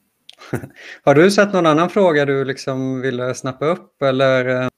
Har 1.04 1.14
du 1.14 1.30
sett 1.30 1.52
någon 1.52 1.66
annan 1.66 1.90
fråga 1.90 2.24
du 2.24 2.44
liksom 2.44 3.00
ville 3.00 3.34
snappa 3.34 3.66
upp? 3.66 4.02
Eller? 4.02 4.70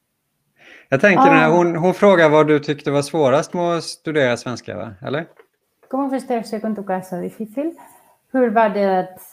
Jag 0.89 1.01
tänker, 1.01 1.47
ah. 1.47 1.49
hon, 1.49 1.77
hon 1.77 1.95
frågar 1.95 2.29
vad 2.29 2.47
du 2.47 2.59
tyckte 2.59 2.91
var 2.91 3.03
svårast 3.03 3.55
med 3.55 3.77
att 3.77 3.85
studera 3.85 4.37
svenska, 4.37 4.77
va? 4.77 4.95
eller? 5.03 5.27
¿Cómo 5.91 6.09
fue 6.09 6.19
este 6.19 6.61
con 6.61 6.77
tu 6.77 6.85
caso 6.85 7.21
difícil? 7.21 7.75
Hur 8.33 8.51
var 8.51 8.69
det 8.69 9.01
att 9.01 9.33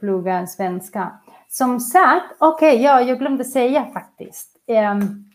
plugga 0.00 0.46
svenska? 0.46 1.12
Som 1.48 1.80
sagt, 1.80 2.36
okej, 2.38 2.72
okay, 2.72 2.84
ja, 2.84 3.00
jag 3.00 3.18
glömde 3.18 3.44
säga 3.44 3.84
faktiskt. 3.92 4.56
Um, 4.66 5.30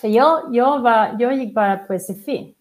för 0.00 0.08
jag, 0.08 0.54
jag, 0.54 0.80
var, 0.80 1.16
jag 1.18 1.34
gick 1.34 1.54
bara 1.54 1.76
på 1.76 1.98
SFI. 1.98 2.54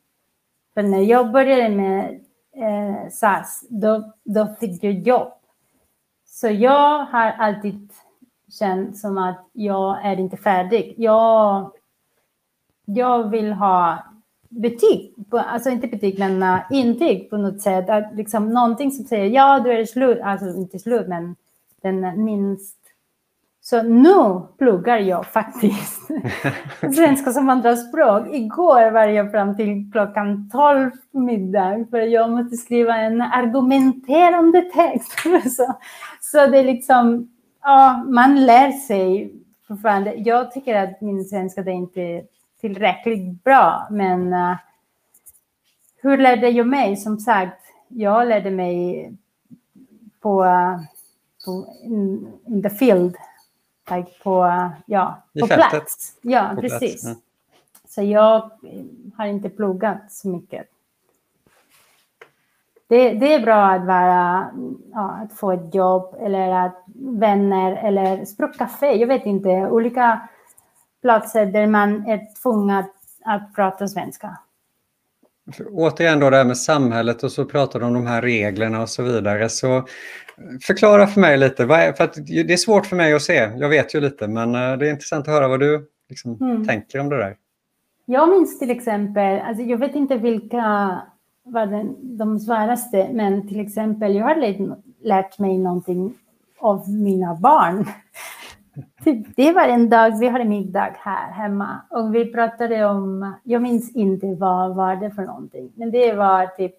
För 0.74 0.84
när 0.84 1.02
jag 1.02 1.32
började 1.32 1.70
med 1.70 2.20
eh, 2.56 3.10
SAS, 3.12 3.66
då, 3.70 4.14
då 4.24 4.56
fick 4.60 4.84
jag 4.84 4.94
jobb. 4.94 5.34
Så 6.26 6.48
jag 6.48 7.06
har 7.06 7.32
alltid 7.32 7.92
känt 8.60 8.98
som 8.98 9.18
att 9.18 9.50
jag 9.54 10.06
är 10.06 10.20
inte 10.20 10.38
färdig. 10.38 10.94
Jag, 10.98 11.72
jag 12.86 13.30
vill 13.30 13.54
ha 13.54 14.04
betyg, 14.62 15.14
alltså 15.32 15.70
inte 15.70 15.88
betyg 15.88 16.20
men 16.20 16.44
uh, 16.44 16.60
intyg 16.72 17.30
på 17.30 17.38
något 17.38 17.62
sätt. 17.62 17.90
Att 17.90 18.16
liksom 18.16 18.50
någonting 18.50 18.92
som 18.92 19.06
säger 19.06 19.26
ja, 19.26 19.60
du 19.60 19.72
är 19.72 19.86
slut, 19.86 20.20
alltså 20.24 20.48
inte 20.48 20.80
slut 20.80 21.08
men 21.08 21.36
den 21.82 22.24
minst. 22.24 22.78
Så 23.62 23.84
nu 23.84 24.42
pluggar 24.58 24.98
jag 24.98 25.26
faktiskt 25.26 26.02
svenska 26.96 27.32
som 27.32 27.50
andraspråk. 27.50 28.28
Igår 28.32 28.92
var 28.92 29.04
jag 29.04 29.32
fram 29.32 29.58
till 29.58 29.92
klockan 29.92 30.50
12 30.50 30.92
på 31.12 31.20
middag 31.20 31.86
för 31.90 31.98
jag 31.98 32.30
måste 32.30 32.58
skriva 32.58 32.98
en 32.98 33.22
argumenterande 33.22 34.62
text. 34.62 35.14
så, 35.58 35.74
så 36.22 36.48
det 36.48 36.58
är 36.60 36.64
liksom, 36.64 37.32
ja, 37.62 38.06
man 38.10 38.46
lär 38.46 38.72
sig 38.72 39.34
fortfarande. 39.68 40.14
Jag 40.14 40.52
tycker 40.52 40.76
att 40.76 41.02
min 41.02 41.26
svenska 41.26 41.62
är 41.62 41.70
inte 41.70 42.22
tillräckligt 42.64 43.44
bra, 43.44 43.88
men 43.92 44.34
uh, 44.34 44.56
hur 46.02 46.18
lärde 46.18 46.50
jag 46.50 46.68
mig? 46.68 46.98
Som 46.98 47.20
sagt, 47.20 47.62
jag 47.88 48.28
lärde 48.28 48.52
mig 48.52 49.12
på, 50.20 50.44
uh, 50.44 50.80
på 51.46 51.68
in, 51.84 52.34
in, 52.48 52.64
the 52.64 52.70
field, 52.70 53.16
like 53.90 54.12
på, 54.24 54.44
uh, 54.44 54.70
ja, 54.86 55.24
på 55.40 55.48
plats. 55.48 56.18
Ja, 56.22 56.52
på 56.56 56.62
precis. 56.62 57.02
Plats, 57.02 57.20
ja. 57.84 57.90
Så 57.90 58.02
jag 58.02 58.52
har 59.18 59.26
inte 59.26 59.50
pluggat 59.50 60.12
så 60.12 60.28
mycket. 60.28 60.68
Det, 62.88 63.14
det, 63.14 63.34
är 63.34 63.40
bra 63.40 63.66
att, 63.66 63.86
vara, 63.86 64.52
ja, 64.94 65.20
att 65.24 65.34
få 65.34 65.52
ett 65.52 65.76
jobb 65.76 66.16
eller 66.20 66.50
att 66.50 66.84
vänner 66.96 67.76
eller 67.76 68.26
språkcafé. 68.26 68.94
Jag 68.94 69.08
vet 69.08 69.26
inte, 69.26 69.50
olika 69.50 70.30
platser 71.04 71.46
där 71.46 71.68
man 71.68 72.06
är 72.08 72.42
tvungen 72.42 72.86
att, 73.26 73.56
prata 73.56 73.88
svenska. 73.88 74.38
Återigen 75.72 76.20
då 76.20 76.30
det 76.30 76.38
här 76.38 76.46
med 76.46 76.58
samhället 76.58 77.24
och 77.24 77.32
så 77.32 77.46
pratar 77.46 77.80
du 77.80 77.86
om 77.86 77.94
de 77.94 78.08
här 78.08 78.22
reglerna 78.22 78.82
och 78.82 78.90
så 78.90 79.04
vidare. 79.04 79.50
Så 79.50 79.88
förklara 80.62 81.08
för 81.08 81.22
mig 81.22 81.38
lite, 81.38 81.68
för 81.68 82.44
det 82.44 82.54
är 82.54 82.58
svårt 82.58 82.86
för 82.86 82.96
mig 82.96 83.14
att 83.14 83.22
se, 83.22 83.52
jag 83.58 83.70
vet 83.70 83.96
ju 83.96 84.02
lite, 84.02 84.28
men 84.28 84.56
eh, 84.56 84.78
det 84.78 84.88
är 84.88 84.92
intressant 84.92 85.28
att 85.28 85.34
höra 85.34 85.48
vad 85.48 85.60
du 85.60 85.88
liksom 86.10 86.38
mm. 86.42 86.68
tänker 86.68 87.00
om 87.00 87.10
det 87.10 87.18
där. 87.18 87.36
Jag 88.06 88.30
minns 88.30 88.60
till 88.60 88.72
exempel, 88.72 89.40
alltså 89.40 89.64
jag 89.64 89.78
vet 89.78 89.96
inte 89.96 90.18
vilka 90.18 91.02
var 91.44 91.66
den, 91.66 92.18
de 92.18 92.40
svåraste, 92.40 93.10
men 93.14 93.48
till 93.48 93.60
exempel 93.60 94.16
jag 94.16 94.26
har 94.26 94.36
lärt, 94.36 94.58
lärt 95.02 95.40
mig 95.40 95.58
någonting 95.58 96.14
av 96.60 96.90
mina 96.90 97.36
barn. 97.36 97.86
Typ, 99.04 99.36
det 99.36 99.52
var 99.52 99.68
en 99.68 99.90
dag 99.90 100.20
vi 100.20 100.28
hade 100.28 100.46
middag 100.46 100.96
här 101.00 101.32
hemma 101.32 101.82
och 101.90 102.16
vi 102.16 102.32
pratade 102.34 102.86
om, 102.86 103.34
jag 103.44 103.62
minns 103.62 103.96
inte 103.96 104.36
vad 104.36 104.76
var 104.76 104.96
det 104.96 105.12
för 105.12 105.22
någonting, 105.22 105.72
men 105.76 105.92
det 105.92 106.14
var 106.14 106.48
typ, 106.48 106.76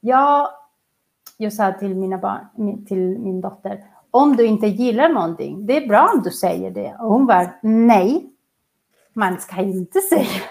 jag, 0.00 0.48
jag 1.36 1.52
sa 1.52 1.72
till 1.72 1.94
mina 1.94 2.18
barn, 2.18 2.86
till 2.86 3.18
min 3.18 3.40
dotter, 3.40 3.84
om 4.10 4.36
du 4.36 4.46
inte 4.46 4.66
gillar 4.66 5.08
någonting, 5.08 5.66
det 5.66 5.76
är 5.76 5.88
bra 5.88 6.10
om 6.14 6.22
du 6.22 6.30
säger 6.30 6.70
det. 6.70 6.96
Och 6.98 7.12
hon 7.12 7.26
var 7.26 7.48
nej, 7.62 8.30
man 9.12 9.38
ska 9.38 9.60
inte 9.60 10.00
säga 10.10 10.42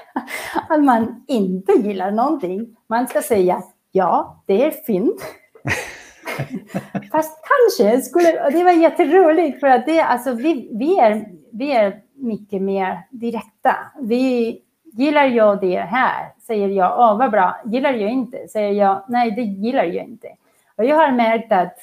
att 0.70 0.84
man 0.84 1.24
inte 1.28 1.72
gillar 1.72 2.12
någonting. 2.12 2.76
Man 2.88 3.08
ska 3.08 3.22
säga 3.22 3.64
ja, 3.92 4.44
det 4.46 4.66
är 4.66 4.72
fint. 4.72 5.22
Fast 7.12 7.40
kanske 7.44 8.02
skulle, 8.02 8.50
det 8.50 8.64
var 8.64 8.72
jätteroligt 8.72 9.60
för 9.60 9.68
att 9.68 9.86
det, 9.86 10.02
alltså 10.02 10.34
vi, 10.34 10.70
vi, 10.72 11.00
är, 11.00 11.26
vi 11.52 11.72
är 11.72 12.02
mycket 12.14 12.62
mer 12.62 13.08
direkta. 13.12 13.76
Vi, 14.02 14.62
gillar 14.94 15.26
jag 15.26 15.62
det 15.62 15.80
här? 15.80 16.34
Säger 16.42 16.70
jag, 16.70 17.00
åh 17.00 17.18
vad 17.18 17.32
bra. 17.32 17.62
Gillar 17.66 17.94
jag 17.94 18.12
inte? 18.12 18.48
Säger 18.48 18.72
jag, 18.72 19.04
nej 19.08 19.32
det 19.32 19.42
gillar 19.42 19.84
jag 19.84 20.06
inte. 20.06 20.28
Och 20.76 20.86
jag 20.86 20.96
har 20.96 21.12
märkt 21.12 21.52
att 21.52 21.78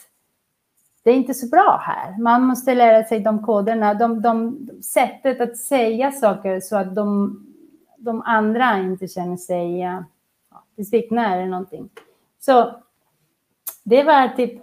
det 1.02 1.10
är 1.10 1.14
inte 1.14 1.34
så 1.34 1.48
bra 1.48 1.82
här. 1.82 2.18
Man 2.18 2.42
måste 2.42 2.74
lära 2.74 3.04
sig 3.04 3.20
de 3.20 3.42
koderna, 3.42 3.94
de, 3.94 4.22
de, 4.22 4.68
sättet 4.82 5.40
att 5.40 5.56
säga 5.56 6.12
saker 6.12 6.60
så 6.60 6.76
att 6.76 6.94
de, 6.94 7.40
de 7.98 8.22
andra 8.22 8.78
inte 8.78 9.08
känner 9.08 9.36
sig 9.36 9.78
ja, 9.80 10.04
besvikna 10.76 11.34
eller 11.34 11.46
någonting. 11.46 11.88
Så 12.40 12.74
det 13.88 14.02
var 14.02 14.28
typ, 14.28 14.62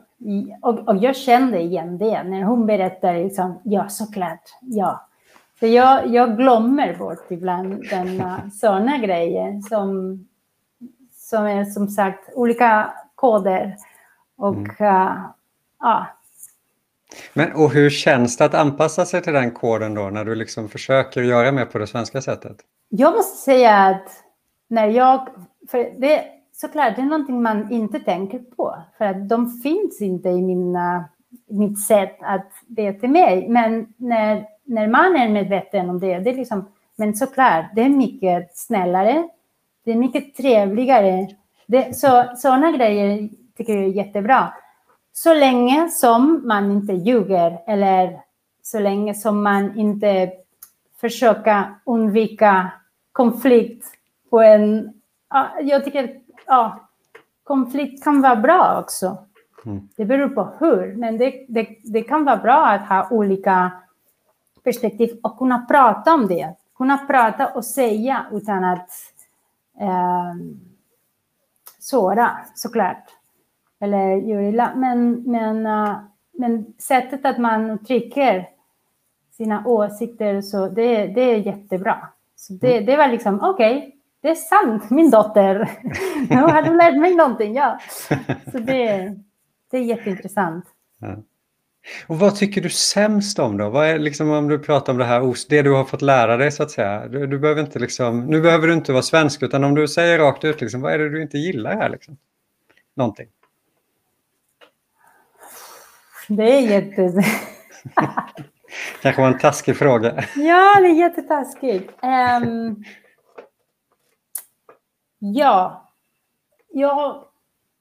och, 0.62 0.80
och 0.80 0.98
jag 0.98 1.16
kände 1.16 1.60
igen 1.60 1.98
det 1.98 2.24
när 2.24 2.44
hon 2.44 2.66
berättade, 2.66 3.24
liksom, 3.24 3.62
ja 3.64 3.90
såklart, 3.90 4.42
ja. 4.62 5.08
För 5.60 5.68
jag, 5.68 6.08
jag 6.08 6.38
glömmer 6.38 6.96
bort 6.96 7.32
ibland 7.32 7.90
den, 7.90 8.52
sådana 8.52 8.98
grejer 8.98 9.62
som, 9.70 10.20
som 11.14 11.46
är 11.46 11.66
som 11.66 11.88
sagt 11.88 12.30
olika 12.34 12.94
koder. 13.16 13.76
Och 14.38 14.56
mm. 14.56 14.70
uh, 14.70 15.18
ja. 15.80 16.08
Men, 17.34 17.54
och 17.54 17.72
hur 17.72 17.90
känns 17.90 18.38
det 18.38 18.46
att 18.46 18.54
anpassa 18.54 19.06
sig 19.06 19.22
till 19.22 19.34
den 19.34 19.52
koden 19.52 19.94
då 19.94 20.10
när 20.10 20.26
du 20.26 20.36
liksom 20.36 20.70
försöker 20.70 21.22
göra 21.22 21.52
mer 21.52 21.66
på 21.66 21.78
det 21.78 21.88
svenska 21.88 22.22
sättet? 22.22 22.58
Jag 22.90 23.14
måste 23.14 23.38
säga 23.38 23.78
att 23.78 24.10
när 24.68 24.88
jag, 24.88 25.28
för 25.72 26.00
det, 26.02 26.26
såklart, 26.64 26.95
det 26.95 27.01
är 27.01 27.05
någonting 27.05 27.41
man 27.41 27.72
inte 27.72 27.99
tänker 27.99 28.39
på. 28.39 28.76
För 28.97 29.05
att 29.05 29.30
de 29.30 29.49
finns 29.49 30.01
inte 30.01 30.30
i 30.30 30.41
mina, 30.41 31.05
mitt 31.47 31.80
sätt 31.80 32.18
att 32.22 32.51
be 32.68 32.93
till 32.93 33.09
mig. 33.09 33.49
Men 33.49 33.93
när, 33.97 34.45
när 34.64 34.88
man 34.88 35.16
är 35.16 35.30
medveten 35.30 35.89
om 35.89 35.99
det, 35.99 36.20
det 36.20 36.30
är 36.30 36.36
liksom, 36.36 36.72
men 36.95 37.16
såklart, 37.16 37.66
det 37.76 37.82
är 37.82 37.89
mycket 37.89 38.57
snällare. 38.57 39.30
Det 39.86 39.91
är 39.91 39.95
mycket 39.95 40.36
trevligare. 40.36 41.28
Det, 41.68 41.97
så, 41.97 42.24
sådana 42.36 42.72
grejer 42.72 43.30
tycker 43.57 43.74
jag 43.74 43.84
är 43.84 43.88
jättebra. 43.88 44.53
Så 45.14 45.34
länge 45.34 45.89
som 45.89 46.41
man 46.47 46.72
inte 46.72 46.93
ljuger 46.93 47.59
eller 47.68 48.20
så 48.61 48.80
länge 48.80 49.14
som 49.14 49.43
man 49.43 49.80
inte 49.80 50.32
försöker 51.01 51.64
undvika 51.86 52.72
konflikt 53.11 53.86
på 54.30 54.41
en... 54.41 54.93
Jag 55.61 55.86
tycker 55.86 56.23
ja, 56.46 56.89
konflikt 57.44 58.04
kan 58.04 58.22
vara 58.22 58.36
bra 58.36 58.80
också. 58.80 59.18
Mm. 59.66 59.89
Det 59.96 60.06
beror 60.06 60.30
på 60.30 60.50
hur, 60.60 60.96
men 60.96 61.18
det, 61.18 61.46
det, 61.48 61.68
det 61.84 62.02
kan 62.02 62.26
vara 62.26 62.38
bra 62.38 62.66
att 62.66 62.88
ha 62.88 63.08
olika 63.12 63.72
perspektiv 64.64 65.20
och 65.24 65.38
kunna 65.38 65.66
prata 65.66 66.14
om 66.14 66.28
det. 66.28 66.54
Kunna 66.78 66.98
prata 66.98 67.48
och 67.48 67.66
säga 67.66 68.26
utan 68.32 68.64
att 68.64 68.89
eh, 69.80 70.34
såra, 71.80 72.32
såklart. 72.56 73.04
Eller 73.80 74.16
göra 74.16 74.44
illa. 74.44 74.72
Men, 74.76 75.24
men, 75.32 75.66
uh, 75.66 75.98
men 76.32 76.74
sättet 76.78 77.26
att 77.26 77.38
man 77.38 77.70
uttrycker 77.70 78.50
sina 79.32 79.68
åsikter, 79.68 80.41
så 80.41 80.68
det, 80.68 81.08
det 81.08 81.22
är 81.22 81.38
jättebra. 81.38 82.08
Så 82.36 82.54
det, 82.54 82.74
mm. 82.74 82.86
det 82.86 82.98
var 82.98 83.08
liksom, 83.08 83.39
okej, 83.41 83.78
okay, 83.78 83.91
det 84.24 84.30
är 84.30 84.36
sant, 84.36 84.90
min 84.90 85.10
dotter. 85.10 85.56
Har 86.30 86.62
du 86.62 86.78
lärt 86.78 87.00
mig 87.00 87.16
någonting, 87.16 87.56
ja. 87.56 87.80
Så 88.52 88.60
det, 88.60 89.16
det 89.72 89.78
är 89.78 89.82
jätteintressant. 89.82 90.66
Ja. 91.02 91.18
Och 92.08 92.20
vad 92.20 92.36
tycker 92.36 92.62
du 92.62 92.70
sämst 92.70 93.40
om 93.40 93.58
då? 93.58 93.70
Vad 93.70 93.88
är 93.88 94.00
liksom 94.00 94.32
om 94.32 94.48
du 94.48 94.60
pratar 94.60 94.94
om 94.94 95.00
det 95.00 95.06
här, 95.06 95.50
det 95.50 95.62
du 95.62 95.72
har 95.72 95.86
fått 95.86 96.02
lära 96.02 96.38
dig 96.38 96.52
så 96.52 96.64
att 96.64 96.72
säga. 96.72 97.08
Du, 97.08 97.28
du 97.28 97.40
behöver 97.40 97.62
inte 97.62 97.80
liksom, 97.80 98.26
nu 98.26 98.42
behöver 98.42 98.68
du 98.68 98.74
inte 98.74 98.92
vara 98.92 99.04
svensk 99.04 99.44
utan 99.44 99.64
om 99.64 99.76
du 99.76 99.88
säger 99.88 100.20
rakt 100.20 100.44
ut, 100.44 100.62
liksom, 100.62 100.82
vad 100.82 100.94
är 100.94 101.00
det 101.00 101.10
du 101.10 101.22
inte 101.22 101.38
gillar 101.38 101.76
här? 101.76 101.90
Liksom? 101.90 102.18
Någonting. 102.96 103.28
Det 106.28 106.58
är 106.58 106.62
jätte... 106.62 107.12
kanske 109.02 109.22
var 109.22 109.28
en 109.28 109.40
taskig 109.40 109.78
fråga. 109.78 110.24
Ja, 110.36 110.80
det 110.82 110.88
är 110.88 111.00
jättetaskigt. 111.00 111.92
Um, 112.02 112.84
Ja, 115.26 115.90
jag, 116.70 117.24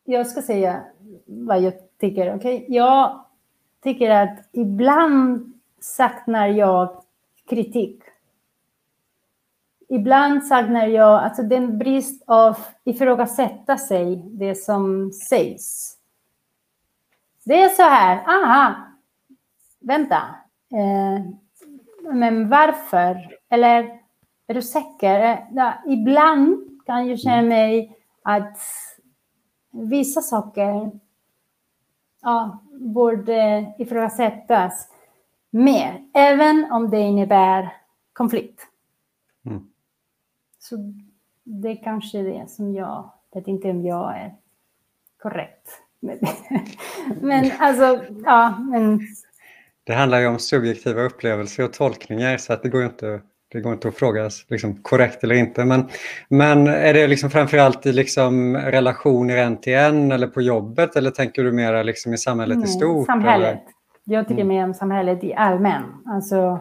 jag 0.05 0.27
ska 0.27 0.43
säga 0.43 0.85
vad 1.27 1.61
jag 1.61 1.73
tycker. 1.99 2.37
Okay? 2.37 2.65
Jag 2.69 3.25
tycker 3.83 4.11
att 4.11 4.39
ibland 4.53 5.53
saknar 5.81 6.47
jag 6.47 7.03
kritik. 7.49 8.03
ibland 9.89 10.47
saknar 10.47 10.87
jag 10.87 11.23
alltså 11.23 11.43
den 11.43 11.79
brist 11.79 12.23
av 12.27 12.59
ifrågasätta 12.85 13.79
sig, 13.79 14.17
det 14.17 14.55
som 14.55 15.13
sägs. 15.13 15.97
Det 17.45 17.63
är 17.63 17.69
så 17.69 17.83
här, 17.83 18.17
aha, 18.27 18.75
vänta, 19.81 20.23
eh, 20.73 21.25
men 22.13 22.49
varför? 22.49 23.39
Eller 23.49 24.01
är 24.47 24.55
du 24.55 24.63
säker? 24.63 25.21
Eh, 25.21 25.39
ja, 25.53 25.75
ibland 25.87 26.72
kan 26.87 27.09
jag 27.09 27.21
känna 27.21 27.43
mig 27.43 27.97
att 28.23 28.59
vissa 29.71 30.21
saker 30.21 30.91
ja, 32.23 32.63
borde 32.73 33.73
ifrågasättas 33.79 34.89
mer, 35.51 36.05
även 36.15 36.73
om 36.73 36.91
det 36.91 37.01
innebär 37.01 37.77
konflikt. 38.13 38.61
Mm. 39.47 39.67
Så 40.59 40.77
det 41.45 41.69
är 41.69 41.85
kanske 41.85 42.23
det 42.23 42.51
som 42.51 42.75
jag 42.75 43.11
vet 43.35 43.49
inte 43.49 43.71
om 43.71 43.87
jag 43.87 44.19
är 44.19 44.35
korrekt. 45.19 45.69
men 47.21 47.51
alltså, 47.59 48.05
ja, 48.25 48.59
men... 48.59 49.01
Det 49.85 49.95
handlar 49.95 50.21
ju 50.21 50.27
om 50.27 50.39
subjektiva 50.39 51.03
upplevelser 51.03 51.65
och 51.65 51.73
tolkningar 51.73 52.37
så 52.37 52.53
att 52.53 52.63
det 52.63 52.69
går 52.69 52.85
inte 52.85 53.21
det 53.53 53.61
går 53.61 53.73
inte 53.73 53.89
att 53.89 53.95
fråga 53.95 54.31
liksom, 54.49 54.75
korrekt 54.75 55.25
eller 55.25 55.35
inte. 55.35 55.65
Men, 55.65 55.89
men 56.29 56.67
är 56.67 56.95
det 56.95 57.07
liksom 57.07 57.31
framförallt 57.31 57.87
i 57.87 57.93
liksom 57.93 58.57
relationer 58.57 59.37
en 59.37 59.57
till 59.57 59.75
en 59.75 60.13
eller 60.13 60.27
på 60.27 60.43
jobbet 60.43 60.97
eller 60.97 61.11
tänker 61.11 61.45
du 61.45 61.53
mer 61.53 61.85
liksom 61.85 62.15
i 62.15 62.19
samhället 62.19 62.57
mm, 62.57 62.65
i 62.65 62.69
stort? 62.69 63.07
Samhället. 63.07 63.49
Eller? 63.49 63.61
Jag 64.05 64.29
tycker 64.29 64.43
mm. 64.43 64.57
mer 64.57 64.65
om 64.65 64.75
samhället 64.75 65.25
i 65.25 65.35
allmän. 65.35 65.83
Alltså, 66.07 66.61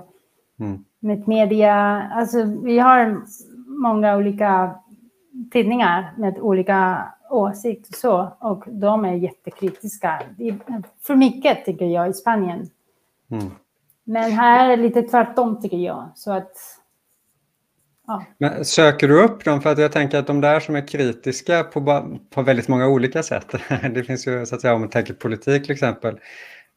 mm. 0.60 0.86
med 1.00 1.28
media, 1.28 1.74
alltså, 2.14 2.44
vi 2.64 2.80
har 2.80 3.22
många 3.68 4.18
olika 4.18 4.76
tidningar 5.52 6.14
med 6.18 6.39
olika 6.39 7.04
åsikter 7.30 7.94
så, 7.94 8.38
och 8.39 8.64
de 8.68 9.06
är 9.06 9.14
jättekritiska. 9.14 10.22
Det 10.38 10.48
är 10.48 10.58
för 11.02 11.16
mycket 11.16 11.66
tycker 11.66 11.86
jag 11.86 12.10
i 12.10 12.14
Spanien. 12.14 12.70
Mm. 13.32 13.52
Men 14.04 14.32
här 14.32 14.70
är 14.70 14.78
det 14.78 14.84
lite 14.84 15.02
tvärtom 15.02 15.62
tycker 15.62 15.78
jag. 15.78 16.10
Så 16.16 16.32
att 16.32 16.52
Ja. 18.12 18.26
Men 18.38 18.66
söker 18.66 19.07
du 19.07 19.24
upp 19.24 19.45
dem? 19.45 19.62
För 19.62 19.72
att 19.72 19.78
jag 19.78 19.91
tänker 19.91 20.18
att 20.18 20.28
de 20.28 20.41
där 20.41 20.59
som 20.59 20.76
är 20.76 20.88
kritiska 20.88 21.64
på, 21.64 22.07
på 22.30 22.41
väldigt 22.41 22.68
många 22.68 22.88
olika 22.88 23.24
sätt. 23.24 23.55
Det 23.93 24.03
finns 24.03 24.28
ju, 24.28 24.45
så 24.45 24.55
att 24.55 24.62
säga, 24.62 24.74
om 24.74 24.82
man 24.82 24.89
tänker 24.89 25.14
politik 25.14 25.64
till 25.64 25.72
exempel. 25.72 26.20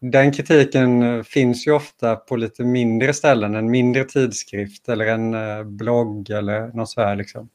Den 0.01 0.33
kritiken 0.33 1.25
finns 1.25 1.67
ju 1.67 1.73
ofta 1.73 2.17
på 2.17 2.37
lite 2.37 2.65
mindre 2.65 3.13
ställen, 3.13 3.55
en 3.55 3.71
mindre 3.71 4.05
tidskrift 4.05 4.89
eller 4.89 5.07
en 5.07 5.35
eh, 5.35 5.65
blogg 5.65 6.31
eller 6.31 6.69
något 6.69 6.91
så 6.91 7.01
här. 7.01 7.17
Liksom. 7.17 7.49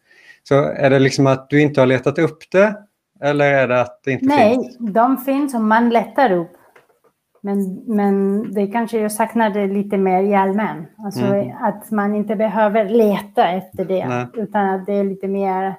Så 0.44 0.64
är 0.64 0.90
det 0.90 1.00
liksom 1.00 1.28
att 1.28 1.50
du 1.50 1.62
inte 1.62 1.82
har 1.82 1.86
letat 1.88 2.20
upp 2.20 2.52
det 2.52 2.76
eller 3.22 3.54
är 3.54 3.68
det 3.68 3.82
att 3.82 4.04
det 4.04 4.12
inte 4.12 4.26
Nej, 4.26 4.54
finns? 4.54 4.78
Nej, 4.80 4.94
de 4.94 5.18
finns 5.18 5.56
och 5.56 5.62
man 5.62 5.90
letar 5.90 6.32
upp. 6.32 6.52
Men, 7.42 7.84
men 7.86 8.44
det 8.54 8.68
kanske 8.68 9.00
jag 9.00 9.12
saknade 9.12 9.68
lite 9.68 9.98
mer 9.98 10.24
i 10.24 10.36
allmän. 10.36 10.88
Alltså 10.98 11.26
mm. 11.26 11.58
att 11.62 11.92
man 11.92 12.16
inte 12.16 12.36
behöver 12.36 12.90
leta 12.90 13.48
efter 13.48 13.86
det, 13.86 14.08
Nej. 14.08 14.28
utan 14.34 14.70
att 14.70 14.86
det 14.86 14.94
är 14.94 15.04
lite 15.04 15.28
mer 15.28 15.76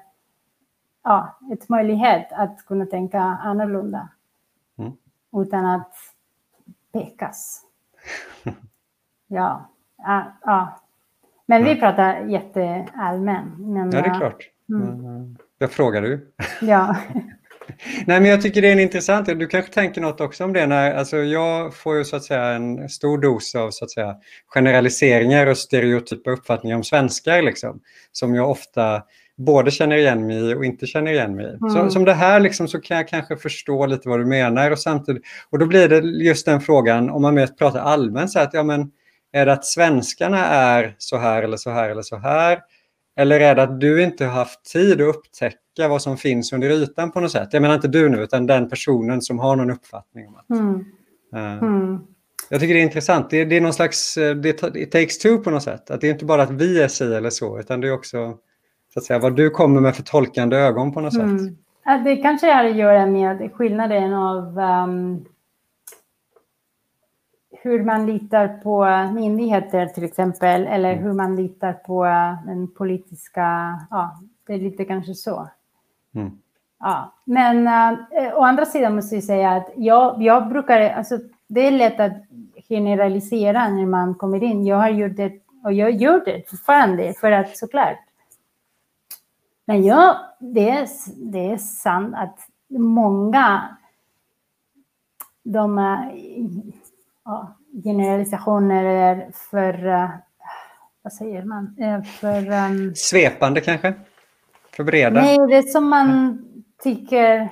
ja, 1.03 1.39
ett 1.53 1.69
möjlighet 1.69 2.31
att 2.31 2.65
kunna 2.65 2.85
tänka 2.85 3.19
annorlunda. 3.19 4.09
Mm. 4.77 4.91
Utan 5.35 5.65
att 5.65 5.93
pekas. 6.93 7.61
ja, 9.27 9.69
ja, 9.97 10.37
ja. 10.43 10.79
Men 11.45 11.63
vi 11.63 11.79
pratar 11.79 12.19
jätteallmän. 12.19 13.55
Men, 13.57 13.91
ja, 13.91 14.01
det 14.01 14.07
är 14.09 14.19
klart. 14.19 14.49
Mm. 14.69 15.37
Jag 15.57 15.71
frågar 15.71 16.01
du. 16.01 16.33
ja. 16.61 16.95
Nej, 18.07 18.21
men 18.21 18.25
jag 18.25 18.41
tycker 18.41 18.61
det 18.61 18.67
är 18.67 18.71
en 18.71 18.79
intressant, 18.79 19.25
du 19.25 19.47
kanske 19.47 19.73
tänker 19.73 20.01
något 20.01 20.21
också 20.21 20.43
om 20.43 20.53
det. 20.53 20.67
När, 20.67 20.93
alltså 20.93 21.17
jag 21.17 21.75
får 21.75 21.97
ju 21.97 22.03
så 22.03 22.15
att 22.15 22.23
säga 22.23 22.45
en 22.45 22.89
stor 22.89 23.17
dos 23.17 23.55
av 23.55 23.71
så 23.71 23.85
att 23.85 23.91
säga, 23.91 24.15
generaliseringar 24.47 25.47
och 25.47 25.57
stereotypa 25.57 26.31
uppfattningar 26.31 26.75
om 26.75 26.83
svenskar 26.83 27.41
liksom, 27.41 27.81
som 28.11 28.35
jag 28.35 28.49
ofta 28.49 29.03
både 29.37 29.71
känner 29.71 29.95
igen 29.95 30.27
mig 30.27 30.37
i 30.37 30.55
och 30.55 30.65
inte 30.65 30.85
känner 30.85 31.11
igen 31.11 31.35
mig 31.35 31.45
i. 31.45 31.49
Mm. 31.49 31.69
Så, 31.69 31.89
som 31.89 32.05
det 32.05 32.13
här 32.13 32.39
liksom, 32.39 32.67
så 32.67 32.81
kan 32.81 32.97
jag 32.97 33.07
kanske 33.07 33.37
förstå 33.37 33.85
lite 33.85 34.09
vad 34.09 34.19
du 34.19 34.25
menar 34.25 34.71
och 34.71 34.79
samtidigt, 34.79 35.23
och 35.49 35.59
då 35.59 35.65
blir 35.65 35.89
det 35.89 35.99
just 36.23 36.45
den 36.45 36.61
frågan, 36.61 37.09
om 37.09 37.21
man 37.21 37.33
mer 37.33 37.47
pratar 37.47 37.79
allmänt, 37.79 38.31
så 38.31 38.39
att 38.39 38.53
ja 38.53 38.63
men 38.63 38.91
är 39.33 39.45
det 39.45 39.53
att 39.53 39.65
svenskarna 39.65 40.45
är 40.45 40.95
så 40.97 41.17
här 41.17 41.43
eller 41.43 41.57
så 41.57 41.69
här 41.69 41.89
eller 41.89 42.01
så 42.01 42.17
här? 42.17 42.59
Eller 43.17 43.39
är 43.39 43.55
det 43.55 43.63
att 43.63 43.79
du 43.79 44.03
inte 44.03 44.25
har 44.25 44.33
haft 44.33 44.65
tid 44.65 45.01
att 45.01 45.15
upptäcka 45.15 45.87
vad 45.87 46.01
som 46.01 46.17
finns 46.17 46.53
under 46.53 46.69
ytan 46.69 47.11
på 47.11 47.19
något 47.19 47.31
sätt? 47.31 47.49
Jag 47.51 47.61
menar 47.61 47.75
inte 47.75 47.87
du 47.87 48.09
nu, 48.09 48.17
utan 48.23 48.47
den 48.47 48.69
personen 48.69 49.21
som 49.21 49.39
har 49.39 49.55
någon 49.55 49.71
uppfattning 49.71 50.27
om 50.27 50.35
att... 50.35 50.49
Mm. 50.49 50.85
Uh, 51.35 51.63
mm. 51.63 51.99
Jag 52.49 52.59
tycker 52.59 52.73
det 52.73 52.79
är 52.79 52.83
intressant. 52.83 53.29
Det 53.29 53.37
är, 53.37 53.45
det 53.45 53.57
är 53.57 53.61
någon 53.61 53.73
slags, 53.73 54.17
eh, 54.17 54.35
det 54.35 54.75
it 54.75 54.91
takes 54.91 55.19
two 55.19 55.37
på 55.37 55.49
något 55.49 55.63
sätt. 55.63 55.91
Att 55.91 56.01
det 56.01 56.07
är 56.07 56.11
inte 56.11 56.25
bara 56.25 56.43
att 56.43 56.51
vi 56.51 56.81
är 56.81 56.87
si 56.87 57.13
eller 57.13 57.29
så, 57.29 57.59
utan 57.59 57.81
det 57.81 57.87
är 57.87 57.93
också 57.93 58.37
så 58.93 58.99
att 58.99 59.03
säga, 59.03 59.19
vad 59.19 59.35
du 59.35 59.49
kommer 59.49 59.81
med 59.81 59.95
för 59.95 60.03
tolkande 60.03 60.57
ögon 60.57 60.93
på 60.93 61.01
något 61.01 61.13
mm. 61.13 61.39
sätt. 61.39 61.57
det 62.05 62.15
kanske 62.15 62.51
har 62.51 62.65
att 62.65 62.75
göra 62.75 63.05
med 63.05 63.51
skillnaden 63.53 64.13
av 64.13 64.57
um, 64.57 65.25
hur 67.63 67.83
man 67.83 68.05
litar 68.05 68.47
på 68.47 68.85
myndigheter 69.13 69.85
till 69.85 70.03
exempel, 70.03 70.67
eller 70.67 70.91
mm. 70.91 71.03
hur 71.03 71.13
man 71.13 71.35
litar 71.35 71.73
på 71.73 72.05
den 72.45 72.67
politiska, 72.67 73.79
ja, 73.89 74.19
det 74.47 74.53
är 74.53 74.59
lite 74.59 74.85
kanske 74.85 75.13
så. 75.13 75.49
Mm. 76.15 76.31
Ja, 76.79 77.13
men 77.23 77.67
äh, 77.67 78.33
å 78.33 78.43
andra 78.43 78.65
sidan 78.65 78.95
måste 78.95 79.15
jag 79.15 79.23
säga 79.23 79.51
att 79.51 79.69
jag, 79.75 80.23
jag 80.23 80.49
brukar, 80.49 80.89
alltså 80.89 81.19
det 81.47 81.67
är 81.67 81.71
lätt 81.71 81.99
att 81.99 82.13
generalisera 82.69 83.69
när 83.69 83.85
man 83.85 84.15
kommer 84.15 84.43
in. 84.43 84.65
Jag 84.65 84.77
har 84.77 84.89
gjort 84.89 85.15
det 85.15 85.33
och 85.63 85.73
jag 85.73 85.91
gör 85.91 86.25
det 86.25 86.49
fortfarande 86.49 87.13
för 87.13 87.31
att 87.31 87.57
såklart. 87.57 87.97
Men 89.65 89.83
ja, 89.83 90.17
det 90.39 90.69
är, 90.69 90.87
det 91.31 91.51
är 91.51 91.57
sant 91.57 92.15
att 92.17 92.39
många 92.69 93.77
de 95.43 95.77
ja, 97.25 97.57
generalisationer 97.83 98.83
är 98.83 99.31
för, 99.33 99.87
uh, 99.87 100.09
vad 101.01 101.13
säger 101.13 101.43
man, 101.43 101.75
för... 102.19 102.51
Um, 102.51 102.95
Svepande 102.95 103.61
kanske? 103.61 103.93
För 104.75 104.83
breda? 104.83 105.21
Nej, 105.21 105.37
det 105.37 105.55
är 105.55 105.61
som 105.61 105.89
man 105.89 106.39
tycker 106.83 107.49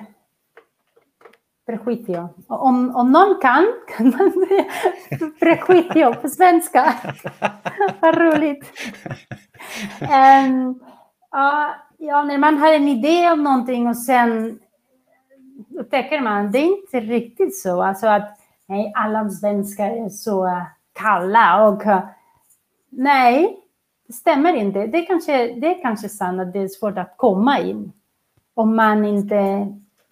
prejuicio. 1.66 2.28
Om, 2.46 2.96
om 2.96 3.12
någon 3.12 3.40
kan, 3.40 3.66
kan 3.96 4.10
man 4.18 4.32
säga 4.32 4.64
prejuicio 5.40 6.14
på 6.14 6.28
svenska. 6.28 6.94
Vad 8.00 8.18
roligt. 8.18 8.64
Um, 10.00 10.80
ja, 11.30 11.74
ja, 11.98 12.22
när 12.22 12.38
man 12.38 12.58
har 12.58 12.72
en 12.72 12.88
idé 12.88 13.30
om 13.30 13.42
någonting 13.42 13.88
och 13.88 13.96
sen 13.96 14.58
upptäcker 15.78 16.20
man, 16.20 16.52
det 16.52 16.58
är 16.58 16.64
inte 16.64 17.00
riktigt 17.00 17.58
så. 17.58 17.82
Alltså 17.82 18.06
att 18.06 18.39
nej, 18.70 18.92
alla 18.94 19.30
svenskar 19.30 19.90
är 19.90 20.08
så 20.08 20.46
eh, 20.46 20.62
kalla 20.92 21.68
och 21.68 21.86
eh, 21.86 22.00
nej, 22.88 23.56
det 24.06 24.12
stämmer 24.12 24.54
inte. 24.54 24.86
Det 24.86 24.98
är 24.98 25.06
kanske, 25.06 25.54
det 25.54 25.66
är 25.66 25.82
kanske 25.82 26.08
sant 26.08 26.40
att 26.40 26.52
det 26.52 26.58
är 26.58 26.68
svårt 26.68 26.98
att 26.98 27.14
komma 27.16 27.58
in 27.58 27.92
om 28.54 28.76
man 28.76 29.04
inte 29.04 29.68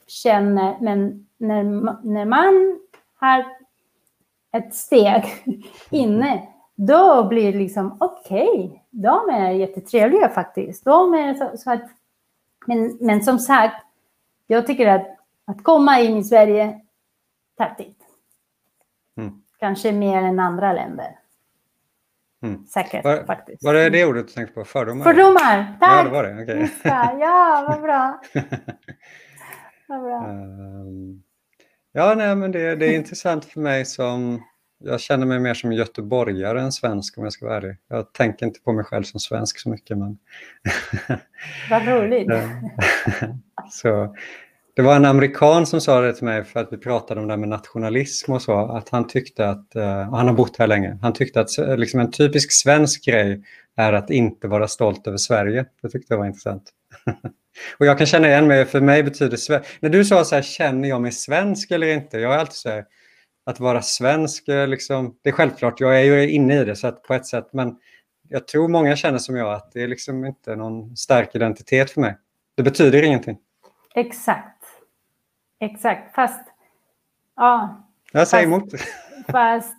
känner, 0.07 0.77
men 0.81 1.27
när, 1.37 1.63
när 2.05 2.25
man 2.25 2.81
har 3.15 3.45
ett 4.53 4.75
steg 4.75 5.25
inne, 5.91 6.49
då 6.75 7.29
blir 7.29 7.53
det 7.53 7.59
liksom 7.59 7.97
okej, 8.01 8.49
okay, 8.49 8.79
de 8.91 9.31
är 9.31 9.51
jättetrevliga 9.51 10.29
faktiskt. 10.29 10.85
De 10.85 11.15
är 11.15 11.35
så, 11.35 11.57
så, 11.57 11.73
att, 11.73 11.91
men, 12.67 12.99
men 13.01 13.23
som 13.23 13.39
sagt, 13.39 13.87
jag 14.47 14.67
tycker 14.67 14.87
att 14.87 15.19
att 15.49 15.65
komma 15.65 16.01
in 16.01 16.17
i 16.17 16.25
Sverige 16.25 16.81
tar 17.57 17.75
tid. 17.75 17.95
Mm. 19.19 19.43
Kanske 19.59 19.93
mer 19.93 20.23
än 20.23 20.41
andra 20.41 20.73
länder. 20.73 21.19
Mm. 22.43 22.66
Säkert 22.66 23.05
var, 23.05 23.25
faktiskt. 23.25 23.64
Var 23.64 23.75
det 23.75 23.91
det 23.91 24.05
ordet 24.05 24.27
du 24.27 24.33
tänkte 24.33 24.55
på? 24.55 24.64
Fördomar? 24.64 25.05
Fördomar, 25.05 25.77
tack! 25.81 25.91
Ja, 25.91 26.05
det 26.05 26.11
var 26.11 26.25
det. 26.25 26.43
Okay. 26.43 26.69
Ja, 27.21 27.64
vad 27.69 27.83
bra. 27.83 28.21
vad 29.89 30.03
bra. 30.03 30.29
Um, 30.29 31.23
ja, 31.93 32.14
nej, 32.14 32.37
men 32.37 32.53
det, 32.53 32.77
det 32.77 32.87
är 32.87 32.97
intressant 32.97 33.45
för 33.45 33.61
mig 33.61 33.85
som... 33.85 34.43
Jag 34.81 35.01
känner 35.01 35.27
mig 35.27 35.39
mer 35.41 35.55
som 35.55 35.73
göteborgare 35.73 36.61
än 36.61 36.73
svensk 36.73 37.19
om 37.19 37.25
jag 37.25 37.33
ska 37.33 37.47
vara 37.47 37.57
ärlig. 37.57 37.77
Jag 37.89 38.12
tänker 38.12 38.47
inte 38.47 38.61
på 38.61 38.73
mig 38.73 38.85
själv 38.85 39.03
som 39.03 39.21
svensk 39.21 39.59
så 39.59 39.71
mycket. 39.71 39.99
Men 39.99 40.19
vad 41.71 41.89
roligt. 41.89 42.29
så, 43.71 44.16
det 44.79 44.83
var 44.83 44.97
en 44.97 45.05
amerikan 45.05 45.66
som 45.66 45.81
sa 45.81 46.01
det 46.01 46.12
till 46.12 46.24
mig 46.24 46.45
för 46.45 46.61
att 46.61 46.72
vi 46.72 46.76
pratade 46.76 47.20
om 47.20 47.26
det 47.26 47.33
här 47.33 47.39
med 47.39 47.49
nationalism 47.49 48.33
och 48.33 48.43
så, 48.43 48.59
att 48.59 48.89
han 48.89 49.07
tyckte 49.07 49.49
att, 49.49 49.74
och 50.11 50.16
han 50.16 50.26
har 50.26 50.33
bott 50.33 50.57
här 50.57 50.66
länge, 50.66 50.99
han 51.03 51.12
tyckte 51.12 51.41
att 51.41 51.59
eh, 51.59 51.76
liksom 51.76 52.01
en 52.01 52.11
typisk 52.11 52.53
svensk 52.53 53.05
grej 53.05 53.43
är 53.76 53.93
att 53.93 54.11
inte 54.11 54.49
vara 54.49 54.68
stolt 54.68 55.07
över 55.07 55.16
Sverige. 55.16 55.64
Det 55.83 55.89
tyckte 55.89 56.14
jag 56.14 56.18
var 56.18 56.26
intressant. 56.26 56.62
och 57.79 57.87
jag 57.87 57.99
kan 57.99 58.07
känna 58.07 58.29
igen 58.29 58.47
mig, 58.47 58.64
för 58.64 58.81
mig 58.81 59.03
betyder 59.03 59.37
Sverige, 59.37 59.64
när 59.81 59.91
du 59.91 60.05
sa 60.05 60.24
så 60.24 60.35
här, 60.35 60.43
känner 60.43 60.89
jag 60.89 61.03
mig 61.03 61.12
svensk 61.12 61.70
eller 61.70 61.87
inte? 61.87 62.18
Jag 62.18 62.35
är 62.35 62.39
alltid 62.39 62.55
så 62.55 62.68
här, 62.68 62.85
att 63.47 63.61
vara 63.61 63.83
svensk, 63.83 64.49
eh, 64.49 64.68
liksom, 64.68 65.14
det 65.22 65.29
är 65.29 65.35
självklart, 65.35 65.81
jag 65.81 66.01
är 66.01 66.05
ju 66.05 66.31
inne 66.31 66.61
i 66.61 66.64
det 66.64 66.76
så 66.76 66.87
att 66.87 67.03
på 67.03 67.14
ett 67.14 67.26
sätt, 67.26 67.49
men 67.53 67.76
jag 68.29 68.49
tror 68.49 68.68
många 68.68 68.97
känner 68.97 69.18
som 69.18 69.37
jag 69.37 69.53
att 69.53 69.72
det 69.72 69.83
är 69.83 69.89
liksom 69.89 70.24
inte 70.24 70.57
någon 70.57 70.97
stark 70.97 71.35
identitet 71.35 71.91
för 71.91 72.01
mig. 72.01 72.16
Det 72.57 72.62
betyder 72.62 73.03
ingenting. 73.03 73.39
Exakt. 73.95 74.58
Exakt. 75.59 76.15
Fast, 76.15 76.41
ja. 77.37 77.77
Jag 78.13 78.29
säger 78.29 78.47
emot. 78.47 78.65
Fast, 79.29 79.77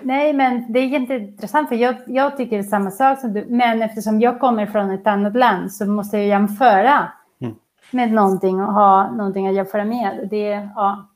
nej, 0.00 0.32
men 0.32 0.72
det 0.72 0.80
är 0.80 0.86
jätteintressant 0.86 1.68
för 1.68 1.76
jag, 1.76 1.96
jag 2.06 2.36
tycker 2.36 2.62
samma 2.62 2.90
sak 2.90 3.20
som 3.20 3.32
du. 3.32 3.46
Men 3.48 3.82
eftersom 3.82 4.20
jag 4.20 4.40
kommer 4.40 4.66
från 4.66 4.90
ett 4.90 5.06
annat 5.06 5.36
land 5.36 5.72
så 5.72 5.86
måste 5.86 6.16
jag 6.16 6.26
jämföra 6.26 7.12
mm. 7.40 7.54
med 7.90 8.12
någonting 8.12 8.60
och 8.60 8.72
ha 8.72 9.10
någonting 9.10 9.48
att 9.48 9.54
jämföra 9.54 9.84
med. 9.84 10.28
Det, 10.30 10.68
ja. 10.74 11.08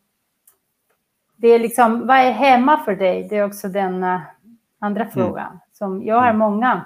det 1.37 1.49
är 1.49 1.59
liksom, 1.59 2.07
vad 2.07 2.17
är 2.17 2.33
hemma 2.33 2.85
för 2.85 2.97
dig? 2.97 3.27
Det 3.31 3.37
är 3.37 3.45
också 3.45 3.69
den 3.69 4.05
andra 4.79 5.03
mm. 5.03 5.13
frågan. 5.13 5.61
Som, 5.73 6.03
jag 6.03 6.17
har 6.17 6.29
mm. 6.29 6.39
många 6.39 6.85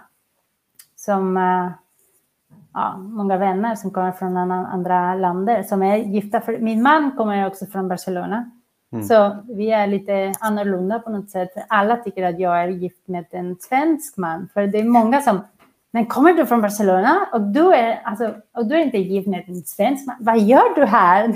som 0.96 1.36
uh, 1.36 1.70
ja, 2.74 2.96
många 2.96 3.36
vänner 3.36 3.74
som 3.74 3.90
kommer 3.90 4.12
från 4.12 4.36
andra 4.36 5.14
länder 5.14 5.62
som 5.62 5.82
är 5.82 5.96
gifta. 5.96 6.40
För 6.40 6.58
min 6.58 6.82
man 6.82 7.12
kommer 7.16 7.46
också 7.46 7.66
från 7.66 7.88
Barcelona. 7.88 8.50
Mm. 8.92 9.04
Så 9.04 9.36
vi 9.48 9.70
är 9.70 9.86
lite 9.86 10.32
annorlunda 10.40 10.98
på 10.98 11.10
något 11.10 11.30
sätt. 11.30 11.50
Alla 11.68 11.96
tycker 11.96 12.22
att 12.22 12.40
jag 12.40 12.62
är 12.62 12.68
gift 12.68 13.08
med 13.08 13.24
en 13.30 13.56
svensk 13.60 14.16
man. 14.16 14.48
För 14.54 14.66
det 14.66 14.78
är 14.78 14.84
många 14.84 15.20
som, 15.20 15.40
men 15.90 16.06
kommer 16.06 16.32
du 16.32 16.46
från 16.46 16.62
Barcelona 16.62 17.26
och 17.32 17.40
du 17.40 17.74
är, 17.74 18.00
alltså, 18.04 18.34
och 18.52 18.66
du 18.66 18.74
är 18.74 18.78
inte 18.78 18.98
gift 18.98 19.28
med 19.28 19.44
en 19.46 19.62
svensk 19.62 20.06
man? 20.06 20.16
Vad 20.20 20.40
gör 20.40 20.74
du 20.74 20.84
här? 20.84 21.28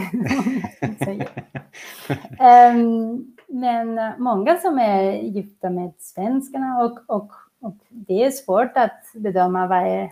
um, 2.70 3.32
men 3.48 4.00
många 4.18 4.56
som 4.56 4.78
är 4.78 5.12
gifta 5.12 5.70
med 5.70 5.92
svenskarna 5.98 6.78
och, 6.84 6.98
och, 7.06 7.32
och 7.60 7.76
det 7.88 8.24
är 8.24 8.30
svårt 8.30 8.76
att 8.76 9.02
bedöma 9.14 9.66
vad 9.66 9.78
är 9.78 10.10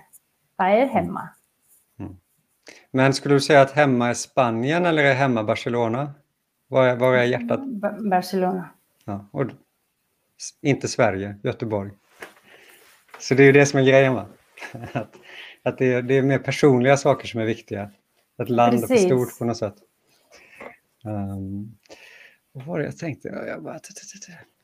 vad 0.57 0.69
är 0.69 0.87
hemma? 0.87 1.29
Mm. 1.99 2.17
Men 2.91 3.15
skulle 3.15 3.35
du 3.35 3.41
säga 3.41 3.61
att 3.63 3.71
hemma 3.71 4.09
är 4.09 4.15
Spanien 4.15 4.87
eller 4.87 5.05
är 5.05 5.15
hemma 5.15 5.45
Barcelona? 5.45 6.15
Var 6.69 6.87
är, 6.87 6.97
var 6.97 7.15
är 7.15 7.25
hjärtat? 7.25 7.61
Barcelona. 8.11 8.71
Ja, 9.05 9.29
och 9.33 9.45
inte 10.63 10.89
Sverige, 10.89 11.37
Göteborg. 11.43 11.91
Så 13.19 13.35
det 13.35 13.43
är 13.43 13.47
ju 13.47 13.53
det 13.53 13.67
som 13.67 13.81
är 13.81 13.85
grejen 13.85 14.15
va? 14.15 14.27
Att, 14.93 15.17
att 15.63 15.79
det, 15.79 15.93
är, 15.93 16.03
det 16.03 16.15
är 16.15 16.23
mer 16.23 16.39
personliga 16.39 16.97
saker 16.97 17.29
som 17.29 17.41
är 17.41 17.45
viktiga. 17.45 17.91
Ett 18.43 18.49
land 18.49 18.85
är 18.85 18.87
för 18.87 18.97
stort 18.97 19.39
på 19.39 19.45
något 19.45 19.57
sätt. 19.57 19.75
Um, 21.05 21.77
vad 22.57 22.67
var 22.67 22.79
det 22.79 22.85
jag 22.85 22.99
tänkte? 22.99 23.29
Jag 23.29 23.63
bara, 23.63 23.79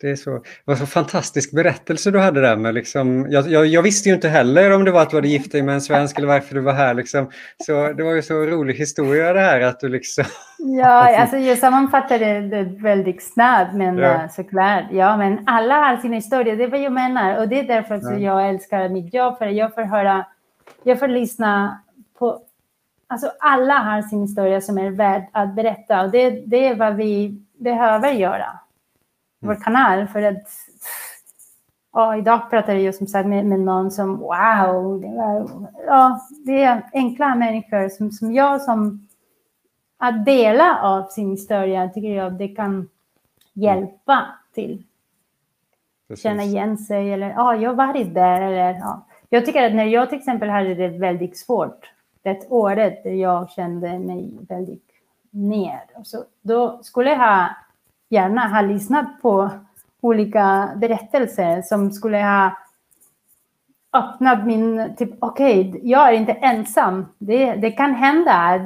det, 0.00 0.10
är 0.10 0.16
så, 0.16 0.42
var 0.64 0.74
så 0.74 0.86
fantastisk 0.86 1.52
berättelse 1.52 2.10
du 2.10 2.18
hade 2.18 2.40
där 2.40 2.56
med 2.56 2.74
liksom, 2.74 3.26
jag, 3.30 3.48
jag, 3.48 3.66
jag, 3.66 3.82
visste 3.82 4.08
ju 4.08 4.14
inte 4.14 4.28
heller 4.28 4.70
om 4.70 4.84
det 4.84 4.90
var 4.90 5.02
att 5.02 5.10
du 5.10 5.16
hade 5.16 5.28
gift 5.28 5.52
dig 5.52 5.62
med 5.62 5.74
en 5.74 5.80
svensk 5.80 6.18
eller 6.18 6.28
varför 6.28 6.54
du 6.54 6.60
var 6.60 6.72
här 6.72 6.94
liksom. 6.94 7.30
Så 7.66 7.92
det 7.92 8.02
var 8.02 8.12
ju 8.12 8.22
så 8.22 8.34
rolig 8.34 8.74
historia 8.74 9.32
det 9.32 9.40
här 9.40 9.60
att 9.60 9.80
du 9.80 9.88
liksom... 9.88 10.24
Ja, 10.58 11.16
alltså 11.20 11.36
jag 11.36 11.58
sammanfattade 11.58 12.40
det 12.40 12.64
väldigt 12.64 13.32
snabbt 13.32 13.74
men 13.74 13.98
ja. 13.98 14.14
Eh, 14.14 14.30
såklart. 14.30 14.84
Ja, 14.90 15.16
men 15.16 15.38
alla 15.46 15.74
har 15.74 15.96
sin 15.96 16.12
historia, 16.12 16.56
det 16.56 16.64
är 16.64 16.68
vad 16.68 16.80
jag 16.82 16.92
menar 16.92 17.38
och 17.38 17.48
det 17.48 17.58
är 17.58 17.64
därför 17.64 18.00
ja. 18.02 18.18
jag 18.18 18.48
älskar 18.48 18.88
mitt 18.88 19.14
jobb 19.14 19.38
för 19.38 19.46
jag 19.46 19.74
får 19.74 19.82
höra, 19.82 20.26
jag 20.84 20.98
får 20.98 21.08
lyssna 21.08 21.82
på 22.18 22.42
Alltså 23.12 23.32
alla 23.38 23.74
har 23.74 24.02
sin 24.02 24.22
historia 24.22 24.60
som 24.60 24.78
är 24.78 24.90
värd 24.90 25.22
att 25.32 25.54
berätta 25.54 26.02
och 26.02 26.10
det, 26.10 26.30
det 26.30 26.66
är 26.66 26.74
vad 26.74 26.96
vi 26.96 27.40
behöver 27.60 28.12
göra. 28.12 28.58
Vår 29.40 29.52
mm. 29.52 29.62
kanal 29.62 30.06
för 30.06 30.22
att 30.22 30.48
ja, 31.92 32.16
idag 32.16 32.50
pratade 32.50 32.80
jag 32.80 32.94
som 32.94 33.06
sagt 33.06 33.28
med, 33.28 33.46
med 33.46 33.60
någon 33.60 33.90
som 33.90 34.16
wow, 34.16 35.00
det, 35.00 35.08
var, 35.08 35.48
ja, 35.86 36.20
det 36.46 36.62
är 36.62 36.82
enkla 36.92 37.34
människor 37.34 37.88
som, 37.88 38.12
som 38.12 38.32
jag 38.32 38.62
som 38.62 39.06
att 39.98 40.24
dela 40.24 40.80
av 40.82 41.06
sin 41.06 41.30
historia 41.30 41.88
tycker 41.88 42.16
jag 42.16 42.32
det 42.32 42.48
kan 42.48 42.88
hjälpa 43.52 44.26
till. 44.54 44.82
Precis. 46.08 46.22
Känna 46.22 46.42
igen 46.42 46.78
sig 46.78 47.12
eller 47.12 47.30
ja, 47.30 47.56
jag 47.56 47.70
har 47.70 47.74
varit 47.74 48.14
där 48.14 48.40
eller 48.40 48.74
ja. 48.74 49.06
Jag 49.28 49.46
tycker 49.46 49.66
att 49.66 49.74
när 49.74 49.84
jag 49.84 50.08
till 50.08 50.18
exempel 50.18 50.48
hade 50.48 50.74
det 50.74 50.88
väldigt 50.88 51.38
svårt, 51.38 51.90
det 52.22 52.46
året 52.48 53.02
där 53.04 53.10
jag 53.10 53.50
kände 53.50 53.98
mig 53.98 54.30
väldigt 54.48 54.89
ner. 55.30 55.80
Så 56.04 56.24
då 56.42 56.80
skulle 56.82 57.10
jag 57.10 57.48
gärna 58.08 58.48
ha 58.48 58.60
lyssnat 58.60 59.22
på 59.22 59.50
olika 60.00 60.72
berättelser 60.76 61.62
som 61.62 61.92
skulle 61.92 62.18
ha 62.18 62.56
öppnat 63.92 64.46
min, 64.46 64.96
typ 64.96 65.10
okej, 65.18 65.68
okay, 65.68 65.80
jag 65.84 66.08
är 66.08 66.12
inte 66.12 66.32
ensam. 66.32 67.06
Det, 67.18 67.54
det 67.54 67.70
kan 67.70 67.94
hända 67.94 68.32
att 68.32 68.62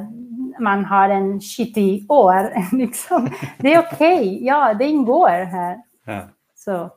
man 0.59 0.85
har 0.85 1.09
en 1.09 1.41
shitty 1.41 2.05
år. 2.09 2.53
Liksom. 2.77 3.29
Det 3.57 3.73
är 3.73 3.79
okej, 3.79 4.19
okay. 4.19 4.45
ja, 4.45 4.73
det 4.73 4.85
ingår 4.85 5.45
här. 5.45 5.77
Ja. 6.05 6.21
Så. 6.55 6.89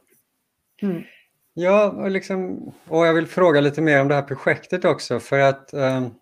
Mm. 0.82 1.02
Ja, 1.54 1.90
och, 1.90 2.10
liksom, 2.10 2.58
och 2.88 3.06
jag 3.06 3.14
vill 3.14 3.26
fråga 3.26 3.60
lite 3.60 3.80
mer 3.80 4.00
om 4.00 4.08
det 4.08 4.14
här 4.14 4.22
projektet 4.22 4.84
också 4.84 5.20
för 5.20 5.38
att 5.38 5.70
um 5.72 6.14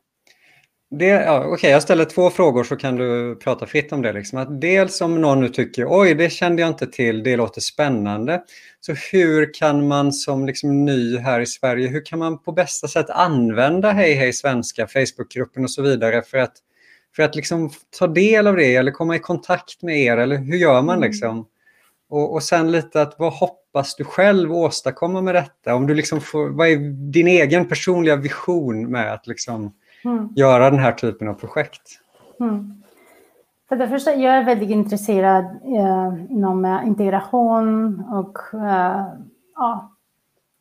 det, 0.91 1.07
ja, 1.07 1.39
Okej, 1.39 1.53
okay, 1.53 1.71
jag 1.71 1.83
ställer 1.83 2.05
två 2.05 2.31
frågor 2.31 2.65
så 2.65 2.77
kan 2.77 2.97
du 2.97 3.37
prata 3.37 3.67
fritt 3.67 3.93
om 3.93 4.03
det. 4.03 4.13
Liksom. 4.13 4.39
Att 4.39 4.61
dels 4.61 5.01
om 5.01 5.21
någon 5.21 5.41
nu 5.41 5.49
tycker 5.49 5.87
oj, 5.89 6.15
det 6.15 6.31
kände 6.31 6.63
jag 6.63 6.69
inte 6.69 6.87
till, 6.87 7.23
det 7.23 7.37
låter 7.37 7.61
spännande. 7.61 8.43
Så 8.81 8.93
hur 9.13 9.55
kan 9.55 9.89
man 9.89 10.13
som 10.13 10.47
liksom 10.47 10.85
ny 10.85 11.19
här 11.19 11.41
i 11.41 11.47
Sverige, 11.47 11.89
hur 11.89 12.05
kan 12.05 12.19
man 12.19 12.43
på 12.43 12.53
bästa 12.53 12.89
sätt 12.89 13.11
använda 13.11 13.93
Hej 13.93 14.15
Hej 14.15 14.33
Svenska, 14.33 14.87
Facebookgruppen 14.87 15.65
och 15.65 15.71
så 15.71 15.83
vidare 15.83 16.23
för 16.23 16.39
att, 16.39 16.55
för 17.17 17.23
att 17.23 17.35
liksom 17.35 17.71
ta 17.99 18.07
del 18.07 18.47
av 18.47 18.57
det 18.57 18.77
eller 18.77 18.93
komma 18.93 19.17
i 19.17 19.19
kontakt 19.19 19.83
med 19.83 19.99
er? 19.99 20.17
Eller 20.17 20.37
hur 20.37 20.57
gör 20.57 20.83
man 20.83 20.97
mm. 20.97 21.11
liksom? 21.11 21.47
Och, 22.09 22.33
och 22.33 22.43
sen 22.43 22.73
lite 22.73 23.03
att 23.03 23.15
vad 23.19 23.33
hoppas 23.33 23.97
du 23.97 24.05
själv 24.05 24.53
åstadkomma 24.53 25.21
med 25.21 25.35
detta? 25.35 25.75
Om 25.75 25.87
du 25.87 25.95
liksom 25.95 26.21
får, 26.21 26.49
vad 26.49 26.69
är 26.69 26.77
din 27.13 27.29
egen 27.29 27.69
personliga 27.69 28.17
vision 28.17 28.91
med 28.91 29.13
att 29.13 29.27
liksom 29.27 29.73
mm. 30.07 30.29
göra 30.37 30.71
den 30.71 30.79
här 30.79 30.93
typen 30.93 31.29
av 31.29 31.35
projekt? 31.35 31.83
Mm. 32.41 32.83
För 33.69 33.77
det 33.77 33.89
första, 33.89 34.15
jag 34.15 34.37
är 34.37 34.45
väldigt 34.45 34.71
intresserad 34.71 35.45
eh, 35.45 36.33
inom 36.33 36.65
eh, 36.65 36.87
integration 36.87 38.01
och 38.05 38.61
eh, 38.61 39.07
ja, 39.55 39.91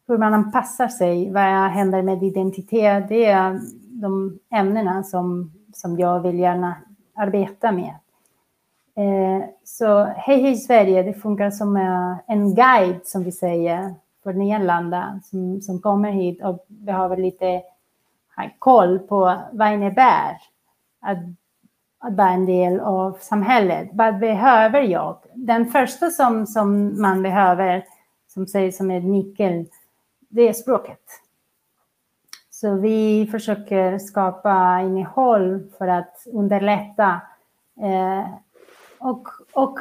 hur 0.08 0.18
man 0.18 0.34
anpassar 0.34 0.88
sig. 0.88 1.32
Vad 1.32 1.44
händer 1.72 2.02
med 2.02 2.24
identitet? 2.24 3.10
Det 3.10 3.26
är 3.26 3.60
de 4.02 4.40
ämnena 4.52 5.04
som, 5.04 5.52
som 5.74 6.00
jag 6.00 6.20
vill 6.20 6.40
gärna 6.40 6.76
arbeta 7.16 7.72
med. 7.72 7.94
Eh, 8.98 9.46
så 9.64 10.04
Hej 10.04 10.42
Hej 10.42 10.56
Sverige, 10.56 11.04
det 11.04 11.14
funkar 11.14 11.52
som 11.52 11.78
eh, 11.78 12.18
en 12.28 12.56
guide 12.56 13.02
som 13.04 13.24
vi 13.24 13.32
säger 13.32 13.96
för 14.24 14.34
nyanlända 14.34 15.20
som, 15.24 15.62
som 15.62 15.80
kommer 15.80 16.12
hit 16.12 16.44
och 16.44 16.66
behöver 16.68 17.18
lite 17.18 17.62
ha 18.36 18.50
koll 18.60 19.00
på 19.00 19.42
vad 19.52 19.74
innebär 19.74 20.38
att, 21.02 21.18
att 22.00 22.14
vara 22.14 22.30
en 22.30 22.46
del 22.46 22.80
av 22.80 23.18
samhället. 23.22 23.90
Vad 23.94 24.20
behöver 24.20 24.82
jag? 24.82 25.18
Den 25.34 25.66
första 25.66 26.10
som, 26.10 26.48
som 26.48 27.02
man 27.02 27.24
behöver, 27.24 27.86
som 28.28 28.48
sägs 28.48 28.78
som 28.78 28.92
en 28.92 29.12
nyckel, 29.12 29.66
det 30.30 30.50
är 30.50 30.54
språket. 30.54 31.22
Så 32.50 32.76
vi 32.76 33.28
försöker 33.32 33.98
skapa 33.98 34.82
innehåll 34.82 35.70
för 35.78 35.88
att 35.88 36.24
underlätta. 36.34 37.22
Eh, 37.82 38.30
och, 38.98 39.28
och 39.54 39.80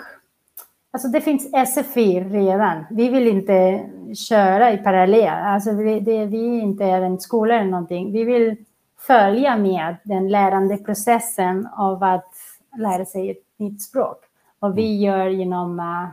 Alltså 0.94 1.08
det 1.08 1.20
finns 1.20 1.50
SFI 1.74 2.20
redan. 2.20 2.84
Vi 2.90 3.08
vill 3.08 3.28
inte 3.28 3.86
köra 4.28 4.72
i 4.72 4.78
parallell. 4.78 5.44
Alltså 5.44 5.72
vi, 5.72 6.00
det, 6.00 6.26
vi 6.26 6.60
inte 6.60 6.84
är 6.84 7.02
en 7.02 7.20
skola 7.20 7.54
eller 7.54 7.70
någonting. 7.70 8.12
Vi 8.12 8.24
vill 8.24 8.56
följa 8.98 9.56
med 9.56 9.96
den 10.04 10.28
lärande 10.28 10.76
processen 10.76 11.68
av 11.76 12.04
att 12.04 12.34
lära 12.76 13.04
sig 13.04 13.30
ett 13.30 13.44
nytt 13.56 13.82
språk. 13.82 14.16
Och 14.58 14.78
vi 14.78 14.96
mm. 14.96 15.02
gör 15.02 15.26
genom 15.26 15.80
uh, 15.80 16.08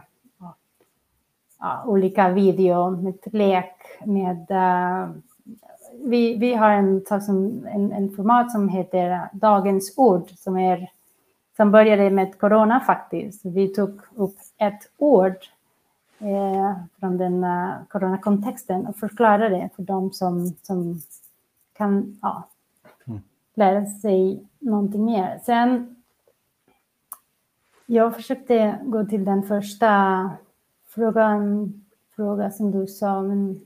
uh, 1.61 1.88
olika 1.88 2.29
video 2.29 2.89
med 2.89 3.17
lek, 3.32 3.75
med 4.05 4.51
uh, 4.51 5.15
vi, 6.03 6.38
vi 6.38 6.53
har 6.53 6.71
en, 6.71 7.05
en, 7.67 7.91
en 7.91 8.11
format 8.15 8.51
som 8.51 8.69
heter 8.69 9.29
Dagens 9.34 9.93
ord 9.97 10.29
som 10.29 10.57
är 10.57 10.89
som 11.55 11.71
började 11.71 12.09
med 12.09 12.39
corona 12.39 12.79
faktiskt. 12.79 13.45
Vi 13.45 13.67
tog 13.67 14.01
upp 14.15 14.37
ett 14.57 14.91
ord 14.97 15.35
eh, 16.19 16.75
från 16.99 17.17
den 17.17 17.43
uh, 17.43 17.73
coronakontexten 17.89 18.87
och 18.87 18.95
förklarade 18.95 19.69
för 19.75 19.83
dem 19.83 20.11
som, 20.11 20.55
som 20.61 21.01
kan 21.73 22.19
ja, 22.21 22.47
mm. 23.07 23.21
lära 23.53 23.85
sig 23.85 24.47
någonting 24.59 25.05
mer. 25.05 25.39
Sen 25.45 25.95
jag 27.85 28.15
försökte 28.15 28.79
gå 28.83 29.05
till 29.05 29.25
den 29.25 29.43
första 29.43 30.29
frågan, 30.87 31.73
fråga 32.15 32.51
som 32.51 32.71
du 32.71 32.87
sa. 32.87 33.21
Men... 33.21 33.59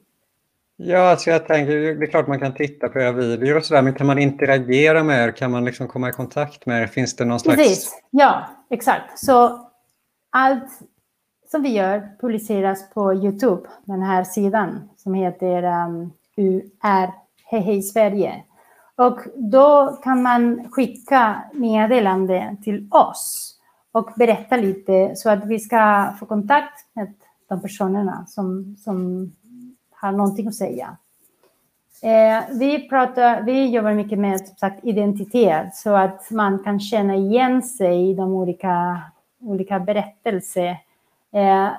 Ja, 0.77 1.09
alltså 1.09 1.29
jag 1.29 1.47
tänker, 1.47 1.95
det 1.95 2.05
är 2.05 2.11
klart 2.11 2.27
man 2.27 2.39
kan 2.39 2.53
titta 2.53 2.89
på 2.89 2.99
era 2.99 3.11
videor 3.11 3.57
och 3.57 3.65
sådär, 3.65 3.81
men 3.81 3.93
kan 3.93 4.07
man 4.07 4.19
interagera 4.19 5.03
med 5.03 5.27
er? 5.27 5.31
Kan 5.31 5.51
man 5.51 5.65
liksom 5.65 5.87
komma 5.87 6.09
i 6.09 6.11
kontakt 6.11 6.65
med 6.65 6.81
er? 6.81 6.87
Finns 6.87 7.15
det 7.15 7.25
någon 7.25 7.39
slags... 7.39 7.57
Precis, 7.57 8.01
ja, 8.11 8.49
exakt. 8.69 9.19
Så 9.19 9.69
allt 10.29 10.69
som 11.51 11.61
vi 11.61 11.69
gör 11.69 12.09
publiceras 12.21 12.89
på 12.89 13.13
Youtube, 13.13 13.69
den 13.85 14.01
här 14.01 14.23
sidan 14.23 14.89
som 14.97 15.13
heter 15.13 15.63
um, 15.63 16.13
UR 16.37 17.11
Hej 17.45 17.61
Hej 17.61 17.81
Sverige. 17.81 18.43
Och 18.95 19.19
då 19.35 19.99
kan 20.03 20.21
man 20.21 20.69
skicka 20.71 21.43
meddelande 21.53 22.57
till 22.63 22.87
oss 22.91 23.55
och 23.91 24.11
berätta 24.15 24.57
lite 24.57 25.15
så 25.15 25.29
att 25.29 25.45
vi 25.45 25.59
ska 25.59 26.13
få 26.19 26.25
kontakt 26.25 26.85
med 26.93 27.13
de 27.49 27.61
personerna 27.61 28.25
som, 28.27 28.75
som 28.79 29.31
har 30.05 30.11
någonting 30.11 30.47
att 30.47 30.55
säga. 30.55 30.97
Eh, 32.01 32.43
vi, 32.59 32.89
pratar, 32.89 33.41
vi 33.41 33.69
jobbar 33.69 33.93
mycket 33.93 34.19
med 34.19 34.47
som 34.47 34.55
sagt, 34.57 34.85
identitet 34.85 35.75
så 35.75 35.95
att 35.95 36.31
man 36.31 36.59
kan 36.59 36.79
känna 36.79 37.15
igen 37.15 37.63
sig 37.63 38.09
i 38.09 38.13
de 38.13 38.33
olika, 38.33 39.01
olika 39.39 39.79
berättelser. 39.79 40.69
Eh, 41.31 41.69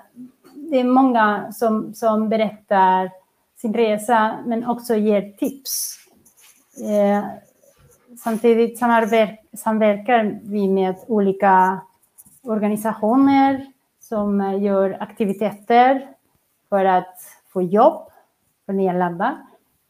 det 0.55 0.81
är 0.81 0.85
många 0.85 1.53
som, 1.53 1.95
som 1.95 2.29
berättar 2.29 3.11
sin 3.57 3.74
resa 3.74 4.37
men 4.47 4.66
också 4.66 4.95
ger 4.95 5.33
tips. 5.33 5.97
Eh, 6.85 7.24
samtidigt 8.18 8.79
samverkar, 8.79 9.37
samverkar 9.57 10.39
vi 10.43 10.68
med 10.68 10.97
olika 11.07 11.81
organisationer 12.43 13.66
som 14.01 14.61
gör 14.62 14.97
aktiviteter 15.01 16.09
för 16.68 16.85
att 16.85 17.20
få 17.53 17.62
jobb 17.62 18.11
för 18.67 18.73
nyanlända, 18.73 19.39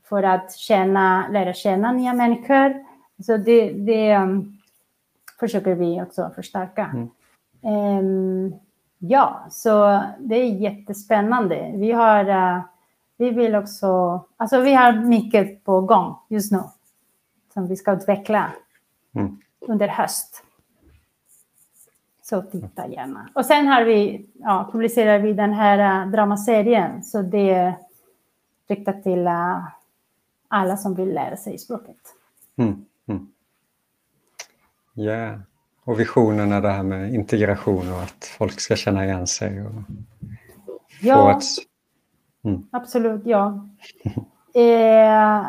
för 0.08 0.22
att 0.22 0.56
känna, 0.56 1.28
lära 1.28 1.52
känna 1.52 1.92
nya 1.92 2.12
människor. 2.12 2.74
Så 3.22 3.36
det, 3.36 3.72
det 3.72 4.16
um, 4.16 4.58
försöker 5.40 5.74
vi 5.74 6.02
också 6.02 6.30
förstärka. 6.34 6.90
Mm. 6.94 7.08
Um, 7.98 8.54
ja, 8.98 9.46
så 9.50 10.02
det 10.18 10.36
är 10.36 10.44
jättespännande. 10.44 11.72
Vi 11.74 11.92
har, 11.92 12.28
uh, 12.28 12.60
vi 13.16 13.30
vill 13.30 13.54
också, 13.54 14.20
alltså 14.36 14.60
vi 14.60 14.74
har 14.74 14.92
mycket 14.92 15.64
på 15.64 15.80
gång 15.80 16.16
just 16.28 16.52
nu 16.52 16.60
som 17.54 17.66
vi 17.66 17.76
ska 17.76 17.92
utveckla 17.92 18.52
mm. 19.14 19.40
under 19.60 19.88
höst. 19.88 20.42
Så 22.22 22.42
titta 22.42 22.88
gärna. 22.88 23.28
Och 23.34 23.46
sen 23.46 23.66
har 23.66 23.84
vi, 23.84 24.26
ja, 24.34 24.68
publicerar 24.72 25.18
vi 25.18 25.32
den 25.32 25.52
här 25.52 26.04
uh, 26.04 26.10
dramaserien. 26.10 27.02
Så 27.02 27.22
det 27.22 27.50
är 27.50 27.74
riktat 28.68 29.02
till 29.02 29.26
uh, 29.26 29.68
alla 30.48 30.76
som 30.76 30.94
vill 30.94 31.14
lära 31.14 31.36
sig 31.36 31.58
språket. 31.58 31.96
Mm. 32.56 32.84
Mm. 33.06 33.26
Yeah. 34.94 35.40
Och 35.84 36.00
visionen 36.00 36.52
är 36.52 36.60
det 36.60 36.70
här 36.70 36.82
med 36.82 37.14
integration 37.14 37.92
och 37.92 38.02
att 38.02 38.24
folk 38.38 38.60
ska 38.60 38.76
känna 38.76 39.04
igen 39.04 39.26
sig. 39.26 39.66
Och 39.66 39.72
ja, 41.00 41.38
ett... 41.38 41.44
mm. 42.44 42.66
absolut. 42.70 43.22
Ja. 43.24 43.68
eh, 44.54 45.46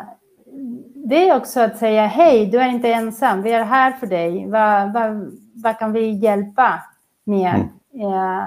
det 0.94 1.28
är 1.28 1.36
också 1.36 1.60
att 1.60 1.78
säga 1.78 2.06
hej, 2.06 2.46
du 2.46 2.58
är 2.58 2.68
inte 2.68 2.92
ensam, 2.92 3.42
vi 3.42 3.52
är 3.52 3.64
här 3.64 3.92
för 3.92 4.06
dig. 4.06 4.46
Vad, 4.46 4.92
vad, 4.92 5.38
vad 5.54 5.78
kan 5.78 5.92
vi 5.92 6.10
hjälpa 6.10 6.82
med? 7.24 7.68
Mm. 7.94 8.12
Eh, 8.12 8.44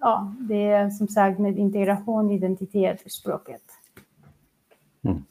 ja, 0.00 0.32
det 0.38 0.70
är 0.70 0.90
som 0.90 1.08
sagt 1.08 1.38
med 1.38 1.58
integration, 1.58 2.30
identitet 2.30 3.02
och 3.04 3.10
språket. 3.10 3.62
Mm. 5.04 5.24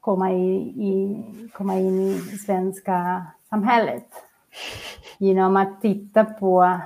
Komma, 0.00 0.32
i, 0.32 0.56
i, 0.56 1.24
komma 1.52 1.78
in 1.78 2.00
i 2.00 2.18
svenska 2.38 3.26
samhället 3.50 4.06
genom 5.18 5.56
att 5.56 5.80
titta 5.80 6.24
på 6.24 6.80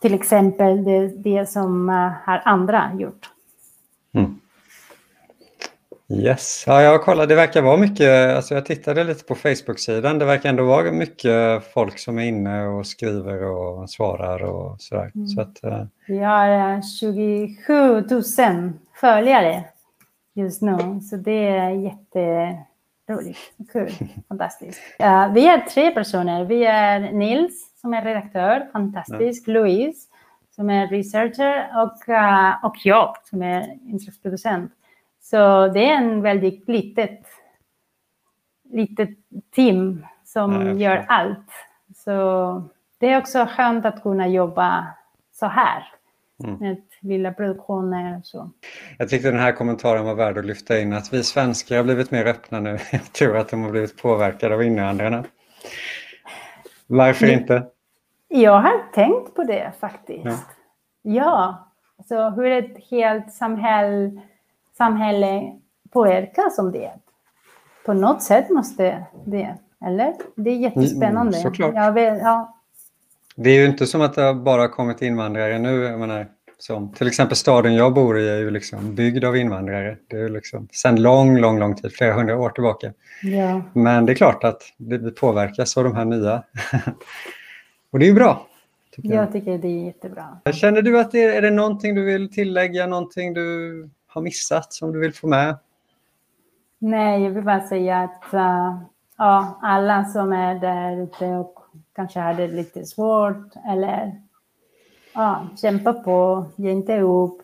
till 0.00 0.14
exempel 0.14 0.84
det, 0.84 1.08
det 1.08 1.46
som 1.46 1.88
uh, 1.88 2.12
har 2.24 2.42
andra 2.44 2.90
gjort. 2.98 3.30
Mm. 4.14 4.40
Yes, 6.08 6.64
ja, 6.66 6.82
jag 6.82 7.02
kollade, 7.02 7.26
det 7.26 7.34
verkar 7.34 7.62
vara 7.62 7.76
mycket, 7.76 8.36
alltså 8.36 8.54
jag 8.54 8.66
tittade 8.66 9.04
lite 9.04 9.24
på 9.24 9.34
Facebook-sidan, 9.34 10.18
det 10.18 10.24
verkar 10.24 10.48
ändå 10.48 10.64
vara 10.64 10.92
mycket 10.92 11.64
folk 11.74 11.98
som 11.98 12.18
är 12.18 12.22
inne 12.22 12.66
och 12.66 12.86
skriver 12.86 13.44
och 13.44 13.90
svarar 13.90 14.42
och 14.42 14.80
sådär. 14.80 15.12
Mm. 15.14 15.26
Så 15.26 15.40
att, 15.40 15.60
uh... 15.64 15.84
Vi 16.06 16.18
har 16.18 16.82
27 17.00 18.00
000 18.10 18.72
följare 19.00 19.64
just 20.36 20.62
nu, 20.62 21.00
så 21.00 21.16
det 21.16 21.48
är 21.48 21.70
jätteroligt, 21.70 23.38
kul, 23.72 23.90
fantastiskt. 24.28 24.80
Uh, 25.00 25.32
vi 25.32 25.46
är 25.46 25.60
tre 25.60 25.90
personer, 25.90 26.44
vi 26.44 26.64
är 26.64 27.12
Nils 27.12 27.80
som 27.80 27.94
är 27.94 28.02
redaktör, 28.02 28.68
fantastisk, 28.72 29.48
mm. 29.48 29.62
Louise 29.62 30.08
som 30.50 30.70
är 30.70 30.86
researcher 30.86 31.82
och, 31.82 32.08
uh, 32.08 32.64
och 32.64 32.76
jag 32.84 33.16
som 33.24 33.42
är 33.42 33.78
inslagsproducent. 33.90 34.72
Så 35.20 35.68
det 35.68 35.90
är 35.90 35.96
en 35.96 36.22
väldigt 36.22 36.68
litet, 36.68 37.20
litet 38.64 39.10
team 39.54 40.06
som 40.24 40.66
ja, 40.66 40.72
gör 40.72 41.04
allt. 41.08 41.50
Så 41.96 42.62
det 42.98 43.06
är 43.06 43.18
också 43.18 43.46
skönt 43.50 43.84
att 43.84 44.02
kunna 44.02 44.28
jobba 44.28 44.86
så 45.32 45.46
här. 45.46 45.92
Mm. 46.44 46.56
Med 46.56 46.82
lilla 47.06 47.32
produktioner 47.32 48.18
och 48.18 48.26
så. 48.26 48.50
Jag 48.98 49.08
tyckte 49.08 49.30
den 49.30 49.40
här 49.40 49.52
kommentaren 49.52 50.04
var 50.04 50.14
värd 50.14 50.38
att 50.38 50.44
lyfta 50.44 50.80
in, 50.80 50.92
att 50.92 51.12
vi 51.12 51.22
svenskar 51.22 51.76
har 51.76 51.84
blivit 51.84 52.10
mer 52.10 52.26
öppna 52.26 52.60
nu. 52.60 52.78
Jag 52.92 53.12
tror 53.12 53.36
att 53.36 53.48
de 53.48 53.62
har 53.62 53.70
blivit 53.70 54.02
påverkade 54.02 54.54
av 54.54 54.62
invandrarna. 54.62 55.24
Varför 56.86 57.26
inte? 57.26 57.66
Jag 58.28 58.60
har 58.60 58.92
tänkt 58.94 59.34
på 59.34 59.44
det 59.44 59.72
faktiskt. 59.80 60.24
Ja. 60.24 60.38
ja. 61.02 61.62
Så 62.08 62.30
hur 62.30 62.50
ett 62.50 62.76
helt 62.90 63.32
samhälle 63.32 64.20
samhälle 64.78 65.52
påverkas 65.92 66.58
av 66.58 66.72
det. 66.72 66.92
På 67.84 67.92
något 67.92 68.22
sätt 68.22 68.50
måste 68.50 69.06
det, 69.24 69.56
eller? 69.84 70.14
Det 70.36 70.50
är 70.50 70.56
jättespännande. 70.56 71.38
Mm, 71.38 71.42
såklart. 71.42 71.94
Vet, 71.94 72.18
ja. 72.22 72.56
Det 73.36 73.50
är 73.50 73.54
ju 73.54 73.66
inte 73.66 73.86
som 73.86 74.00
att 74.00 74.14
det 74.14 74.34
bara 74.34 74.68
kommit 74.68 75.02
invandrare 75.02 75.58
nu. 75.58 75.82
Jag 75.82 76.00
menar, 76.00 76.26
som, 76.58 76.92
till 76.92 77.06
exempel 77.06 77.36
staden 77.36 77.74
jag 77.74 77.94
bor 77.94 78.18
i 78.18 78.28
är 78.28 78.36
ju 78.36 78.50
liksom 78.50 78.94
byggd 78.94 79.24
av 79.24 79.36
invandrare. 79.36 79.96
Det 80.06 80.16
är 80.16 80.28
liksom 80.28 80.68
sedan 80.72 81.02
lång, 81.02 81.38
lång, 81.38 81.58
lång 81.58 81.74
tid, 81.74 81.92
flera 81.92 82.14
hundra 82.14 82.38
år 82.38 82.50
tillbaka. 82.50 82.92
Ja. 83.22 83.62
Men 83.72 84.06
det 84.06 84.12
är 84.12 84.16
klart 84.16 84.44
att 84.44 84.62
det 84.76 85.10
påverkas 85.10 85.76
av 85.76 85.84
de 85.84 85.96
här 85.96 86.04
nya. 86.04 86.42
Och 87.90 87.98
det 87.98 88.04
är 88.04 88.08
ju 88.08 88.14
bra. 88.14 88.46
Tycker 88.96 89.08
jag. 89.08 89.22
jag 89.22 89.32
tycker 89.32 89.58
det 89.58 89.68
är 89.68 89.84
jättebra. 89.84 90.38
Känner 90.52 90.82
du 90.82 91.00
att 91.00 91.10
det 91.10 91.24
är, 91.24 91.32
är 91.32 91.42
det 91.42 91.50
någonting 91.50 91.94
du 91.94 92.04
vill 92.04 92.32
tillägga, 92.32 92.86
någonting 92.86 93.34
du 93.34 93.90
har 94.06 94.22
missat 94.22 94.72
som 94.72 94.92
du 94.92 95.00
vill 95.00 95.14
få 95.14 95.26
med? 95.26 95.56
Nej, 96.78 97.22
jag 97.22 97.30
vill 97.30 97.44
bara 97.44 97.66
säga 97.66 97.98
att 97.98 98.34
uh, 98.34 98.82
ja, 99.18 99.60
alla 99.62 100.04
som 100.04 100.32
är 100.32 100.54
där 100.54 101.02
ute 101.02 101.26
och 101.26 101.58
kanske 101.96 102.20
har 102.20 102.34
det 102.34 102.48
lite 102.48 102.84
svårt 102.84 103.52
eller 103.68 104.25
ja, 105.16 105.46
kämpa 105.56 105.92
på, 105.92 106.46
ge 106.56 106.70
inte 106.70 107.00
upp. 107.00 107.42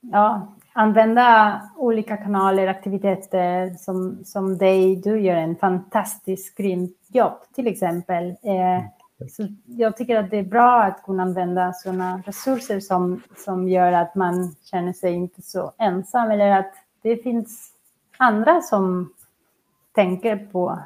Ja, 0.00 0.48
använda 0.72 1.60
olika 1.76 2.16
kanaler, 2.16 2.66
aktiviteter 2.66 3.70
som, 3.70 4.24
som 4.24 4.58
dig. 4.58 4.96
Du 4.96 5.20
gör 5.20 5.36
en 5.36 5.56
fantastisk 5.56 6.56
grymt 6.56 6.96
jobb 7.08 7.38
till 7.54 7.66
exempel. 7.66 8.28
Eh, 8.28 8.82
så 9.30 9.46
jag 9.66 9.96
tycker 9.96 10.16
att 10.16 10.30
det 10.30 10.38
är 10.38 10.42
bra 10.42 10.82
att 10.82 11.02
kunna 11.02 11.22
använda 11.22 11.72
sådana 11.72 12.22
resurser 12.26 12.80
som, 12.80 13.22
som 13.36 13.68
gör 13.68 13.92
att 13.92 14.14
man 14.14 14.54
känner 14.62 14.92
sig 14.92 15.14
inte 15.14 15.42
så 15.42 15.72
ensam 15.78 16.30
eller 16.30 16.58
att 16.58 16.72
det 17.02 17.16
finns 17.16 17.72
andra 18.16 18.60
som 18.60 19.12
tänker 19.94 20.36
på, 20.36 20.78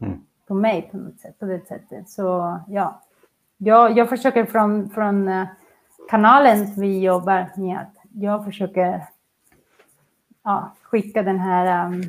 mm. 0.00 0.20
på 0.46 0.54
mig 0.54 0.88
på 0.90 0.96
något 0.96 1.20
sätt, 1.20 1.38
på 1.38 1.44
det 1.44 1.66
sättet. 1.68 2.10
Så 2.10 2.58
ja, 2.68 3.02
jag, 3.56 3.98
jag 3.98 4.08
försöker 4.08 4.44
från, 4.44 4.90
från 4.90 5.28
eh, 5.28 5.46
kanalen 6.08 6.74
vi 6.76 7.00
jobbar 7.00 7.50
med, 7.56 7.78
att 7.78 7.96
jag 8.12 8.44
försöker 8.44 9.04
ja, 10.44 10.74
skicka 10.82 11.22
den 11.22 11.38
här 11.38 11.86
um, 11.86 12.02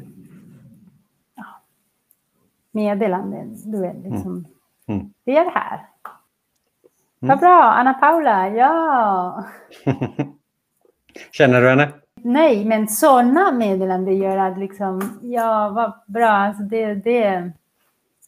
meddelanden. 2.72 3.56
Du 3.72 3.82
vet, 3.82 3.95
liksom. 3.95 4.32
Mm. 4.32 4.45
Mm. 4.88 5.14
Vi 5.26 5.38
är 5.38 5.52
här. 5.52 5.88
Mm. 7.22 7.30
Vad 7.30 7.39
bra, 7.39 7.64
Anna 7.64 7.93
Paula, 7.93 8.50
ja. 8.50 9.45
Känner 11.32 11.62
du 11.62 11.70
henne? 11.70 11.93
Nej, 12.16 12.66
men 12.66 12.88
sådana 12.88 13.52
meddelanden 13.52 14.18
gör 14.18 14.38
att 14.38 14.58
liksom, 14.58 15.20
ja, 15.22 15.70
vad 15.70 16.14
bra. 16.14 16.30
Alltså 16.30 16.64
det, 16.64 16.93
det, 16.93 17.26
mm. 17.26 17.54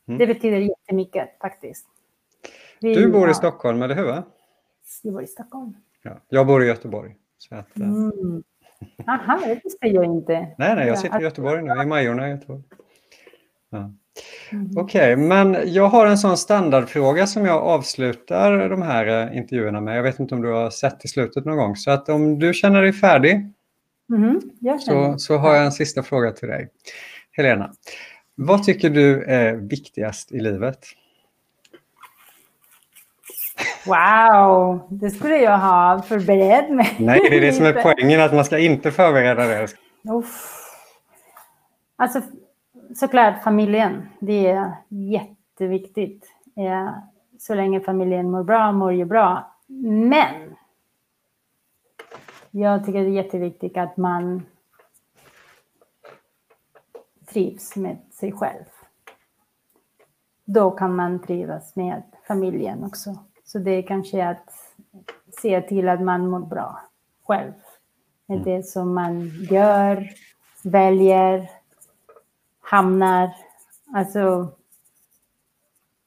det 0.06 0.28
betyder 0.28 0.58
jättemycket 0.58 1.40
faktiskt. 1.42 1.89
Du 2.82 3.12
bor 3.12 3.30
i 3.30 3.34
Stockholm, 3.34 3.82
eller 3.82 3.96
hur? 3.96 4.24
Jag 5.04 5.14
bor 5.14 5.24
i 5.24 5.28
Stockholm. 5.28 5.74
Ja, 6.04 6.12
jag 6.30 6.48
bor 6.48 6.64
i 6.64 6.68
Göteborg. 6.68 7.16
Så 7.38 7.56
att, 7.56 7.80
eh, 7.80 7.88
mm. 7.88 8.44
Aha, 9.08 9.40
det 9.46 9.60
visste 9.64 9.88
jag 9.88 10.06
inte. 10.06 10.34
Nej, 10.58 10.76
nej, 10.76 10.88
jag 10.88 11.00
sitter 11.00 11.20
i 11.20 11.24
Göteborg 11.24 11.64
nu, 11.64 11.82
i 11.84 11.86
Majorna 11.86 12.28
i 12.28 12.32
Göteborg. 12.32 12.64
Ja. 13.70 13.94
Mm. 14.52 14.72
Okej, 14.78 15.14
okay, 15.14 15.28
men 15.28 15.58
jag 15.66 15.90
har 15.90 16.08
en 16.08 16.18
sån 16.18 16.38
standardfråga 16.38 17.28
som 17.28 17.46
jag 17.46 17.64
avslutar 17.64 18.70
de 18.70 18.82
här 18.82 19.32
eh, 19.32 19.38
intervjuerna 19.38 19.82
med. 19.82 19.98
Jag 19.98 20.04
vet 20.04 20.20
inte 20.20 20.36
om 20.36 20.42
du 20.42 20.52
har 20.52 20.70
sett 20.70 21.06
i 21.06 21.08
slutet 21.08 21.46
någon 21.46 21.58
gång. 21.58 21.76
Så 21.76 21.92
att 21.92 22.10
om 22.10 22.40
du 22.40 22.54
känner 22.54 22.82
dig 22.82 22.94
färdig 22.94 23.52
mm. 24.10 24.42
så, 24.80 25.16
så 25.18 25.38
har 25.38 25.56
jag 25.56 25.66
en 25.66 25.72
sista 25.72 26.04
fråga 26.04 26.32
till 26.32 26.48
dig. 26.48 26.70
Helena, 27.32 27.74
vad 28.36 28.64
tycker 28.64 28.90
du 28.90 29.24
är 29.24 29.54
viktigast 29.54 30.32
i 30.32 30.40
livet? 30.40 30.80
Wow, 33.86 34.80
det 34.90 35.10
skulle 35.10 35.38
jag 35.38 35.58
ha 35.58 36.02
förberett 36.02 36.70
mig. 36.70 36.96
Nej, 37.00 37.20
det 37.30 37.38
är 37.38 37.42
det 37.42 37.54
som 37.54 37.66
är 37.66 37.74
poängen, 37.84 38.22
att 38.22 38.34
man 38.34 38.46
ska 38.46 38.60
inte 38.60 38.92
förbereda 38.92 39.48
det. 39.48 39.68
Uff. 40.12 40.56
Alltså, 41.96 42.22
såklart 42.96 43.44
familjen. 43.44 44.10
Det 44.20 44.48
är 44.48 44.72
jätteviktigt. 44.90 46.26
Så 47.40 47.56
länge 47.56 47.82
familjen 47.82 48.32
mår 48.32 48.44
bra, 48.44 48.72
mår 48.72 48.94
ju 48.94 49.06
bra. 49.06 49.56
Men 50.10 50.56
jag 52.52 52.86
tycker 52.86 53.00
det 53.00 53.06
är 53.06 53.24
jätteviktigt 53.24 53.78
att 53.78 53.98
man 53.98 54.46
trivs 57.26 57.76
med 57.76 57.98
sig 58.12 58.32
själv. 58.32 58.66
Då 60.46 60.72
kan 60.72 60.96
man 60.96 61.22
trivas 61.22 61.76
med 61.76 62.04
familjen 62.28 62.84
också. 62.84 63.18
Så 63.52 63.60
det 63.60 63.72
är 63.72 63.82
kanske 63.82 64.28
att 64.28 64.76
se 65.42 65.62
till 65.62 65.90
att 65.90 66.02
man 66.02 66.30
mår 66.30 66.40
bra 66.40 66.82
själv. 67.24 67.54
Med 68.26 68.38
mm. 68.38 68.50
det 68.50 68.64
som 68.64 68.94
man 68.94 69.30
gör, 69.30 70.10
väljer, 70.64 71.50
hamnar. 72.60 73.36
Alltså, 73.94 74.52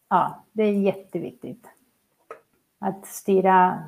ja, 0.09 0.45
det 0.53 0.62
är 0.62 0.72
jätteviktigt. 0.72 1.66
Att 2.78 3.07
styra 3.07 3.84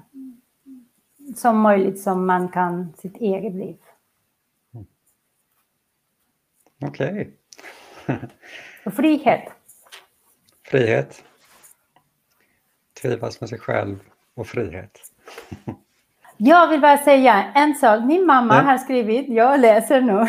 som 1.36 1.60
möjligt 1.60 2.02
som 2.02 2.26
man 2.26 2.48
kan 2.48 2.94
sitt 2.98 3.16
eget 3.16 3.54
liv. 3.54 3.78
Mm. 4.74 4.86
Okej. 6.82 7.30
Okay. 8.06 8.92
Frihet. 8.92 9.52
Frihet 10.62 11.24
trivas 13.04 13.40
med 13.40 13.48
sig 13.48 13.58
själv 13.58 13.96
och 14.36 14.46
frihet. 14.46 14.98
Jag 16.36 16.68
vill 16.68 16.80
bara 16.80 16.98
säga 16.98 17.44
en 17.54 17.74
sak. 17.74 18.04
Min 18.04 18.26
mamma 18.26 18.54
ja. 18.54 18.62
har 18.62 18.78
skrivit, 18.78 19.28
jag 19.28 19.60
läser 19.60 20.00
nu. 20.00 20.12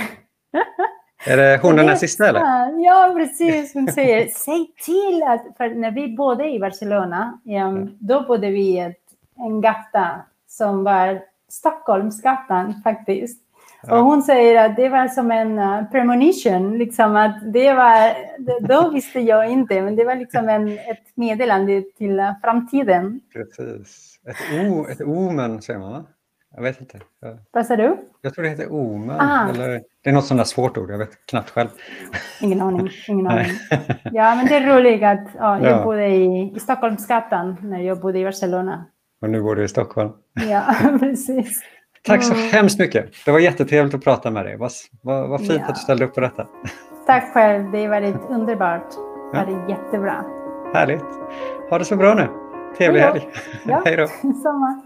Är 1.28 1.38
det 1.38 1.59
hon 1.61 1.76
den 1.76 1.97
sista 1.97 2.28
eller? 2.28 2.39
Ja, 2.86 3.13
precis. 3.17 3.73
Hon 3.73 3.88
säger, 3.88 4.28
säg 4.36 4.67
till 4.86 5.23
att, 5.23 5.57
för 5.57 5.69
när 5.69 5.91
vi 5.91 6.15
bodde 6.15 6.49
i 6.49 6.59
Barcelona, 6.59 7.39
då 7.99 8.21
bodde 8.21 8.49
vi 8.49 8.61
i 8.61 8.93
en 9.38 9.61
gata 9.61 10.21
som 10.47 10.84
var 10.84 11.21
Stockholmsgatan 11.49 12.82
faktiskt. 12.84 13.41
Och 13.89 13.97
hon 13.97 14.23
säger 14.23 14.65
att 14.65 14.75
det 14.75 14.89
var 14.89 15.07
som 15.07 15.31
en 15.31 15.59
uh, 15.59 15.91
premonition, 15.91 16.77
liksom 16.77 17.15
att 17.15 17.53
det 17.53 17.73
var, 17.73 18.13
då 18.67 18.89
visste 18.89 19.19
jag 19.19 19.51
inte, 19.51 19.81
men 19.81 19.95
det 19.95 20.05
var 20.05 20.15
liksom 20.15 20.49
en, 20.49 20.67
ett 20.67 21.15
meddelande 21.15 21.83
till 21.97 22.19
uh, 22.19 22.31
framtiden. 22.43 23.21
Precis. 23.33 24.19
Ett, 24.27 24.69
o, 24.69 24.88
ett 24.89 25.01
omen 25.01 25.61
säger 25.61 25.79
man 25.79 25.91
va? 25.91 26.05
Jag 26.55 26.63
vet 26.63 26.81
inte. 26.81 26.99
Vad 27.51 27.65
sa 27.65 27.75
du? 27.75 27.97
Jag 28.21 28.33
tror 28.33 28.43
det 28.43 28.49
heter 28.49 28.67
omen. 28.71 29.15
Ah. 29.19 29.49
Eller, 29.49 29.81
det 30.03 30.09
är 30.09 30.13
något 30.13 30.25
sånt 30.25 30.39
där 30.39 30.45
svårt 30.45 30.77
ord, 30.77 30.91
jag 30.91 30.97
vet 30.97 31.25
knappt 31.25 31.49
själv. 31.49 31.69
Ingen 32.41 32.61
aning. 32.61 32.89
Ingen 33.07 33.27
aning. 33.27 33.51
Ja, 34.03 34.36
men 34.36 34.45
det 34.45 34.55
är 34.55 34.75
roligt 34.75 35.03
att 35.03 35.27
ja, 35.38 35.59
jag 35.59 35.79
ja. 35.79 35.83
bodde 35.83 36.07
i, 36.07 36.53
i 36.55 36.59
Stockholmsgatan 36.59 37.57
när 37.61 37.79
jag 37.79 37.99
bodde 37.99 38.19
i 38.19 38.23
Barcelona. 38.23 38.86
Och 39.21 39.29
nu 39.29 39.41
bor 39.41 39.55
du 39.55 39.63
i 39.63 39.67
Stockholm. 39.67 40.11
Ja, 40.49 40.75
precis. 40.99 41.61
Tack 42.06 42.24
så 42.24 42.34
mm. 42.34 42.49
hemskt 42.51 42.80
mycket. 42.80 43.26
Det 43.26 43.32
var 43.32 43.39
jättetrevligt 43.39 43.95
att 43.95 44.03
prata 44.03 44.32
med 44.32 44.45
dig. 44.45 44.58
Vad, 44.58 44.72
vad, 45.01 45.30
vad 45.30 45.39
fint 45.39 45.53
ja. 45.60 45.66
att 45.68 45.76
du 45.76 45.82
ställde 45.82 46.06
upp 46.06 46.16
på 46.16 46.22
detta. 46.22 46.47
Tack 47.06 47.34
själv. 47.34 47.72
Det 47.72 47.82
har 47.82 47.89
varit 47.89 48.16
underbart. 48.30 48.89
Det 49.32 49.38
var 49.38 49.47
ja. 49.47 49.70
jättebra. 49.70 50.26
Härligt. 50.74 51.06
Ha 51.70 51.78
det 51.78 51.86
så 51.86 51.95
bra 51.95 52.14
nu. 52.14 52.28
Trevlig 52.78 53.01
helg. 53.01 53.30
Ja, 53.68 53.82
Hej 53.86 53.97
då. 53.97 54.08
Samma. 54.43 54.82